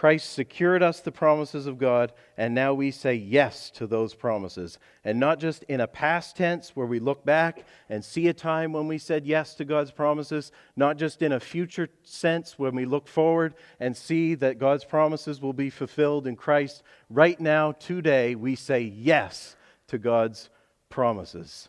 Christ 0.00 0.32
secured 0.32 0.82
us 0.82 1.00
the 1.00 1.12
promises 1.12 1.66
of 1.66 1.76
God, 1.76 2.14
and 2.38 2.54
now 2.54 2.72
we 2.72 2.90
say 2.90 3.12
yes 3.12 3.70
to 3.72 3.86
those 3.86 4.14
promises. 4.14 4.78
And 5.04 5.20
not 5.20 5.38
just 5.38 5.62
in 5.64 5.82
a 5.82 5.86
past 5.86 6.36
tense 6.36 6.74
where 6.74 6.86
we 6.86 6.98
look 6.98 7.22
back 7.26 7.66
and 7.90 8.02
see 8.02 8.26
a 8.28 8.32
time 8.32 8.72
when 8.72 8.88
we 8.88 8.96
said 8.96 9.26
yes 9.26 9.54
to 9.56 9.66
God's 9.66 9.90
promises, 9.90 10.52
not 10.74 10.96
just 10.96 11.20
in 11.20 11.32
a 11.32 11.38
future 11.38 11.90
sense 12.02 12.58
when 12.58 12.74
we 12.74 12.86
look 12.86 13.06
forward 13.08 13.52
and 13.78 13.94
see 13.94 14.34
that 14.36 14.58
God's 14.58 14.86
promises 14.86 15.42
will 15.42 15.52
be 15.52 15.68
fulfilled 15.68 16.26
in 16.26 16.34
Christ. 16.34 16.82
Right 17.10 17.38
now, 17.38 17.72
today, 17.72 18.34
we 18.34 18.54
say 18.54 18.80
yes 18.80 19.54
to 19.88 19.98
God's 19.98 20.48
promises. 20.88 21.68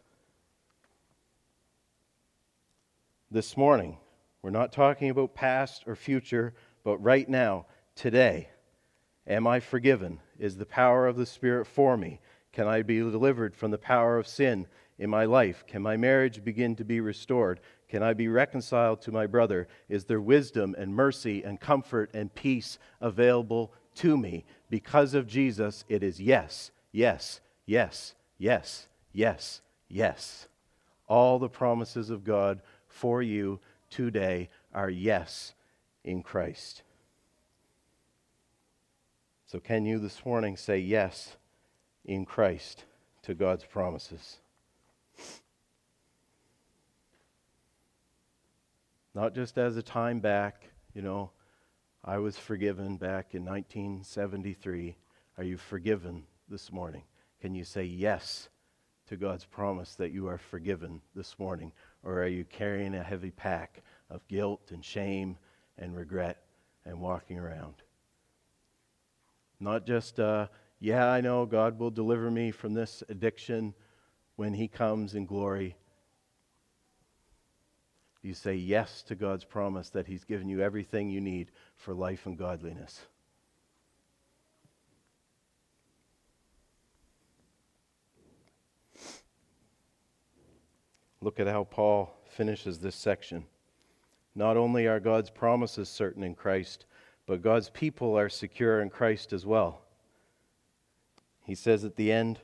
This 3.29 3.57
morning, 3.57 3.97
we're 4.41 4.51
not 4.51 4.71
talking 4.71 5.09
about 5.09 5.35
past 5.35 5.83
or 5.85 5.97
future, 5.97 6.53
but 6.85 6.97
right 7.03 7.27
now 7.27 7.65
today? 7.95 8.49
Am 9.27 9.47
I 9.47 9.59
forgiven? 9.59 10.19
Is 10.39 10.57
the 10.57 10.65
power 10.65 11.07
of 11.07 11.15
the 11.15 11.25
Spirit 11.25 11.65
for 11.67 11.95
me? 11.97 12.19
Can 12.51 12.67
I 12.67 12.81
be 12.81 12.99
delivered 12.99 13.55
from 13.55 13.71
the 13.71 13.77
power 13.77 14.17
of 14.17 14.27
sin 14.27 14.67
in 14.97 15.09
my 15.09 15.25
life? 15.25 15.63
Can 15.67 15.81
my 15.81 15.97
marriage 15.97 16.43
begin 16.43 16.75
to 16.75 16.83
be 16.83 16.99
restored? 16.99 17.59
Can 17.87 18.03
I 18.03 18.13
be 18.13 18.27
reconciled 18.27 19.01
to 19.01 19.11
my 19.11 19.27
brother? 19.27 19.67
Is 19.89 20.05
there 20.05 20.21
wisdom 20.21 20.75
and 20.77 20.95
mercy 20.95 21.43
and 21.43 21.59
comfort 21.59 22.09
and 22.13 22.33
peace 22.33 22.79
available 22.99 23.73
to 23.95 24.17
me? 24.17 24.45
Because 24.69 25.13
of 25.13 25.27
Jesus, 25.27 25.85
it 25.89 26.03
is 26.03 26.19
yes, 26.19 26.71
yes, 26.91 27.41
yes, 27.65 28.15
yes, 28.37 28.87
yes, 29.13 29.61
yes. 29.89 30.47
All 31.07 31.39
the 31.39 31.49
promises 31.49 32.09
of 32.09 32.23
God 32.23 32.61
for 32.87 33.21
you 33.21 33.59
today 33.89 34.49
are 34.73 34.89
yes 34.89 35.53
in 36.03 36.23
Christ. 36.23 36.83
So, 39.51 39.59
can 39.59 39.85
you 39.85 39.99
this 39.99 40.25
morning 40.25 40.55
say 40.55 40.77
yes 40.77 41.35
in 42.05 42.23
Christ 42.23 42.85
to 43.23 43.33
God's 43.33 43.65
promises? 43.65 44.37
Not 49.13 49.35
just 49.35 49.57
as 49.57 49.75
a 49.75 49.83
time 49.83 50.21
back, 50.21 50.69
you 50.93 51.01
know, 51.01 51.31
I 52.01 52.19
was 52.19 52.37
forgiven 52.37 52.95
back 52.95 53.35
in 53.35 53.43
1973. 53.43 54.95
Are 55.37 55.43
you 55.43 55.57
forgiven 55.57 56.23
this 56.47 56.71
morning? 56.71 57.03
Can 57.41 57.53
you 57.53 57.65
say 57.65 57.83
yes 57.83 58.47
to 59.07 59.17
God's 59.17 59.43
promise 59.43 59.95
that 59.95 60.13
you 60.13 60.29
are 60.29 60.37
forgiven 60.37 61.01
this 61.13 61.37
morning? 61.37 61.73
Or 62.03 62.23
are 62.23 62.27
you 62.27 62.45
carrying 62.45 62.95
a 62.95 63.03
heavy 63.03 63.31
pack 63.31 63.83
of 64.09 64.25
guilt 64.29 64.71
and 64.71 64.85
shame 64.85 65.35
and 65.77 65.93
regret 65.93 66.41
and 66.85 67.01
walking 67.01 67.37
around? 67.37 67.83
Not 69.61 69.85
just, 69.85 70.19
uh, 70.19 70.47
yeah, 70.79 71.07
I 71.07 71.21
know 71.21 71.45
God 71.45 71.77
will 71.77 71.91
deliver 71.91 72.31
me 72.31 72.49
from 72.49 72.73
this 72.73 73.03
addiction 73.09 73.75
when 74.35 74.55
He 74.55 74.67
comes 74.67 75.13
in 75.13 75.27
glory. 75.27 75.75
You 78.23 78.33
say 78.33 78.55
yes 78.55 79.03
to 79.03 79.15
God's 79.15 79.45
promise 79.45 79.91
that 79.91 80.07
He's 80.07 80.23
given 80.23 80.49
you 80.49 80.61
everything 80.61 81.11
you 81.11 81.21
need 81.21 81.51
for 81.77 81.93
life 81.93 82.25
and 82.25 82.35
godliness. 82.35 83.01
Look 91.21 91.39
at 91.39 91.45
how 91.45 91.65
Paul 91.65 92.11
finishes 92.31 92.79
this 92.79 92.95
section. 92.95 93.45
Not 94.33 94.57
only 94.57 94.87
are 94.87 94.99
God's 94.99 95.29
promises 95.29 95.87
certain 95.87 96.23
in 96.23 96.33
Christ, 96.33 96.85
but 97.25 97.41
God's 97.41 97.69
people 97.69 98.17
are 98.17 98.29
secure 98.29 98.81
in 98.81 98.89
Christ 98.89 99.33
as 99.33 99.45
well. 99.45 99.81
He 101.43 101.55
says 101.55 101.83
at 101.83 101.95
the 101.95 102.11
end, 102.11 102.39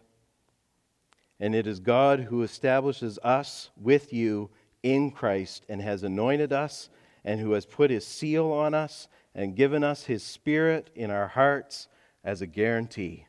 and 1.40 1.54
it 1.54 1.68
is 1.68 1.80
God 1.80 2.22
who 2.22 2.42
establishes 2.42 3.20
us 3.24 3.70
with 3.80 4.12
you 4.12 4.50
in 4.82 5.12
Christ 5.12 5.66
and 5.70 5.82
has 5.82 6.04
anointed 6.04 6.52
us 6.52 6.90
and 7.24 7.40
who 7.40 7.52
has 7.52 7.66
put 7.66 7.92
his 7.92 8.06
seal 8.06 8.52
on 8.52 8.74
us 8.74 9.08
and 9.36 9.56
given 9.56 9.84
us 9.84 10.06
his 10.06 10.24
spirit 10.24 10.90
in 10.96 11.12
our 11.12 11.28
hearts 11.28 11.88
as 12.24 12.42
a 12.42 12.48
guarantee. 12.48 13.26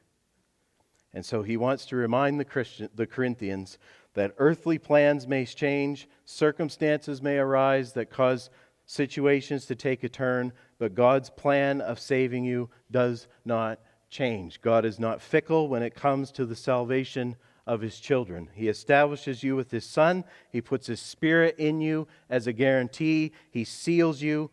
And 1.13 1.25
so 1.25 1.43
he 1.43 1.57
wants 1.57 1.87
to 1.87 1.97
remind 1.97 2.39
the, 2.39 2.45
Christian, 2.45 2.89
the 2.95 3.07
Corinthians 3.07 3.79
that 4.15 4.35
earthly 4.39 4.79
plans 4.79 5.27
may 5.27 5.45
change, 5.45 6.09
circumstances 6.25 7.23
may 7.23 7.39
arise 7.39 7.93
that 7.93 8.11
cause 8.11 8.51
situations 8.89 9.67
to 9.67 9.75
take 9.75 10.03
a 10.03 10.09
turn, 10.09 10.51
but 10.79 10.95
God's 10.95 11.29
plan 11.29 11.83
of 11.83 12.01
saving 12.01 12.45
you 12.45 12.71
does 12.91 13.29
not 13.45 13.79
change. 14.09 14.63
God 14.63 14.87
is 14.87 14.99
not 14.99 15.21
fickle 15.21 15.69
when 15.69 15.83
it 15.83 15.95
comes 15.95 16.33
to 16.33 16.47
the 16.47 16.57
salvation 16.57 17.37
of 17.67 17.83
his 17.83 18.01
children. 18.01 18.49
He 18.55 18.67
establishes 18.67 19.43
you 19.43 19.55
with 19.57 19.71
his 19.71 19.85
son, 19.85 20.25
he 20.51 20.63
puts 20.63 20.87
his 20.87 21.01
spirit 21.01 21.57
in 21.59 21.83
you 21.83 22.09
as 22.31 22.47
a 22.47 22.53
guarantee, 22.55 23.33
he 23.51 23.63
seals 23.63 24.23
you, 24.23 24.51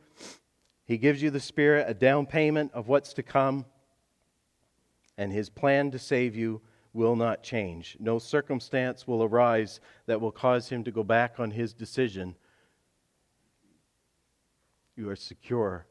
he 0.84 0.98
gives 0.98 1.24
you 1.24 1.30
the 1.30 1.40
spirit, 1.40 1.86
a 1.88 1.94
down 1.94 2.26
payment 2.26 2.74
of 2.74 2.90
what's 2.90 3.14
to 3.14 3.24
come, 3.24 3.64
and 5.18 5.32
his 5.32 5.50
plan 5.50 5.92
to 5.92 5.98
save 5.98 6.36
you 6.36 6.62
will 6.92 7.16
not 7.16 7.42
change. 7.42 7.96
No 8.02 8.20
circumstance 8.20 9.08
will 9.08 9.24
arise 9.24 9.80
that 10.08 10.20
will 10.20 10.32
cause 10.32 10.68
him 10.68 10.84
to 10.84 10.92
go 10.92 11.06
back 11.06 11.40
on 11.40 11.52
his 11.52 11.74
decision 11.74 12.36
you 14.96 15.10
are 15.10 15.16
secure 15.16 15.86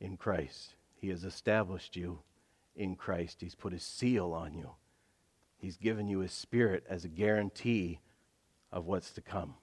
in 0.00 0.16
Christ. 0.16 0.74
He 0.94 1.08
has 1.08 1.24
established 1.24 1.96
you 1.96 2.20
in 2.76 2.96
Christ. 2.96 3.40
He's 3.40 3.54
put 3.54 3.72
his 3.72 3.82
seal 3.82 4.32
on 4.32 4.54
you. 4.54 4.70
He's 5.62 5.76
given 5.76 6.08
you 6.08 6.18
His 6.18 6.32
Spirit 6.32 6.84
as 6.88 7.04
a 7.04 7.08
guarantee 7.08 8.00
of 8.72 8.86
what's 8.86 9.12
to 9.12 9.20
come. 9.20 9.54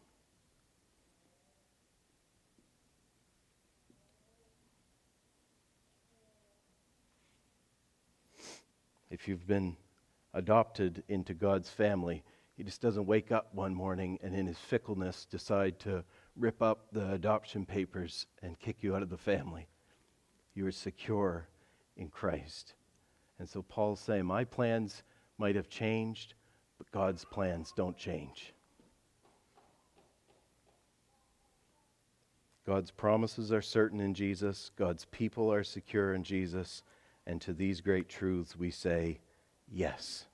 If 9.11 9.27
you've 9.27 9.45
been 9.45 9.75
adopted 10.33 11.03
into 11.09 11.33
God's 11.33 11.69
family, 11.69 12.23
He 12.55 12.63
just 12.63 12.79
doesn't 12.79 13.05
wake 13.05 13.33
up 13.33 13.53
one 13.53 13.75
morning 13.75 14.19
and 14.23 14.33
in 14.33 14.47
His 14.47 14.57
fickleness 14.57 15.25
decide 15.29 15.79
to 15.79 16.05
rip 16.37 16.61
up 16.61 16.87
the 16.91 17.11
adoption 17.11 17.65
papers 17.65 18.25
and 18.41 18.59
kick 18.59 18.77
you 18.81 18.95
out 18.95 19.03
of 19.03 19.09
the 19.09 19.17
family. 19.17 19.67
You 20.53 20.65
are 20.67 20.71
secure 20.71 21.47
in 21.95 22.09
Christ. 22.09 22.73
And 23.39 23.47
so 23.47 23.61
Paul's 23.61 23.99
saying, 23.99 24.25
My 24.25 24.43
plans 24.43 25.03
might 25.37 25.55
have 25.55 25.69
changed, 25.69 26.33
but 26.77 26.91
God's 26.91 27.25
plans 27.25 27.73
don't 27.75 27.97
change. 27.97 28.53
God's 32.65 32.91
promises 32.91 33.51
are 33.51 33.61
certain 33.61 33.99
in 33.99 34.13
Jesus, 34.13 34.69
God's 34.75 35.05
people 35.05 35.51
are 35.51 35.63
secure 35.63 36.13
in 36.13 36.23
Jesus, 36.23 36.83
and 37.25 37.41
to 37.41 37.53
these 37.53 37.81
great 37.81 38.09
truths 38.09 38.55
we 38.55 38.69
say, 38.69 39.19
Yes. 39.71 40.25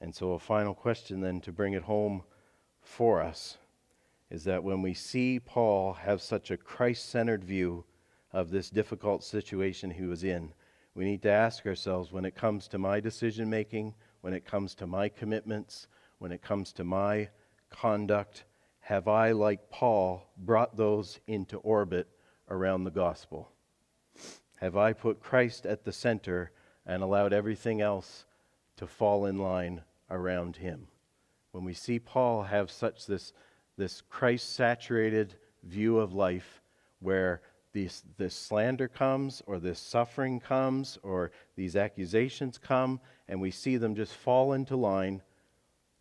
And 0.00 0.14
so, 0.14 0.32
a 0.32 0.38
final 0.38 0.74
question 0.74 1.20
then 1.20 1.40
to 1.42 1.52
bring 1.52 1.72
it 1.72 1.82
home 1.82 2.22
for 2.84 3.20
us 3.20 3.58
is 4.30 4.44
that 4.44 4.64
when 4.64 4.82
we 4.82 4.94
see 4.94 5.40
Paul 5.40 5.92
have 5.92 6.20
such 6.20 6.50
a 6.50 6.56
Christ 6.56 7.08
centered 7.08 7.44
view 7.44 7.84
of 8.32 8.50
this 8.50 8.70
difficult 8.70 9.24
situation 9.24 9.90
he 9.90 10.04
was 10.04 10.24
in, 10.24 10.52
we 10.94 11.04
need 11.04 11.22
to 11.22 11.30
ask 11.30 11.66
ourselves 11.66 12.12
when 12.12 12.24
it 12.24 12.34
comes 12.34 12.68
to 12.68 12.78
my 12.78 13.00
decision 13.00 13.50
making, 13.50 13.94
when 14.20 14.32
it 14.32 14.44
comes 14.44 14.74
to 14.76 14.86
my 14.86 15.08
commitments, 15.08 15.88
when 16.18 16.32
it 16.32 16.42
comes 16.42 16.72
to 16.74 16.84
my 16.84 17.28
conduct, 17.70 18.44
have 18.80 19.08
I, 19.08 19.32
like 19.32 19.70
Paul, 19.70 20.30
brought 20.36 20.76
those 20.76 21.18
into 21.26 21.56
orbit 21.58 22.08
around 22.48 22.84
the 22.84 22.90
gospel? 22.90 23.50
Have 24.56 24.76
I 24.76 24.92
put 24.92 25.20
Christ 25.20 25.66
at 25.66 25.84
the 25.84 25.92
center 25.92 26.52
and 26.86 27.02
allowed 27.02 27.32
everything 27.32 27.80
else 27.80 28.26
to 28.76 28.86
fall 28.86 29.26
in 29.26 29.38
line 29.38 29.82
around 30.10 30.56
him? 30.56 30.86
When 31.54 31.62
we 31.62 31.72
see 31.72 32.00
Paul 32.00 32.42
have 32.42 32.68
such 32.68 33.06
this, 33.06 33.32
this 33.76 34.00
Christ 34.10 34.54
saturated 34.54 35.34
view 35.62 35.98
of 35.98 36.12
life 36.12 36.60
where 36.98 37.42
this, 37.72 38.02
this 38.16 38.34
slander 38.34 38.88
comes 38.88 39.40
or 39.46 39.60
this 39.60 39.78
suffering 39.78 40.40
comes 40.40 40.98
or 41.04 41.30
these 41.54 41.76
accusations 41.76 42.58
come 42.58 42.98
and 43.28 43.40
we 43.40 43.52
see 43.52 43.76
them 43.76 43.94
just 43.94 44.14
fall 44.14 44.54
into 44.54 44.74
line 44.74 45.22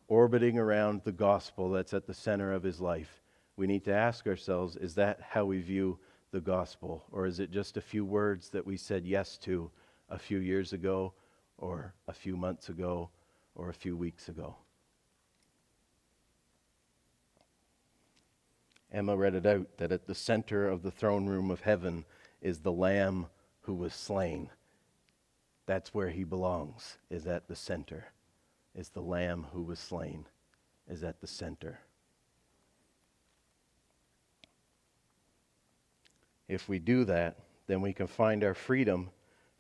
orbiting 0.08 0.58
around 0.58 1.01
the 1.04 1.12
gospel 1.12 1.70
that's 1.70 1.93
at 1.93 2.08
the 2.08 2.16
center 2.16 2.51
of 2.51 2.64
his 2.64 2.82
life 2.82 3.22
we 3.56 3.68
need 3.68 3.86
to 3.86 3.93
ask 3.93 4.26
ourselves 4.26 4.76
is 4.76 4.95
that 4.95 5.20
how 5.22 5.45
we 5.45 5.62
view 5.62 5.99
the 6.32 6.41
gospel? 6.41 7.04
Or 7.12 7.28
is 7.28 7.39
it 7.39 7.51
just 7.51 7.78
a 7.78 7.82
few 7.82 8.04
words 8.04 8.49
that 8.49 8.66
we 8.66 8.76
said 8.76 9.06
yes 9.06 9.38
to 9.43 9.70
a 10.10 10.18
few 10.18 10.39
years 10.39 10.74
ago 10.74 11.14
or 11.60 11.93
a 12.08 12.14
few 12.14 12.36
months 12.36 12.70
ago 12.70 13.12
or 13.54 13.70
a 13.70 13.74
few 13.74 13.95
weeks 13.95 14.30
ago 14.30 14.56
Emma 18.93 19.17
read 19.17 19.33
it 19.33 19.45
out 19.47 19.77
that 19.77 19.91
at 19.91 20.05
the 20.05 20.13
center 20.13 20.67
of 20.69 20.83
the 20.83 20.91
throne 20.91 21.25
room 21.25 21.49
of 21.49 21.61
heaven 21.61 22.05
is 22.41 22.59
the 22.59 22.71
Lamb 22.71 23.25
who 23.61 23.73
was 23.73 23.93
slain. 23.93 24.51
That's 25.65 25.95
where 25.95 26.09
he 26.09 26.23
belongs, 26.23 26.97
is 27.09 27.25
at 27.25 27.47
the 27.47 27.55
center. 27.55 28.05
Is 28.75 28.89
the 28.89 29.01
Lamb 29.01 29.47
who 29.51 29.63
was 29.63 29.79
slain, 29.79 30.27
is 30.87 31.03
at 31.03 31.21
the 31.21 31.27
center. 31.27 31.79
If 36.47 36.69
we 36.69 36.77
do 36.77 37.03
that, 37.05 37.37
then 37.65 37.81
we 37.81 37.93
can 37.93 38.07
find 38.07 38.43
our 38.43 38.53
freedom 38.53 39.09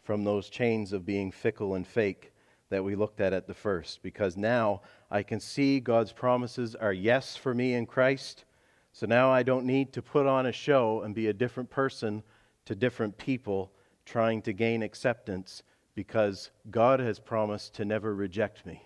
from 0.03 0.23
those 0.23 0.49
chains 0.49 0.93
of 0.93 1.05
being 1.05 1.31
fickle 1.31 1.73
and 1.73 1.87
fake 1.87 2.33
that 2.69 2.83
we 2.83 2.95
looked 2.95 3.21
at 3.21 3.33
at 3.33 3.47
the 3.47 3.53
first. 3.53 4.03
Because 4.03 4.37
now 4.37 4.81
I 5.09 5.23
can 5.23 5.39
see 5.39 5.79
God's 5.79 6.11
promises 6.11 6.75
are 6.75 6.93
yes 6.93 7.35
for 7.35 7.55
me 7.55 7.73
in 7.73 7.87
Christ 7.87 8.45
so 8.93 9.07
now 9.07 9.31
I 9.31 9.41
don't 9.41 9.65
need 9.65 9.91
to 9.93 10.03
put 10.03 10.27
on 10.27 10.45
a 10.45 10.51
show 10.51 11.01
and 11.01 11.15
be 11.15 11.27
a 11.27 11.33
different 11.33 11.71
person 11.71 12.21
to 12.65 12.75
different 12.75 13.17
people 13.17 13.71
trying 14.05 14.41
to 14.43 14.53
gain 14.53 14.83
acceptance 14.83 15.63
because 15.95 16.51
God 16.69 16.99
has 16.99 17.19
promised 17.19 17.73
to 17.75 17.85
never 17.85 18.13
reject 18.13 18.65
me. 18.67 18.85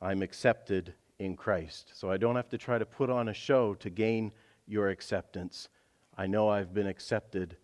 I'm 0.00 0.22
accepted 0.22 0.94
in 1.18 1.36
Christ. 1.36 1.92
So 1.94 2.10
I 2.10 2.16
don't 2.16 2.36
have 2.36 2.48
to 2.50 2.58
try 2.58 2.78
to 2.78 2.86
put 2.86 3.10
on 3.10 3.28
a 3.28 3.34
show 3.34 3.74
to 3.74 3.90
gain 3.90 4.32
your 4.66 4.88
acceptance. 4.88 5.68
I 6.16 6.28
know 6.28 6.48
I've 6.48 6.72
been 6.72 6.86
accepted 6.86 7.56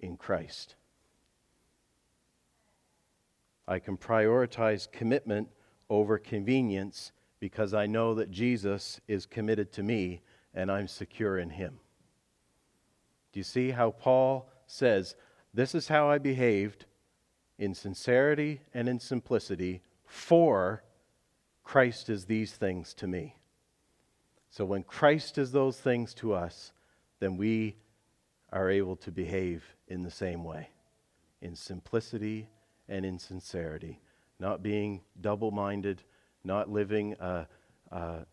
in 0.00 0.16
Christ. 0.16 0.74
I 3.68 3.78
can 3.78 3.96
prioritize 3.96 4.90
commitment 4.90 5.48
over 5.88 6.18
convenience 6.18 7.12
because 7.40 7.72
I 7.72 7.86
know 7.86 8.14
that 8.14 8.30
Jesus 8.30 9.00
is 9.08 9.26
committed 9.26 9.72
to 9.72 9.82
me 9.82 10.20
and 10.54 10.70
I'm 10.70 10.86
secure 10.86 11.38
in 11.38 11.50
him. 11.50 11.80
Do 13.32 13.40
you 13.40 13.44
see 13.44 13.70
how 13.70 13.92
Paul 13.92 14.48
says, 14.66 15.16
This 15.54 15.74
is 15.74 15.88
how 15.88 16.08
I 16.10 16.18
behaved 16.18 16.84
in 17.58 17.74
sincerity 17.74 18.60
and 18.74 18.88
in 18.88 19.00
simplicity, 19.00 19.82
for 20.04 20.82
Christ 21.64 22.08
is 22.08 22.24
these 22.24 22.52
things 22.52 22.94
to 22.94 23.06
me. 23.06 23.36
So 24.50 24.64
when 24.64 24.82
Christ 24.82 25.38
is 25.38 25.52
those 25.52 25.78
things 25.78 26.12
to 26.14 26.34
us, 26.34 26.72
then 27.20 27.36
we 27.36 27.76
are 28.52 28.68
able 28.68 28.96
to 28.96 29.12
behave 29.12 29.64
in 29.86 30.02
the 30.02 30.10
same 30.10 30.42
way, 30.42 30.70
in 31.40 31.54
simplicity 31.54 32.48
and 32.88 33.04
in 33.04 33.18
sincerity, 33.18 34.00
not 34.40 34.62
being 34.62 35.02
double 35.20 35.52
minded 35.52 36.02
not 36.44 36.70
living 36.70 37.14
a, 37.20 37.46
a, 37.90 38.26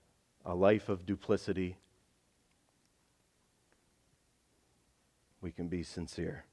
a 0.45 0.55
life 0.55 0.89
of 0.89 1.05
duplicity. 1.05 1.77
We 5.41 5.51
can 5.51 5.67
be 5.67 5.83
sincere. 5.83 6.45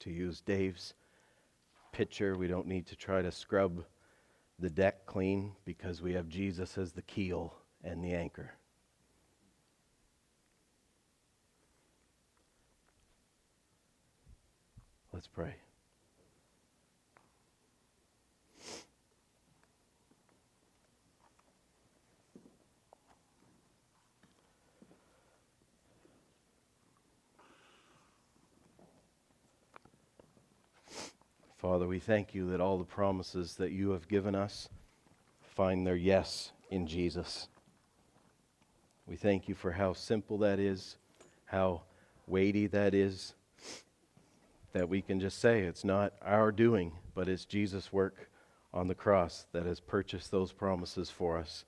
To 0.00 0.10
use 0.10 0.40
Dave's 0.40 0.94
picture, 1.92 2.36
we 2.36 2.46
don't 2.46 2.66
need 2.66 2.86
to 2.88 2.96
try 2.96 3.22
to 3.22 3.32
scrub 3.32 3.84
the 4.58 4.70
deck 4.70 5.06
clean 5.06 5.52
because 5.64 6.02
we 6.02 6.12
have 6.12 6.28
Jesus 6.28 6.76
as 6.76 6.92
the 6.92 7.02
keel 7.02 7.54
and 7.82 8.04
the 8.04 8.12
anchor. 8.12 8.52
Let's 15.12 15.28
pray. 15.28 15.54
Father, 31.64 31.86
we 31.86 31.98
thank 31.98 32.34
you 32.34 32.50
that 32.50 32.60
all 32.60 32.76
the 32.76 32.84
promises 32.84 33.54
that 33.54 33.72
you 33.72 33.92
have 33.92 34.06
given 34.06 34.34
us 34.34 34.68
find 35.40 35.86
their 35.86 35.96
yes 35.96 36.52
in 36.70 36.86
Jesus. 36.86 37.48
We 39.06 39.16
thank 39.16 39.48
you 39.48 39.54
for 39.54 39.72
how 39.72 39.94
simple 39.94 40.36
that 40.38 40.58
is, 40.58 40.98
how 41.46 41.80
weighty 42.26 42.66
that 42.66 42.92
is, 42.92 43.32
that 44.74 44.90
we 44.90 45.00
can 45.00 45.20
just 45.20 45.38
say 45.38 45.62
it's 45.62 45.84
not 45.84 46.12
our 46.20 46.52
doing, 46.52 46.92
but 47.14 47.30
it's 47.30 47.46
Jesus' 47.46 47.90
work 47.90 48.28
on 48.74 48.86
the 48.86 48.94
cross 48.94 49.46
that 49.52 49.64
has 49.64 49.80
purchased 49.80 50.30
those 50.30 50.52
promises 50.52 51.08
for 51.08 51.38
us. 51.38 51.64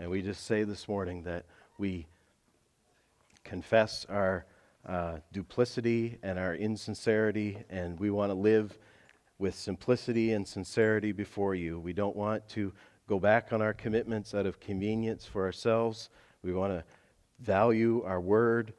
And 0.00 0.10
we 0.10 0.22
just 0.22 0.44
say 0.44 0.64
this 0.64 0.88
morning 0.88 1.22
that 1.22 1.44
we 1.78 2.08
confess 3.44 4.04
our 4.08 4.44
uh, 4.84 5.18
duplicity 5.32 6.18
and 6.24 6.36
our 6.36 6.56
insincerity, 6.56 7.58
and 7.70 8.00
we 8.00 8.10
want 8.10 8.30
to 8.30 8.34
live 8.34 8.76
with 9.38 9.54
simplicity 9.54 10.32
and 10.32 10.46
sincerity 10.46 11.12
before 11.12 11.54
you. 11.54 11.78
We 11.78 11.92
don't 11.92 12.16
want 12.16 12.48
to 12.50 12.72
go 13.08 13.20
back 13.20 13.52
on 13.52 13.62
our 13.62 13.74
commitments 13.74 14.34
out 14.34 14.46
of 14.46 14.58
convenience 14.60 15.24
for 15.24 15.44
ourselves. 15.44 16.08
We 16.42 16.52
want 16.52 16.72
to 16.72 16.84
value 17.40 18.02
our 18.04 18.20
word. 18.20 18.72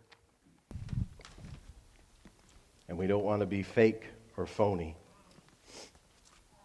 And 2.89 2.97
we 2.97 3.07
don't 3.07 3.23
want 3.23 3.41
to 3.41 3.45
be 3.45 3.63
fake 3.63 4.05
or 4.35 4.45
phony. 4.45 4.95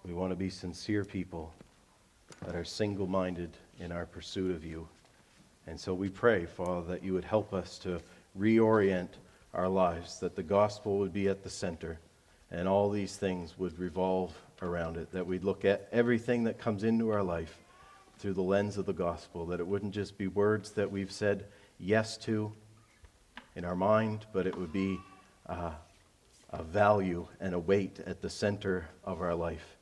We 0.05 0.15
want 0.15 0.31
to 0.31 0.37
be 0.37 0.51
sincere 0.51 1.05
people 1.05 1.53
that 2.47 2.55
are 2.55 2.65
single 2.65 3.07
minded 3.07 3.51
in 3.79 3.93
our 3.93 4.07
pursuit 4.07 4.51
of 4.51 4.65
you. 4.65 4.89
And 5.67 5.79
so 5.79 5.95
we 5.95 6.09
pray, 6.09 6.47
Father, 6.47 6.87
that 6.89 7.05
you 7.05 7.13
would 7.13 7.25
help 7.25 7.53
us 7.53 7.79
to 7.81 8.01
reorient 8.39 9.09
our 9.55 9.69
lives, 9.69 10.19
that 10.21 10.35
the 10.35 10.43
gospel 10.43 10.99
would 10.99 11.13
be 11.13 11.29
at 11.29 11.43
the 11.43 11.51
center 11.51 11.99
and 12.53 12.69
all 12.69 12.91
these 12.91 13.17
things 13.17 13.59
would 13.59 13.77
revolve 13.79 14.33
around 14.61 14.99
it, 14.99 15.11
that 15.11 15.27
we'd 15.27 15.43
look 15.43 15.65
at 15.65 15.89
everything 15.91 16.45
that 16.45 16.59
comes 16.59 16.85
into 16.85 17.09
our 17.09 17.23
life 17.23 17.59
through 18.19 18.35
the 18.35 18.43
lens 18.43 18.77
of 18.77 18.87
the 18.87 18.93
gospel, 18.93 19.47
that 19.47 19.59
it 19.59 19.67
wouldn't 19.67 19.95
just 19.95 20.17
be 20.19 20.29
words 20.29 20.71
that 20.73 20.93
we've 20.93 21.11
said 21.11 21.47
yes 21.81 22.17
to 22.19 22.53
in 23.57 23.65
our 23.65 23.75
mind, 23.75 24.27
but 24.33 24.47
it 24.47 24.57
would 24.57 24.73
be 24.73 25.01
uh, 25.47 25.73
a 26.51 26.63
value 26.63 27.27
and 27.41 27.55
a 27.55 27.59
weight 27.59 27.99
at 28.07 28.21
the 28.21 28.31
center 28.31 28.87
of 29.03 29.23
our 29.23 29.35
life. 29.35 29.77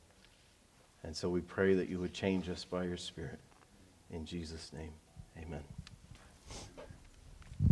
And 1.03 1.15
so 1.15 1.29
we 1.29 1.41
pray 1.41 1.75
that 1.75 1.89
you 1.89 1.99
would 1.99 2.15
change 2.15 2.49
us 2.49 2.65
by 2.65 2.85
your 2.85 2.97
Spirit. 2.97 3.41
In 4.11 4.25
Jesus' 4.25 4.73
name, 4.73 4.93
amen. 5.37 5.80